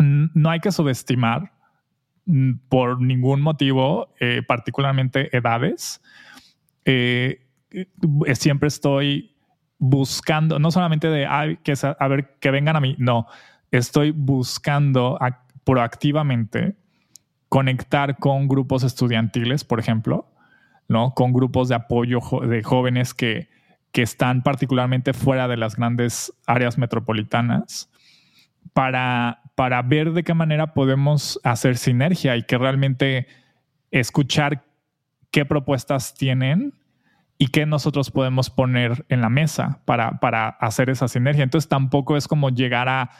no 0.00 0.50
hay 0.50 0.58
que 0.60 0.72
subestimar 0.72 1.52
por 2.68 3.00
ningún 3.00 3.40
motivo, 3.40 4.14
eh, 4.20 4.42
particularmente 4.46 5.34
edades. 5.36 6.00
Eh, 6.84 7.40
siempre 8.34 8.68
estoy 8.68 9.36
buscando, 9.78 10.58
no 10.58 10.70
solamente 10.70 11.08
de 11.08 11.58
que, 11.62 11.74
a 11.82 12.08
ver 12.08 12.36
que 12.40 12.50
vengan 12.50 12.76
a 12.76 12.80
mí, 12.80 12.96
no, 12.98 13.26
estoy 13.70 14.12
buscando 14.12 15.18
proactivamente 15.64 16.76
conectar 17.48 18.18
con 18.18 18.48
grupos 18.48 18.82
estudiantiles, 18.84 19.64
por 19.64 19.80
ejemplo, 19.80 20.32
¿no? 20.88 21.12
Con 21.14 21.32
grupos 21.32 21.68
de 21.68 21.74
apoyo 21.74 22.20
de 22.48 22.62
jóvenes 22.62 23.14
que, 23.14 23.48
que 23.92 24.02
están 24.02 24.42
particularmente 24.42 25.12
fuera 25.12 25.48
de 25.48 25.56
las 25.56 25.76
grandes 25.76 26.32
áreas 26.46 26.78
metropolitanas 26.78 27.90
para, 28.72 29.40
para 29.54 29.82
ver 29.82 30.12
de 30.12 30.24
qué 30.24 30.34
manera 30.34 30.74
podemos 30.74 31.40
hacer 31.44 31.76
sinergia 31.76 32.36
y 32.36 32.42
que 32.42 32.58
realmente 32.58 33.26
escuchar 33.90 34.64
qué 35.30 35.44
propuestas 35.44 36.14
tienen 36.14 36.74
y 37.38 37.48
qué 37.48 37.66
nosotros 37.66 38.10
podemos 38.10 38.50
poner 38.50 39.04
en 39.08 39.20
la 39.20 39.28
mesa 39.28 39.80
para, 39.84 40.20
para 40.20 40.48
hacer 40.48 40.90
esa 40.90 41.08
sinergia. 41.08 41.44
Entonces 41.44 41.68
tampoco 41.68 42.16
es 42.16 42.28
como 42.28 42.50
llegar 42.50 42.88
a, 42.88 43.10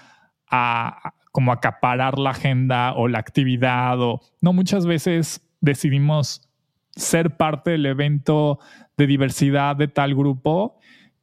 a 0.51 1.14
como 1.32 1.51
acaparar 1.51 2.18
la 2.18 2.30
agenda 2.30 2.95
o 2.95 3.09
la 3.09 3.18
actividad 3.18 4.01
o 4.01 4.20
no 4.41 4.53
muchas 4.53 4.87
veces 4.87 5.45
decidimos 5.61 6.49
ser 6.95 7.37
parte 7.37 7.72
del 7.72 7.87
evento 7.87 8.61
de 8.97 9.09
diversidad 9.09 9.74
de 9.74 9.89
tal 9.89 10.14
grupo 10.14 10.78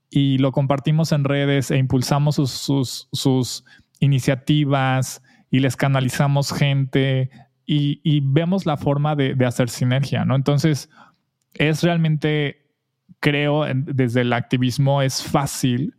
y 0.09 0.37
lo 0.39 0.51
compartimos 0.51 1.13
en 1.13 1.23
redes 1.23 1.71
e 1.71 1.77
impulsamos 1.77 2.35
sus, 2.35 2.51
sus, 2.51 3.07
sus 3.13 3.63
iniciativas 4.01 5.23
y 5.49 5.59
les 5.59 5.77
canalizamos 5.77 6.51
gente 6.51 7.29
y, 7.65 8.19
vemos 8.21 8.65
la 8.65 8.75
forma 8.75 9.15
de, 9.15 9.33
hacer 9.45 9.69
sinergia, 9.69 10.25
¿no? 10.25 10.35
Entonces, 10.35 10.89
es 11.53 11.83
realmente, 11.83 12.69
creo, 13.21 13.65
desde 13.73 14.21
el 14.21 14.33
activismo 14.33 15.01
es 15.01 15.23
fácil 15.23 15.95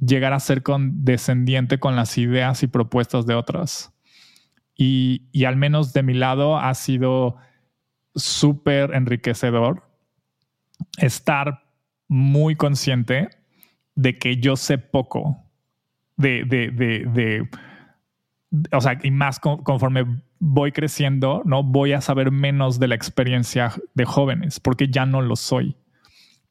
llegar 0.00 0.32
a 0.32 0.40
ser 0.40 0.62
condescendiente 0.62 1.78
con 1.78 1.94
las 1.94 2.16
ideas 2.16 2.62
y 2.62 2.68
propuestas 2.68 3.26
de 3.26 3.34
otras. 3.34 3.92
Y, 4.76 5.28
y 5.32 5.44
al 5.44 5.56
menos 5.56 5.92
de 5.92 6.02
mi 6.02 6.14
lado 6.14 6.56
ha 6.56 6.72
sido 6.72 7.36
súper 8.14 8.94
enriquecedor 8.94 9.90
estar 10.96 11.66
muy 12.06 12.56
consciente 12.56 13.28
de 13.94 14.18
que 14.18 14.38
yo 14.38 14.56
sé 14.56 14.78
poco 14.78 15.47
de, 16.18 16.44
de, 16.44 16.70
de, 16.70 17.48
o 18.72 18.80
sea, 18.80 18.98
y 19.02 19.10
más 19.10 19.40
conforme 19.40 20.04
voy 20.38 20.72
creciendo, 20.72 21.42
¿no? 21.44 21.62
Voy 21.62 21.92
a 21.92 22.00
saber 22.00 22.30
menos 22.30 22.78
de 22.78 22.88
la 22.88 22.94
experiencia 22.94 23.72
de 23.94 24.04
jóvenes, 24.04 24.60
porque 24.60 24.88
ya 24.88 25.06
no 25.06 25.22
lo 25.22 25.36
soy. 25.36 25.76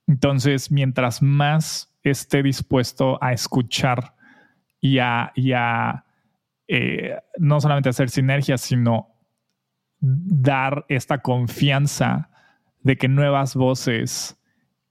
Entonces, 0.08 0.72
mientras 0.72 1.22
más 1.22 1.94
esté 2.04 2.42
dispuesto 2.42 3.22
a 3.22 3.34
escuchar 3.34 4.16
y 4.80 5.00
a, 5.00 5.32
y 5.36 5.52
a 5.52 6.06
eh, 6.68 7.18
no 7.38 7.60
solamente 7.60 7.90
hacer 7.90 8.10
sinergias, 8.10 8.62
sino 8.62 9.10
dar 10.00 10.86
esta 10.88 11.22
confianza 11.22 12.30
de 12.82 12.98
que 12.98 13.08
nuevas 13.08 13.56
voces 13.56 14.40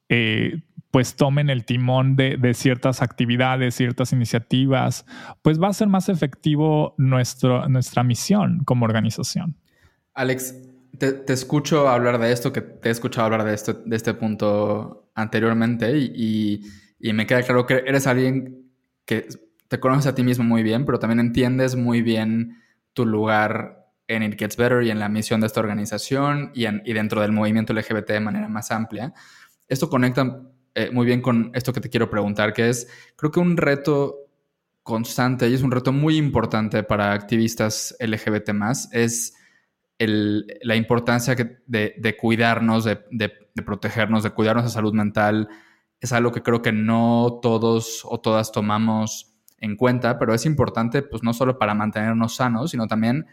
eh, 0.09 0.63
pues 0.97 1.15
tomen 1.15 1.51
el 1.51 1.67
timón 1.67 2.17
de, 2.17 2.55
ciertas 2.55 3.03
actividades, 3.03 3.75
ciertas 3.75 4.15
iniciativas, 4.15 5.05
pues 5.43 5.61
va 5.61 5.69
a 5.69 5.73
ser 5.75 5.89
más 5.89 6.09
efectivo 6.09 6.95
nuestra 6.97 8.03
misión 8.03 8.65
como 8.65 8.87
organización. 8.87 9.59
Alex, 10.15 10.55
te, 10.97 11.31
escucho 11.31 11.87
hablar 11.87 12.19
de 12.19 12.33
esto, 12.33 12.51
que 12.51 12.63
te 12.63 12.89
he 12.89 12.93
escuchado 12.93 13.27
hablar 13.27 13.45
de, 13.45 13.53
esto, 13.53 13.75
de 13.75 13.95
este 13.95 14.15
punto 14.15 15.11
anteriormente 15.15 15.99
y, 15.99 16.63
y 16.99 17.13
me 17.13 17.27
queda 17.27 17.43
claro 17.43 17.67
que 17.67 17.75
eres 17.87 18.07
alguien 18.07 18.71
que 19.05 19.29
te 19.69 19.79
conoces 19.79 20.07
a 20.07 20.15
ti 20.15 20.23
mismo 20.23 20.45
muy 20.45 20.63
bien, 20.63 20.87
pero 20.87 20.99
también 20.99 21.21
entiendes 21.21 21.77
muy 21.77 22.01
bien 22.01 22.57
tu 22.95 23.05
lugar 23.05 23.91
en 24.09 24.23
It 24.23 24.39
Gets 24.39 24.57
Better 24.57 24.83
y 24.83 24.91
en 24.91 24.99
la 24.99 25.11
misión 25.11 25.43
de 25.43 25.49
esta 25.49 25.61
organización 25.61 26.53
y, 26.55 26.65
y 26.65 26.95
dentro 26.95 27.21
del 27.21 27.33
movimiento 27.33 27.75
LGBT 27.75 28.13
de 28.13 28.21
manera 28.21 28.49
más 28.49 28.71
amplia. 28.71 29.13
Esto 29.69 29.91
conecta 29.91 30.41
eh, 30.77 30.91
muy 30.93 31.07
bien 31.07 31.23
con 31.23 31.51
esto 31.55 31.73
que 31.73 31.81
te 31.81 31.89
quiero 31.89 32.11
preguntar, 32.11 32.53
que 32.53 32.69
es, 32.69 32.87
creo 33.17 33.33
que 33.33 33.41
un 33.41 33.57
reto 33.57 34.27
constante 34.83 35.49
y 35.49 35.55
es 35.55 35.63
un 35.63 35.71
reto 35.71 35.91
muy 35.91 36.19
importante 36.19 36.83
para 36.83 37.15
activistas 37.15 37.97
LGBT 37.99 38.53
más, 38.53 38.91
es 38.93 39.33
la 39.99 40.77
importancia 40.77 41.35
de, 41.35 42.17
cuidarnos, 42.21 42.85
de, 42.85 43.33
protegernos, 43.65 44.23
de 44.23 44.31
cuidarnos 44.33 44.65
de 44.65 44.71
salud 44.71 44.93
mental. 44.93 45.49
Es 45.99 46.13
algo 46.13 46.31
que 46.31 46.43
creo 46.43 46.61
que 46.61 46.73
no 46.73 47.39
todos 47.41 48.03
o 48.05 48.21
todas 48.21 48.53
tomamos 48.53 49.35
en 49.57 49.77
cuenta, 49.77 50.19
pero 50.19 50.35
es 50.35 50.45
importante 50.45 51.01
pues 51.01 51.23
no 51.23 51.33
solo 51.33 51.59
para 51.59 51.73
mantenernos 51.73 52.37
sanos, 52.37 52.73
sino 52.73 52.87
también 52.87 53.27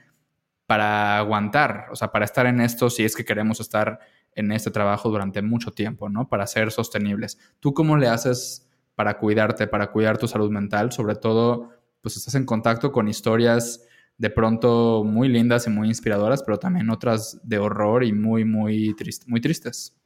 para 0.66 1.18
aguantar, 1.18 1.88
o 1.91 1.98
sea, 1.98 2.10
para 2.14 2.24
estar 2.24 2.46
en 2.46 2.62
esto 2.62 2.89
si 2.89 3.04
es 3.04 3.18
que 3.18 3.26
queremos 3.26 3.60
estar 3.60 4.00
en 4.36 4.52
este 4.52 4.72
trabajo 4.72 5.10
durante 5.10 5.42
mucho 5.42 5.72
tiempo, 5.72 6.10
¿no? 6.10 6.28
Para 6.28 6.48
ser 6.48 6.72
sostenibles. 6.72 7.38
¿Tú 7.60 7.74
cómo 7.74 7.98
le 7.98 8.08
haces 8.08 8.70
para 8.96 9.18
cuidarte, 9.18 9.68
para 9.68 9.92
cuidar 9.92 10.18
tu 10.18 10.28
salud 10.28 10.52
mental? 10.52 10.92
Sobre 10.92 11.16
todo, 11.16 11.70
pues 12.02 12.18
estás 12.18 12.36
en 12.36 12.46
contacto 12.46 12.92
con 12.92 13.08
historias 13.08 13.86
de 14.18 14.30
pronto 14.30 15.04
muy 15.04 15.28
lindas 15.28 15.68
y 15.68 15.70
muy 15.70 15.88
inspiradoras, 15.88 16.44
pero 16.44 16.60
también 16.60 16.90
otras 16.90 17.40
de 17.44 17.58
horror 17.58 18.04
y 18.04 18.14
muy, 18.14 18.46
muy, 18.46 18.96
muy 19.28 19.42
tristes. 19.42 19.98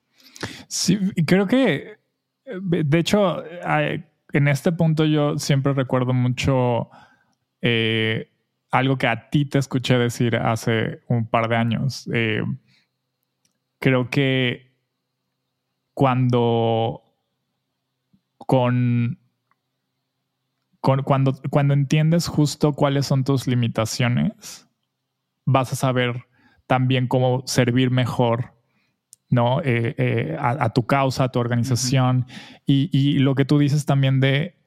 Sí, 0.68 0.98
creo 1.26 1.48
que, 1.48 1.98
de 2.46 3.00
hecho, 3.00 3.44
en 4.34 4.48
este 4.48 4.72
punto 4.72 5.06
yo 5.06 5.38
siempre 5.38 5.74
recuerdo 5.74 6.14
mucho 6.14 6.90
eh, 7.62 8.30
algo 8.72 8.98
que 8.98 9.08
a 9.08 9.30
ti 9.30 9.46
te 9.46 9.60
escuché 9.60 9.98
decir 9.98 10.36
hace 10.36 11.02
un 11.08 11.28
par 11.28 11.50
de 11.50 11.56
años. 11.56 12.10
Eh, 12.14 12.42
creo 13.80 14.10
que 14.10 14.72
cuando 15.94 17.04
con, 18.38 19.20
cuando, 20.80 21.34
cuando 21.50 21.74
entiendes 21.74 22.28
justo 22.28 22.74
cuáles 22.74 23.06
son 23.06 23.24
tus 23.24 23.48
limitaciones, 23.48 24.68
vas 25.46 25.74
a 25.74 25.76
saber 25.76 26.26
también 26.66 27.08
cómo 27.08 27.44
servir 27.46 27.92
mejor 27.92 28.54
¿no? 29.30 29.60
Eh, 29.62 29.94
eh, 29.98 30.38
a, 30.40 30.70
tu 30.72 30.86
causa, 30.86 31.26
a 31.26 31.30
tu 31.30 31.40
organización. 31.40 32.26
y, 32.66 33.20
lo 33.20 33.36
que 33.36 33.44
tú 33.44 33.60
dices 33.60 33.86
también 33.86 34.22
de, 34.22 34.58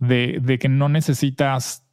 de, 0.00 0.58
que 0.58 0.68
no 0.68 0.88
necesitas, 0.88 1.86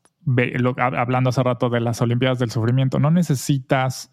hablando 0.77 1.29
hace 1.29 1.43
rato 1.43 1.69
de 1.69 1.81
las 1.81 2.01
Olimpiadas 2.01 2.39
del 2.39 2.51
Sufrimiento, 2.51 2.99
no 2.99 3.11
necesitas 3.11 4.11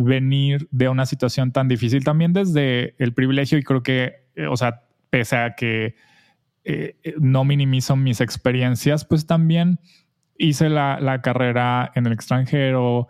venir 0.00 0.66
de 0.70 0.88
una 0.88 1.04
situación 1.04 1.52
tan 1.52 1.68
difícil, 1.68 2.04
también 2.04 2.32
desde 2.32 2.94
el 2.98 3.12
privilegio 3.12 3.58
y 3.58 3.62
creo 3.62 3.82
que, 3.82 4.24
eh, 4.34 4.46
o 4.46 4.56
sea, 4.56 4.82
pese 5.10 5.36
a 5.36 5.54
que 5.54 5.94
eh, 6.64 6.96
eh, 7.02 7.14
no 7.20 7.44
minimizo 7.44 7.96
mis 7.96 8.22
experiencias, 8.22 9.04
pues 9.04 9.26
también 9.26 9.78
hice 10.38 10.70
la, 10.70 11.20
carrera 11.22 11.92
en 11.94 12.06
el 12.06 12.14
extranjero, 12.14 13.08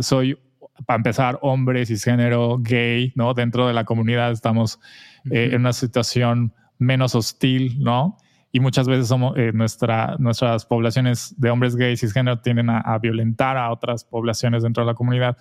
soy, 0.00 0.38
para 0.86 0.98
empezar, 0.98 1.38
hombre, 1.40 1.86
cisgénero, 1.86 2.58
gay, 2.58 3.12
¿no? 3.16 3.32
Dentro 3.32 3.66
de 3.66 3.72
la 3.72 3.84
comunidad 3.84 4.30
estamos 4.30 4.78
en 5.24 5.60
una 5.60 5.72
situación 5.72 6.52
menos 6.78 7.14
hostil, 7.14 7.82
¿no? 7.82 8.18
Y 8.52 8.60
muchas 8.60 8.86
veces 8.86 9.08
somos, 9.08 9.34
nuestra, 9.54 10.16
nuestras 10.18 10.66
poblaciones 10.66 11.34
de 11.40 11.48
hombres 11.48 11.76
gays 11.76 12.02
y 12.02 12.06
cisgénero 12.06 12.40
tienden 12.40 12.68
a, 12.68 12.98
violentar 12.98 13.56
a 13.56 13.72
otras 13.72 14.04
poblaciones 14.04 14.62
dentro 14.62 14.82
de 14.84 14.88
la 14.88 14.94
comunidad. 14.94 15.38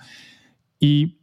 Y, 0.79 1.19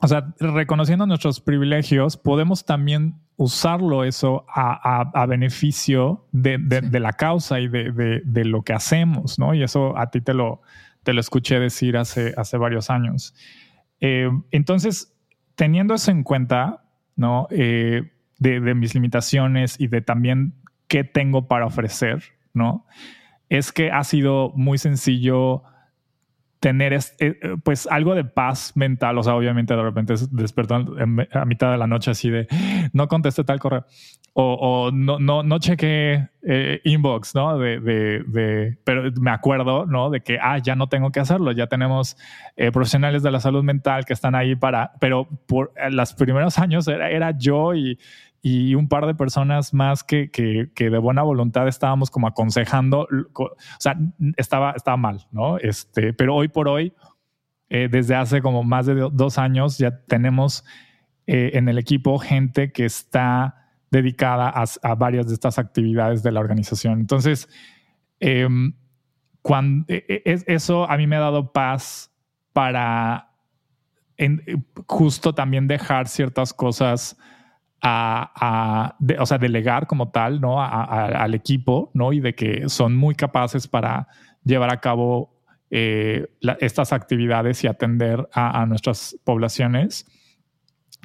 o 0.00 0.08
sea, 0.08 0.34
reconociendo 0.38 1.06
nuestros 1.06 1.40
privilegios, 1.40 2.16
podemos 2.16 2.64
también 2.64 3.20
usarlo 3.36 4.04
eso 4.04 4.44
a, 4.48 5.26
beneficio 5.26 6.26
de, 6.32 6.58
la 7.00 7.12
causa 7.12 7.60
y 7.60 7.68
de, 7.68 8.44
lo 8.44 8.62
que 8.62 8.72
hacemos, 8.72 9.38
¿no? 9.38 9.54
Y 9.54 9.62
eso 9.62 9.98
a 9.98 10.10
ti 10.10 10.20
te 10.20 10.34
lo, 10.34 10.62
te 11.02 11.12
lo 11.12 11.20
escuché 11.20 11.58
decir 11.58 11.96
hace, 11.96 12.32
hace 12.36 12.56
varios 12.56 12.90
años. 12.90 13.34
Eh, 14.00 14.30
entonces, 14.50 15.14
teniendo 15.54 15.94
eso 15.94 16.10
en 16.10 16.22
cuenta, 16.22 16.84
¿no? 17.16 17.48
Eh, 17.50 18.12
de, 18.38 18.74
mis 18.74 18.94
limitaciones 18.94 19.80
y 19.80 19.88
de 19.88 20.02
también 20.02 20.54
qué 20.88 21.04
tengo 21.04 21.48
para 21.48 21.66
ofrecer, 21.66 22.22
¿no? 22.52 22.86
Es 23.48 23.72
que 23.72 23.90
ha 23.90 24.04
sido 24.04 24.52
muy 24.54 24.78
sencillo 24.78 25.62
tener 26.64 26.94
este, 26.94 27.38
pues 27.62 27.86
algo 27.90 28.14
de 28.14 28.24
paz 28.24 28.72
mental, 28.74 29.18
o 29.18 29.22
sea, 29.22 29.34
obviamente 29.34 29.76
de 29.76 29.82
repente 29.82 30.14
despertó 30.30 30.76
a 30.76 31.44
mitad 31.44 31.70
de 31.70 31.76
la 31.76 31.86
noche 31.86 32.12
así 32.12 32.30
de 32.30 32.48
no 32.94 33.06
contesté 33.06 33.44
tal 33.44 33.58
correo 33.60 33.84
o, 34.32 34.90
no, 34.90 35.18
no, 35.18 35.42
no 35.42 35.58
chequé 35.58 36.26
eh, 36.42 36.80
inbox, 36.84 37.34
¿no? 37.34 37.58
De, 37.58 37.78
de, 37.80 38.78
pero 38.82 39.12
me 39.20 39.30
acuerdo, 39.30 39.84
¿no? 39.84 40.08
De 40.08 40.22
que, 40.22 40.38
ah, 40.40 40.56
ya 40.56 40.74
no 40.74 40.88
tengo 40.88 41.12
que 41.12 41.20
hacerlo, 41.20 41.52
ya 41.52 41.66
tenemos 41.66 42.16
eh, 42.56 42.72
profesionales 42.72 43.22
de 43.22 43.30
la 43.30 43.40
salud 43.40 43.62
mental 43.62 44.06
que 44.06 44.14
están 44.14 44.34
ahí 44.34 44.56
para, 44.56 44.92
pero 45.00 45.28
por 45.46 45.72
los 45.90 46.14
primeros 46.14 46.58
años 46.58 46.88
era, 46.88 47.10
era 47.10 47.36
yo 47.36 47.74
y, 47.74 47.98
y 48.46 48.74
un 48.74 48.88
par 48.88 49.06
de 49.06 49.14
personas 49.14 49.72
más 49.72 50.04
que, 50.04 50.30
que, 50.30 50.70
que, 50.74 50.90
de 50.90 50.98
buena 50.98 51.22
voluntad 51.22 51.66
estábamos 51.66 52.10
como 52.10 52.26
aconsejando, 52.26 53.08
o 53.32 53.56
sea, 53.78 53.96
estaba, 54.36 54.72
estaba 54.72 54.98
mal, 54.98 55.26
¿no? 55.32 55.56
Este, 55.56 56.12
pero 56.12 56.34
hoy 56.34 56.48
por 56.48 56.68
hoy, 56.68 56.92
eh, 57.70 57.88
desde 57.90 58.14
hace 58.14 58.42
como 58.42 58.62
más 58.62 58.84
de 58.84 59.08
dos 59.10 59.38
años, 59.38 59.78
ya 59.78 59.98
tenemos 60.04 60.62
eh, 61.26 61.52
en 61.54 61.70
el 61.70 61.78
equipo 61.78 62.18
gente 62.18 62.70
que 62.70 62.84
está 62.84 63.70
dedicada 63.90 64.52
a, 64.82 64.94
varias 64.94 65.26
de 65.28 65.32
estas 65.32 65.58
actividades 65.58 66.22
de 66.22 66.30
la 66.30 66.40
organización. 66.40 67.00
Entonces, 67.00 67.48
em, 68.20 68.74
cuando, 69.40 69.86
e, 69.88 70.04
e, 70.06 70.42
eso 70.48 70.90
a 70.90 70.98
mí 70.98 71.06
me 71.06 71.16
ha 71.16 71.20
dado 71.20 71.50
paz 71.50 72.12
para 72.52 73.30
justo 74.86 75.34
también 75.34 75.66
dejar 75.66 76.08
ciertas 76.08 76.52
cosas 76.52 77.16
a, 77.86 78.96
o 79.18 79.26
sea, 79.26 79.36
delegar 79.36 79.86
como 79.86 80.10
tal, 80.10 80.40
¿no? 80.40 80.62
al 80.62 81.34
equipo, 81.34 81.90
¿no? 81.92 82.12
Y 82.12 82.20
de 82.20 82.34
que 82.34 82.68
son 82.68 82.96
muy 82.96 83.14
capaces 83.14 83.68
para 83.68 84.08
llevar 84.42 84.72
a 84.72 84.80
cabo 84.80 85.34
eh, 85.70 86.26
estas 86.60 86.92
actividades 86.94 87.62
y 87.62 87.66
atender 87.66 88.26
a, 88.32 88.64
nuestras 88.64 89.16
poblaciones. 89.24 90.06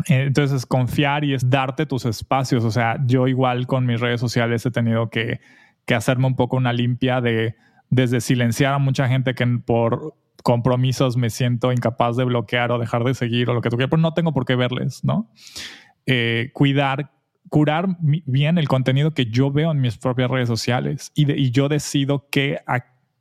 Entonces, 0.08 0.66
confiar 0.66 1.26
y 1.26 1.34
es 1.34 1.50
darte 1.50 1.86
tus 1.86 2.06
espacios. 2.06 2.64
O 2.64 2.72
sea, 2.72 2.98
yo 3.06 3.28
igual 3.28 3.68
con 3.68 3.86
mis 3.86 4.00
redes 4.00 4.22
sociales 4.22 4.66
he 4.66 4.72
tenido 4.72 5.10
que, 5.10 5.42
que 5.86 5.96
hacerme 5.96 6.28
un 6.28 6.38
poco 6.38 6.56
una 6.56 6.72
limpia 6.72 7.20
de 7.20 7.56
desde 7.90 8.22
silenciar 8.22 8.74
a 8.74 8.78
mucha 8.78 9.08
gente 9.08 9.34
que 9.34 9.46
por 9.66 10.14
compromisos 10.44 11.18
me 11.18 11.30
siento 11.30 11.74
incapaz 11.74 12.16
de 12.16 12.24
bloquear 12.24 12.72
o 12.72 12.80
dejar 12.80 13.04
de 13.04 13.14
seguir 13.14 13.50
o 13.50 13.54
lo 13.54 13.62
que 13.62 13.70
tú 13.70 13.76
quieras, 13.76 13.90
pero 13.90 14.02
no 14.02 14.14
tengo 14.14 14.32
por 14.32 14.46
qué 14.46 14.56
verles, 14.56 15.04
¿no? 15.04 15.30
Eh, 16.06 16.52
cuidar, 16.54 17.12
curar 17.50 17.98
bien 18.00 18.58
el 18.58 18.68
contenido 18.68 19.12
que 19.12 19.26
yo 19.26 19.52
veo 19.52 19.72
en 19.72 19.82
mis 19.82 19.98
propias 19.98 20.30
redes 20.30 20.48
sociales 20.48 21.12
y, 21.16 21.52
yo 21.52 21.70
decido 21.70 22.28
qué, 22.32 22.60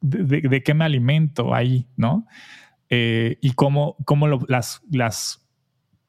de, 0.00 0.62
qué 0.62 0.74
me 0.74 0.84
alimento 0.84 1.54
ahí, 1.54 1.86
¿no? 1.96 2.26
Eh, 2.90 3.36
y 3.42 3.52
cómo, 3.52 3.96
cómo 4.04 4.26
las, 4.48 4.80
las 4.90 5.46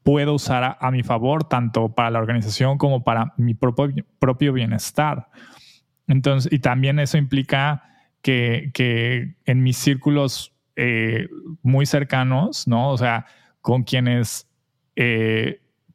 puedo 0.04 0.34
usar 0.34 0.78
a, 0.80 0.92
mi 0.92 1.04
favor, 1.04 1.44
tanto 1.44 1.94
para 1.94 2.10
la 2.10 2.20
organización 2.20 2.78
como 2.78 3.04
para 3.04 3.34
mi 3.38 3.54
propio, 3.54 4.06
propio 4.18 4.54
bienestar. 4.54 5.30
Entonces, 6.08 6.52
y 6.52 6.60
también 6.60 7.00
eso 7.00 7.18
implica 7.18 7.84
que, 8.22 8.72
que 8.74 9.36
en 9.46 9.62
mis 9.62 9.78
círculos 9.78 10.54
eh, 10.76 11.28
muy 11.62 11.86
cercanos, 11.86 12.68
¿no? 12.68 12.92
O 12.92 12.98
sea, 12.98 13.26
con 13.62 13.84
quienes 13.84 14.48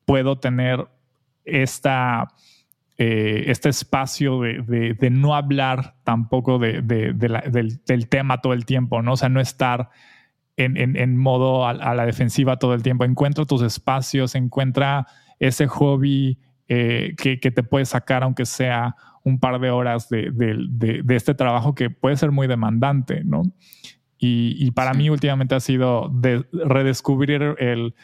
puedo 0.04 0.38
tener 0.38 0.86
esta, 1.44 2.28
eh, 2.96 3.44
este 3.48 3.68
espacio 3.68 4.40
de, 4.40 5.08
no 5.10 5.34
hablar 5.34 5.96
tampoco 6.04 6.58
de, 6.58 6.82
del, 6.82 8.08
tema 8.08 8.40
todo 8.40 8.52
el 8.52 8.64
tiempo, 8.64 9.02
¿no? 9.02 9.12
O 9.12 9.16
sea, 9.16 9.28
no 9.28 9.40
estar 9.40 9.90
en, 10.56 11.16
modo 11.16 11.66
a, 11.66 11.94
la 11.94 12.06
defensiva 12.06 12.58
todo 12.58 12.74
el 12.74 12.82
tiempo. 12.82 13.04
Encuentra 13.04 13.44
tus 13.44 13.62
espacios, 13.62 14.34
encuentra 14.34 15.06
ese 15.38 15.66
hobby 15.66 16.38
eh, 16.68 17.14
que, 17.18 17.36
te 17.36 17.62
puede 17.62 17.84
sacar, 17.84 18.22
aunque 18.22 18.46
sea 18.46 18.94
un 19.24 19.40
par 19.40 19.58
de 19.58 19.70
horas 19.70 20.08
de, 20.08 21.04
este 21.08 21.34
trabajo 21.34 21.74
que 21.74 21.90
puede 21.90 22.16
ser 22.16 22.30
muy 22.30 22.46
demandante, 22.46 23.22
¿no? 23.24 23.42
Y, 24.16 24.70
para 24.70 24.94
mí 24.94 25.10
últimamente 25.10 25.54
ha 25.54 25.60
sido 25.60 26.08
de 26.08 26.46
redescubrir 26.52 27.56
el, 27.58 27.94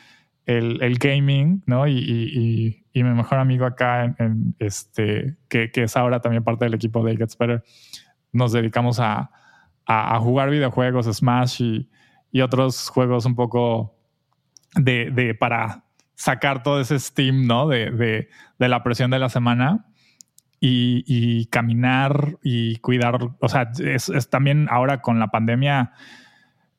el, 0.58 0.98
gaming, 0.98 1.62
¿no? 1.66 1.86
Y, 1.86 2.84
mi 2.92 3.02
mejor 3.02 3.38
amigo 3.38 3.66
acá, 3.66 4.04
en, 4.18 4.54
este, 4.58 5.36
que, 5.48 5.70
es 5.72 5.96
ahora 5.96 6.20
también 6.20 6.42
parte 6.42 6.64
del 6.64 6.74
equipo 6.74 7.04
de 7.04 7.16
Gets 7.16 7.38
Better, 7.38 7.62
nos 8.32 8.52
dedicamos 8.52 8.98
a, 9.00 9.30
jugar 10.20 10.50
videojuegos, 10.50 11.06
Smash 11.06 11.62
y, 12.32 12.40
otros 12.40 12.88
juegos 12.90 13.26
un 13.26 13.34
poco 13.34 13.96
de, 14.74 15.36
para 15.38 15.84
sacar 16.14 16.62
todo 16.62 16.80
ese 16.80 16.98
steam, 16.98 17.46
¿no? 17.46 17.68
De, 17.68 18.28
la 18.58 18.82
presión 18.82 19.10
de 19.10 19.18
la 19.18 19.28
semana. 19.28 19.86
Y, 20.62 21.46
caminar 21.46 22.36
y 22.42 22.76
cuidar, 22.76 23.18
o 23.40 23.48
sea, 23.48 23.70
es 23.78 24.28
también 24.28 24.66
ahora 24.70 25.00
con 25.00 25.18
la 25.18 25.28
pandemia, 25.28 25.92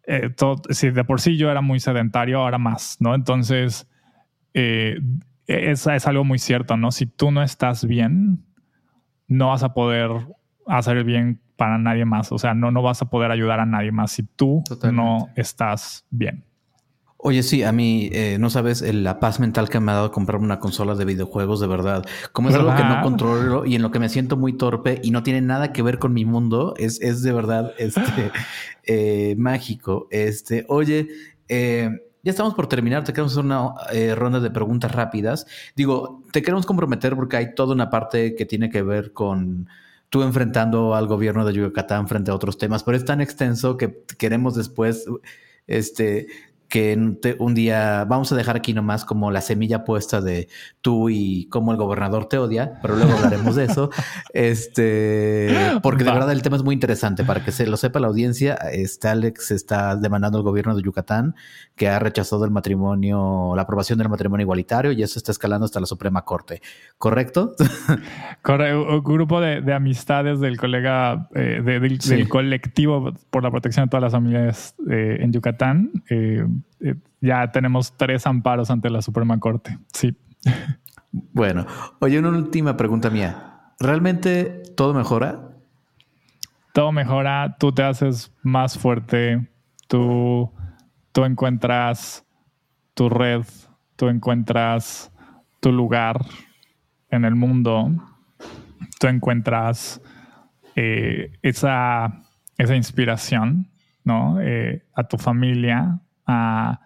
eh, 0.07 0.33
si 0.69 0.89
de 0.89 1.03
por 1.03 1.21
sí 1.21 1.37
yo 1.37 1.51
era 1.51 1.61
muy 1.61 1.79
sedentario, 1.79 2.39
ahora 2.39 2.57
más, 2.57 2.97
¿no? 2.99 3.15
Entonces, 3.15 3.89
eh, 4.53 4.99
es, 5.47 5.87
es, 5.87 6.07
algo 6.07 6.23
muy 6.23 6.39
cierto, 6.39 6.77
¿no? 6.77 6.91
Si 6.91 7.05
tú 7.05 7.31
no 7.31 7.43
estás 7.43 7.85
bien, 7.85 8.45
no 9.27 9.49
vas 9.49 9.63
a 9.63 9.73
poder 9.73 10.09
hacer 10.67 10.97
el 10.97 11.03
bien 11.03 11.41
para 11.55 11.77
nadie 11.77 12.05
más, 12.05 12.31
o 12.31 12.37
sea, 12.37 12.53
no, 12.53 12.71
no 12.71 12.81
vas 12.81 13.01
a 13.01 13.09
poder 13.09 13.31
ayudar 13.31 13.59
a 13.59 13.65
nadie 13.65 13.91
más 13.91 14.11
si 14.11 14.23
tú 14.23 14.63
no 14.91 15.29
estás 15.35 16.05
bien. 16.09 16.43
Oye, 17.24 17.43
sí, 17.43 17.61
a 17.61 17.72
mí 17.72 18.09
eh, 18.13 18.38
no 18.39 18.49
sabes 18.49 18.82
la 18.82 19.19
paz 19.19 19.39
mental 19.39 19.69
que 19.69 19.80
me 19.80 19.91
ha 19.91 19.95
dado 19.95 20.11
comprarme 20.11 20.45
una 20.45 20.59
consola 20.59 20.95
de 20.95 21.05
videojuegos, 21.05 21.59
de 21.59 21.67
verdad. 21.67 22.03
Como 22.32 22.49
es 22.49 22.55
algo 22.55 22.76
que 22.76 22.84
no 22.84 23.01
controlo 23.03 23.65
y 23.65 23.76
en 23.76 23.84
lo 23.84 23.91
que 23.91 23.99
me 23.99 24.09
siento 24.09 24.38
muy 24.38 24.53
torpe 24.53 24.99
y 25.03 25.11
no 25.11 25.22
tiene 25.22 25.41
nada 25.41 25.72
que 25.72 25.84
ver 25.84 25.99
con 25.99 26.13
mi 26.13 26.26
mundo, 26.26 26.74
es, 26.78 26.99
es 26.99 27.22
de 27.22 27.32
verdad 27.32 27.74
este, 27.78 28.32
eh, 28.86 29.36
mágico. 29.38 30.07
Este, 30.09 30.65
oye, 30.67 31.09
eh, 31.47 31.89
ya 32.24 32.32
estamos 32.32 32.55
por 32.55 32.67
terminar, 32.67 33.03
te 33.03 33.13
queremos 33.13 33.34
hacer 33.34 33.45
una 33.45 33.74
ronda 34.15 34.39
de 34.39 34.49
preguntas 34.49 34.91
rápidas. 34.91 35.45
Digo, 35.76 36.24
te 36.32 36.41
queremos 36.41 36.65
comprometer 36.65 37.15
porque 37.15 37.38
hay 37.38 37.53
toda 37.53 37.76
una 37.76 37.91
parte 37.91 38.36
que 38.36 38.47
tiene 38.47 38.72
que 38.72 38.82
ver 38.82 39.13
con 39.13 39.69
tú 40.09 40.24
enfrentando 40.24 40.95
al 40.95 41.07
gobierno 41.07 41.45
de 41.45 41.53
Yucatán 41.53 42.07
frente 42.07 42.32
a 42.32 42.36
otros 42.36 42.57
temas, 42.57 42.84
pero 42.84 42.97
es 42.97 43.05
tan 43.05 43.22
extenso 43.22 43.78
que 43.78 44.03
queremos 44.17 44.55
después 44.55 45.05
este 45.67 46.28
que 46.72 46.97
un 47.38 47.53
día 47.53 48.05
vamos 48.05 48.32
a 48.32 48.36
dejar 48.38 48.55
aquí 48.55 48.74
nomás 48.74 49.03
como 49.03 49.30
la 49.30 49.41
semilla 49.41 49.84
puesta 49.84 50.22
de 50.22 50.47
tú 50.80 51.09
y 51.09 51.49
cómo 51.49 51.74
el 51.74 51.78
gobernador 51.78 52.30
te 52.30 52.38
odia, 52.38 52.80
pero 52.82 52.95
luego 52.95 53.11
hablaremos 53.11 53.55
de 53.55 53.65
eso. 53.65 53.89
Este, 54.34 55.53
porque 55.84 56.05
de 56.05 56.11
verdad 56.11 56.32
el 56.32 56.41
tema 56.41 56.55
es 56.55 56.63
muy 56.63 56.74
interesante 56.74 57.26
para 57.26 57.43
que 57.43 57.51
se 57.51 57.67
lo 57.67 57.76
sepa 57.76 57.99
la 57.99 58.07
audiencia. 58.07 58.55
Este 58.72 59.09
Alex 59.09 59.51
está 59.51 59.97
demandando 59.97 60.38
al 60.38 60.43
gobierno 60.43 60.74
de 60.74 60.82
Yucatán 60.82 61.36
que 61.76 61.89
ha 61.89 61.99
rechazado 61.99 62.45
el 62.45 62.51
matrimonio, 62.51 63.53
la 63.55 63.63
aprobación 63.63 63.99
del 63.99 64.07
matrimonio 64.07 64.43
igualitario 64.43 64.93
y 64.93 65.03
eso 65.03 65.19
está 65.19 65.32
escalando 65.34 65.65
hasta 65.65 65.82
la 65.82 65.86
Suprema 65.86 66.24
Corte. 66.24 66.61
¿Correcto? 66.97 67.55
Un 68.47 69.03
grupo 69.03 69.41
de, 69.41 69.74
amistades 69.74 70.39
del 70.39 70.57
colega 70.57 71.28
eh, 71.36 71.61
del, 71.63 72.30
colectivo 72.30 73.11
por 73.30 73.43
la 73.43 73.51
protección 73.51 73.86
de 73.86 73.89
todas 73.89 74.03
las 74.03 74.11
familias 74.13 74.76
eh, 74.89 75.17
en 75.19 75.34
Yucatán. 75.34 75.91
Eh, 76.09 76.45
eh, 76.80 76.95
ya 77.22 77.51
tenemos 77.51 77.95
tres 77.97 78.26
amparos 78.28 78.70
ante 78.70 78.89
la 78.89 79.01
Suprema 79.01 79.39
Corte. 79.39 79.78
Sí. 79.93 80.16
Bueno, 81.12 81.66
oye, 81.99 82.20
una 82.20 82.30
última 82.30 82.78
pregunta 82.78 83.09
mía. 83.09 83.74
¿Realmente 83.80 84.64
todo 84.76 84.93
mejora? 84.93 85.49
Todo 86.74 86.91
mejora, 86.91 87.57
tú 87.59 87.74
te 87.74 87.84
haces 87.84 88.34
más 88.43 88.78
fuerte, 88.78 89.49
tú, 89.88 90.49
tú 91.12 91.26
encuentras 91.26 92.26
tu 92.93 93.09
red, 93.09 93.43
tú 93.97 94.07
encuentras 94.07 95.12
tu 95.59 95.72
lugar 95.72 96.26
en 97.09 97.26
el 97.26 97.36
mundo, 97.36 97.91
tú 98.99 99.07
encuentras 99.07 100.01
eh, 100.76 101.38
esa, 101.41 102.22
esa 102.57 102.76
inspiración, 102.76 103.70
¿no? 104.03 104.39
Eh, 104.39 104.86
a 104.95 105.03
tu 105.03 105.18
familia, 105.18 105.99
al 106.26 106.78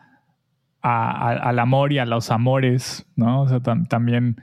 amor 1.59 1.93
y 1.93 1.99
a 1.99 2.05
los 2.05 2.31
amores, 2.31 3.05
¿no? 3.15 3.41
O 3.41 3.47
sea, 3.47 3.59
también 3.59 4.41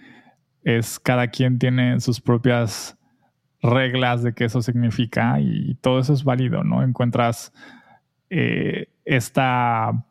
es 0.65 0.99
cada 0.99 1.29
quien 1.29 1.59
tiene 1.59 2.01
sus 2.01 2.21
propias 2.21 2.97
reglas 3.63 4.23
de 4.23 4.35
qué 4.35 4.47
eso 4.47 4.61
significa 4.61 5.41
y 5.41 5.77
todo 5.77 6.01
eso 6.01 6.13
es 6.13 6.25
válido, 6.25 6.65
¿no? 6.65 6.83
Encuentras 6.83 7.53
eh, 8.31 8.89
esta 9.05 10.05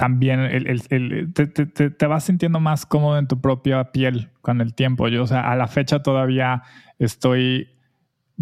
también 0.00 0.40
el, 0.40 1.32
te, 1.34 2.06
vas 2.06 2.24
sintiendo 2.24 2.58
más 2.58 2.86
cómodo 2.86 3.18
en 3.18 3.28
tu 3.28 3.38
propia 3.38 3.92
piel 3.92 4.30
con 4.40 4.62
el 4.62 4.72
tiempo. 4.72 5.08
Yo, 5.08 5.22
o 5.22 5.26
sea, 5.26 5.52
a 5.52 5.56
la 5.56 5.66
fecha 5.66 6.02
todavía 6.02 6.62
estoy 6.98 7.68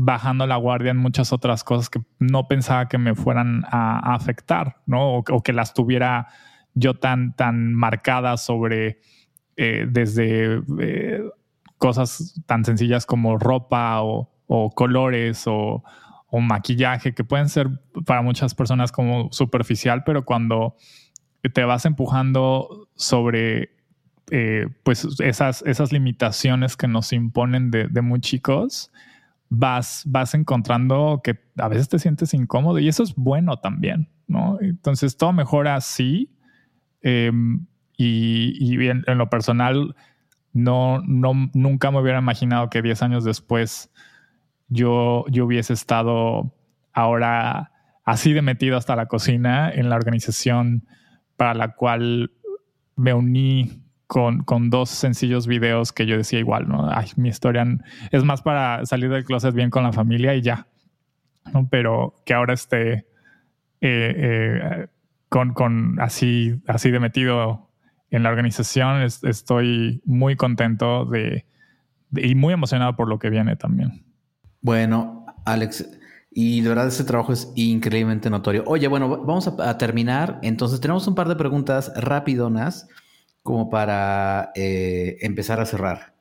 bajando 0.00 0.46
la 0.46 0.54
guardia 0.54 0.92
en 0.92 0.96
muchas 0.96 1.32
otras 1.32 1.64
cosas 1.64 1.90
que 1.90 2.00
no 2.20 2.46
pensaba 2.46 2.88
que 2.88 2.98
me 2.98 3.16
fueran 3.16 3.64
a, 3.68 4.14
afectar, 4.14 4.76
¿no? 4.86 5.16
O, 5.16 5.42
que 5.42 5.52
las 5.52 5.74
tuviera 5.74 6.28
yo 6.74 6.94
tan, 6.94 7.34
tan 7.34 7.74
marcadas 7.74 8.44
sobre 8.44 9.00
eh, 9.56 9.86
desde 9.90 10.62
eh, 10.78 11.22
cosas 11.78 12.40
tan 12.46 12.64
sencillas 12.64 13.06
como 13.06 13.38
ropa 13.38 14.00
o, 14.02 14.30
colores 14.76 15.42
o, 15.46 15.82
maquillaje, 16.30 17.12
que 17.12 17.24
pueden 17.24 17.48
ser 17.48 17.68
para 18.06 18.22
muchas 18.22 18.54
personas 18.54 18.92
como 18.92 19.32
superficial, 19.32 20.04
pero 20.04 20.24
cuando 20.24 20.76
te 21.52 21.64
vas 21.64 21.86
empujando 21.86 22.88
sobre 22.94 23.70
eh, 24.30 24.68
pues 24.84 25.08
esas, 25.18 25.62
esas 25.62 25.90
limitaciones 25.90 26.76
que 26.76 26.86
nos 26.86 27.12
imponen 27.12 27.72
de, 27.72 27.88
de 27.88 28.00
muy 28.00 28.20
chicos, 28.20 28.92
vas, 29.48 30.02
vas 30.06 30.34
encontrando 30.34 31.20
que 31.22 31.38
a 31.56 31.68
veces 31.68 31.88
te 31.88 31.98
sientes 31.98 32.34
incómodo 32.34 32.78
y 32.78 32.88
eso 32.88 33.02
es 33.02 33.14
bueno 33.14 33.58
también, 33.58 34.08
¿no? 34.26 34.58
Entonces 34.60 35.16
todo 35.16 35.32
mejora 35.32 35.74
así 35.74 36.30
em, 37.02 37.66
y, 37.96 38.86
en, 38.88 39.04
lo 39.06 39.28
personal 39.28 39.94
no, 40.52 41.00
no, 41.02 41.32
nunca 41.54 41.90
me 41.90 42.00
hubiera 42.00 42.18
imaginado 42.18 42.70
que 42.70 42.82
10 42.82 43.02
años 43.02 43.24
después 43.24 43.90
yo, 44.68 45.24
yo 45.28 45.46
hubiese 45.46 45.72
estado 45.72 46.54
ahora 46.92 47.72
así 48.04 48.32
de 48.32 48.42
metido 48.42 48.76
hasta 48.76 48.96
la 48.96 49.06
cocina 49.06 49.70
en 49.70 49.88
la 49.88 49.96
organización 49.96 50.86
para 51.36 51.54
la 51.54 51.74
cual 51.74 52.32
me 52.96 53.14
uní 53.14 53.82
con, 54.08 54.42
con, 54.42 54.70
dos 54.70 54.90
sencillos 54.90 55.46
videos 55.46 55.92
que 55.92 56.06
yo 56.06 56.16
decía 56.16 56.40
igual, 56.40 56.68
¿no? 56.68 56.90
Ay, 56.90 57.10
mi 57.16 57.28
historia 57.28 57.64
es 58.10 58.24
más 58.24 58.42
para 58.42 58.84
salir 58.84 59.10
del 59.10 59.24
closet 59.24 59.54
bien 59.54 59.70
con 59.70 59.84
la 59.84 59.92
familia 59.92 60.34
y 60.34 60.42
ya, 60.42 60.66
¿no? 61.52 61.68
Pero 61.70 62.16
que 62.26 62.34
ahora 62.34 62.54
esté 62.54 62.92
eh, 62.94 63.04
eh, 63.80 64.86
con, 65.28 65.54
con, 65.54 66.00
así, 66.00 66.60
así 66.66 66.90
de 66.90 66.98
metido 66.98 67.68
en 68.10 68.22
la 68.22 68.30
organización, 68.30 69.02
estoy 69.02 70.02
muy 70.04 70.34
contento 70.34 71.04
de, 71.04 71.44
y 72.16 72.34
muy 72.34 72.54
emocionado 72.54 72.96
por 72.96 73.08
lo 73.08 73.18
que 73.18 73.30
viene 73.30 73.56
también. 73.56 74.04
Bueno, 74.60 75.26
Alex, 75.44 75.86
y 76.30 76.60
de 76.60 76.68
verdad 76.68 76.88
ese 76.88 77.04
trabajo 77.04 77.32
es 77.32 77.52
increíblemente 77.56 78.30
notorio. 78.30 78.64
Oye, 78.66 78.88
bueno, 78.88 79.08
vamos 79.08 79.48
a, 79.48 79.78
terminar. 79.78 80.38
Entonces 80.42 80.80
tenemos 80.80 81.06
un 81.06 81.14
par 81.14 81.28
de 81.28 81.36
preguntas 81.36 81.92
rapidonas 81.96 82.88
como 83.48 83.70
para 83.70 84.52
eh, 84.54 85.16
empezar 85.22 85.58
a 85.58 85.64
cerrar. 85.64 86.12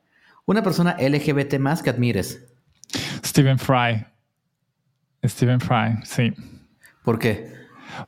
Una 0.46 0.62
persona 0.62 0.96
LGBT 0.98 1.58
más 1.58 1.82
que 1.82 1.90
admires. 1.90 2.42
Stephen 3.22 3.58
Fry. 3.58 4.06
Stephen 5.22 5.60
Fry, 5.60 5.98
sí. 6.04 6.32
¿Por 7.04 7.18
qué? 7.18 7.52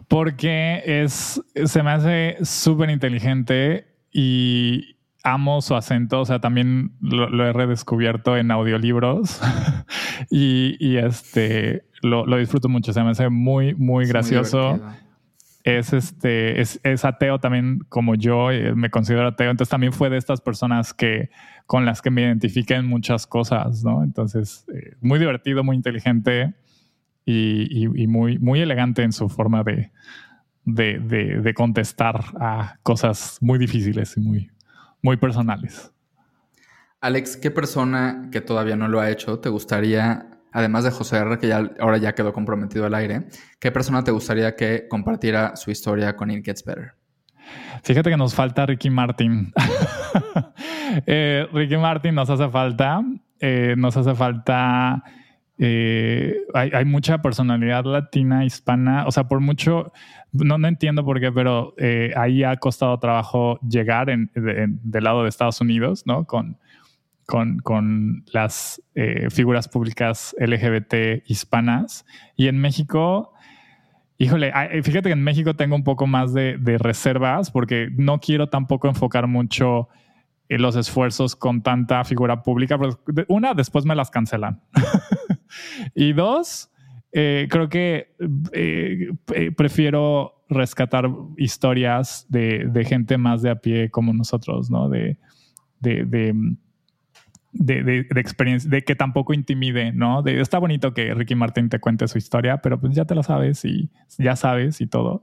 Porque 0.08 0.82
es, 0.86 1.38
se 1.66 1.82
me 1.82 1.90
hace 1.90 2.38
súper 2.42 2.88
inteligente 2.88 3.94
y 4.10 4.96
amo 5.22 5.60
su 5.60 5.74
acento. 5.74 6.22
O 6.22 6.24
sea, 6.24 6.40
también 6.40 6.92
lo, 7.02 7.46
he 7.46 7.52
redescubierto 7.52 8.38
en 8.38 8.50
audiolibros 8.50 9.38
y, 10.30 10.96
este 10.96 11.84
lo, 12.00 12.24
disfruto 12.38 12.70
mucho. 12.70 12.94
Se 12.94 13.02
me 13.02 13.10
hace 13.10 13.28
muy, 13.28 13.74
muy 13.74 14.06
gracioso 14.06 14.80
es 15.64 15.92
este 15.92 16.60
es, 16.60 17.04
ateo 17.04 17.38
también 17.38 17.80
como 17.88 18.14
yo 18.14 18.50
eh, 18.50 18.74
me 18.74 18.90
considero 18.90 19.28
ateo. 19.28 19.50
Entonces 19.50 19.70
también 19.70 19.92
fue 19.92 20.10
de 20.10 20.16
estas 20.16 20.40
personas 20.40 20.94
que 20.94 21.30
con 21.66 21.84
las 21.84 22.02
que 22.02 22.10
me 22.10 22.22
identifiqué 22.22 22.74
en 22.74 22.86
muchas 22.86 23.26
cosas 23.26 23.84
no 23.84 24.02
entonces 24.02 24.64
eh, 24.74 24.96
muy 25.00 25.18
divertido 25.18 25.62
muy 25.62 25.76
inteligente 25.76 26.54
y, 27.24 27.86
muy 28.08 28.38
muy 28.38 28.60
elegante 28.60 29.02
en 29.02 29.12
su 29.12 29.28
forma 29.28 29.62
de 29.62 29.92
de, 30.64 30.98
de 30.98 31.54
contestar 31.54 32.24
a 32.40 32.78
cosas 32.82 33.38
muy 33.40 33.58
difíciles 33.58 34.16
y 34.16 34.20
muy 34.20 34.50
muy 35.02 35.16
personales. 35.16 35.92
Alex 37.00 37.36
qué 37.36 37.50
persona 37.50 38.28
que 38.32 38.40
todavía 38.40 38.76
no 38.76 38.88
lo 38.88 39.00
ha 39.00 39.10
hecho 39.10 39.38
te 39.38 39.48
gustaría 39.48 40.29
además 40.52 40.84
de 40.84 40.90
José 40.90 41.18
R., 41.18 41.38
que 41.38 41.48
ya, 41.48 41.70
ahora 41.80 41.98
ya 41.98 42.14
quedó 42.14 42.32
comprometido 42.32 42.86
al 42.86 42.94
aire, 42.94 43.26
¿qué 43.58 43.70
persona 43.70 44.04
te 44.04 44.10
gustaría 44.10 44.56
que 44.56 44.86
compartiera 44.88 45.56
su 45.56 45.70
historia 45.70 46.16
con 46.16 46.30
It 46.30 46.44
Gets 46.44 46.64
Better? 46.64 46.94
Fíjate 47.82 48.10
que 48.10 48.16
nos 48.16 48.34
falta 48.34 48.66
Ricky 48.66 48.90
Martin. 48.90 49.52
Eh, 51.06 51.46
Ricky 51.52 51.76
Martin 51.76 52.16
nos 52.16 52.28
hace 52.28 52.48
falta. 52.48 53.00
Eh, 53.38 53.76
nos 53.78 53.96
hace 53.96 54.12
falta. 54.12 55.04
Eh, 55.56 56.34
hay, 56.52 56.84
mucha 56.84 57.22
personalidad 57.22 57.84
latina, 57.84 58.44
hispana. 58.44 59.06
O 59.06 59.12
sea, 59.12 59.28
por 59.28 59.38
mucho. 59.38 59.92
No, 60.32 60.58
no 60.58 60.66
entiendo 60.66 61.04
por 61.04 61.20
qué, 61.20 61.30
pero 61.30 61.76
ahí 62.16 62.42
ha 62.42 62.56
costado 62.56 62.98
trabajo 62.98 63.60
llegar 63.60 64.08
del 64.08 65.04
lado 65.04 65.22
de 65.22 65.28
Estados 65.28 65.60
Unidos, 65.60 66.02
¿no? 66.06 66.24
Con 66.24 66.58
con, 67.30 68.24
las 68.32 68.82
eh, 68.94 69.30
figuras 69.30 69.68
públicas 69.68 70.34
LGBT 70.38 71.22
hispanas. 71.26 72.04
Y 72.36 72.48
en 72.48 72.58
México, 72.60 73.32
híjole, 74.18 74.52
fíjate 74.82 75.08
que 75.08 75.12
en 75.12 75.22
México 75.22 75.54
tengo 75.54 75.76
un 75.76 75.84
poco 75.84 76.06
más 76.06 76.34
de, 76.34 76.58
reservas 76.78 77.50
porque 77.50 77.88
no 77.96 78.18
quiero 78.18 78.48
tampoco 78.48 78.88
enfocar 78.88 79.26
mucho 79.28 79.88
en 80.48 80.62
los 80.62 80.74
esfuerzos 80.74 81.36
con 81.36 81.62
tanta 81.62 82.02
figura 82.04 82.42
pública. 82.42 82.78
una, 83.28 83.54
después 83.54 83.84
me 83.84 83.94
las 83.94 84.10
cancelan. 84.10 84.60
y 85.94 86.12
dos, 86.12 86.72
eh, 87.12 87.46
creo 87.48 87.68
que 87.68 88.16
eh, 88.52 89.52
prefiero 89.56 90.44
rescatar 90.48 91.08
historias 91.36 92.26
de, 92.28 92.84
gente 92.88 93.16
más 93.18 93.42
de 93.42 93.50
a 93.50 93.60
pie 93.60 93.88
como 93.88 94.12
nosotros, 94.12 94.68
¿no? 94.68 94.88
de, 94.88 95.16
de 95.78 96.04
de, 96.04 96.34
de, 97.52 97.82
de, 97.82 98.20
experiencia, 98.20 98.70
de 98.70 98.82
que 98.84 98.94
tampoco 98.94 99.34
intimide, 99.34 99.92
¿no? 99.92 100.22
De, 100.22 100.40
está 100.40 100.58
bonito 100.58 100.94
que 100.94 101.14
Ricky 101.14 101.34
Martin 101.34 101.68
te 101.68 101.80
cuente 101.80 102.06
su 102.08 102.18
historia, 102.18 102.58
pero 102.58 102.80
pues 102.80 102.94
ya 102.94 103.04
te 103.04 103.14
lo 103.14 103.22
sabes 103.22 103.64
y 103.64 103.90
ya 104.18 104.36
sabes 104.36 104.80
y 104.80 104.86
todo. 104.86 105.22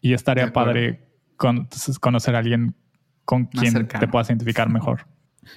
Y 0.00 0.14
estaría 0.14 0.52
padre 0.52 1.06
con, 1.36 1.68
conocer 2.00 2.34
a 2.34 2.38
alguien 2.38 2.74
con 3.24 3.46
quien 3.46 3.86
te 3.86 4.08
puedas 4.08 4.28
identificar 4.28 4.70
mejor. 4.70 5.06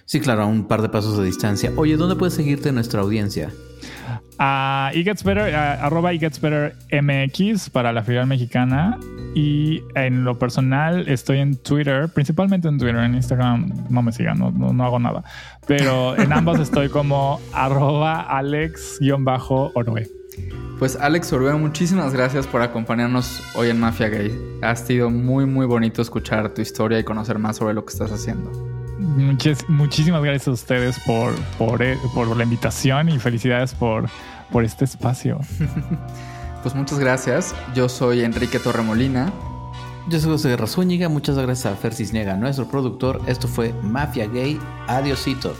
Sí, 0.05 0.19
claro, 0.19 0.43
a 0.43 0.45
un 0.45 0.67
par 0.67 0.81
de 0.81 0.89
pasos 0.89 1.17
de 1.17 1.25
distancia. 1.25 1.71
Oye, 1.75 1.97
¿dónde 1.97 2.15
puedes 2.15 2.33
seguirte 2.33 2.71
nuestra 2.71 3.01
audiencia? 3.01 3.51
a 4.39 4.91
Better, 4.93 5.55
arroba 5.55 6.11
Better 6.11 6.75
MX 6.91 7.69
para 7.69 7.93
la 7.93 8.03
filial 8.03 8.27
mexicana. 8.27 8.99
Y 9.35 9.81
en 9.95 10.23
lo 10.23 10.37
personal 10.37 11.07
estoy 11.07 11.39
en 11.39 11.55
Twitter, 11.55 12.09
principalmente 12.09 12.67
en 12.67 12.77
Twitter, 12.77 12.97
en 12.97 13.15
Instagram 13.15 13.71
no 13.89 14.01
me 14.03 14.11
sigan, 14.11 14.37
no, 14.37 14.51
no, 14.51 14.83
hago 14.83 14.99
nada. 14.99 15.23
Pero 15.65 16.15
en 16.17 16.31
ambas 16.31 16.59
estoy 16.59 16.89
como 16.89 17.39
arroba 17.53 18.21
Alex-Orue. 18.21 20.07
Pues 20.77 20.97
Alex 20.97 21.31
Orue, 21.31 21.53
muchísimas 21.55 22.13
gracias 22.13 22.45
por 22.47 22.61
acompañarnos 22.61 23.41
hoy 23.55 23.69
en 23.69 23.79
Mafia 23.79 24.09
Gay. 24.09 24.31
Ha 24.61 24.75
sido 24.75 25.09
muy 25.09 25.45
muy 25.45 25.65
bonito 25.65 26.01
escuchar 26.01 26.53
tu 26.53 26.61
historia 26.61 26.99
y 26.99 27.03
conocer 27.03 27.39
más 27.39 27.57
sobre 27.57 27.73
lo 27.73 27.85
que 27.85 27.93
estás 27.93 28.11
haciendo 28.11 28.72
muchísimas 29.67 30.23
gracias 30.23 30.47
a 30.47 30.51
ustedes 30.51 30.99
por, 30.99 31.33
eh, 31.81 31.97
por, 32.13 32.35
la 32.35 32.43
invitación 32.43 33.09
y 33.09 33.19
felicidades 33.19 33.73
por, 33.73 34.09
por 34.51 34.63
este 34.63 34.85
espacio. 34.85 35.39
pues 36.63 36.75
muchas 36.75 36.99
gracias. 36.99 37.55
Yo 37.73 37.89
soy 37.89 38.23
Enrique 38.23 38.59
Torremolina. 38.59 39.31
Yo 40.09 40.19
soy 40.19 40.31
José 40.31 40.49
Guerra 40.49 40.67
Zúñiga. 40.67 41.09
Muchas 41.09 41.37
gracias 41.37 41.73
a 41.73 41.75
Fer 41.75 41.93
Cisnega, 41.93 42.35
nuestro 42.35 42.67
productor. 42.67 43.21
Esto 43.27 43.47
fue 43.47 43.73
Mafia 43.83 44.27
Gay. 44.27 44.59
Adiosito. 44.87 45.55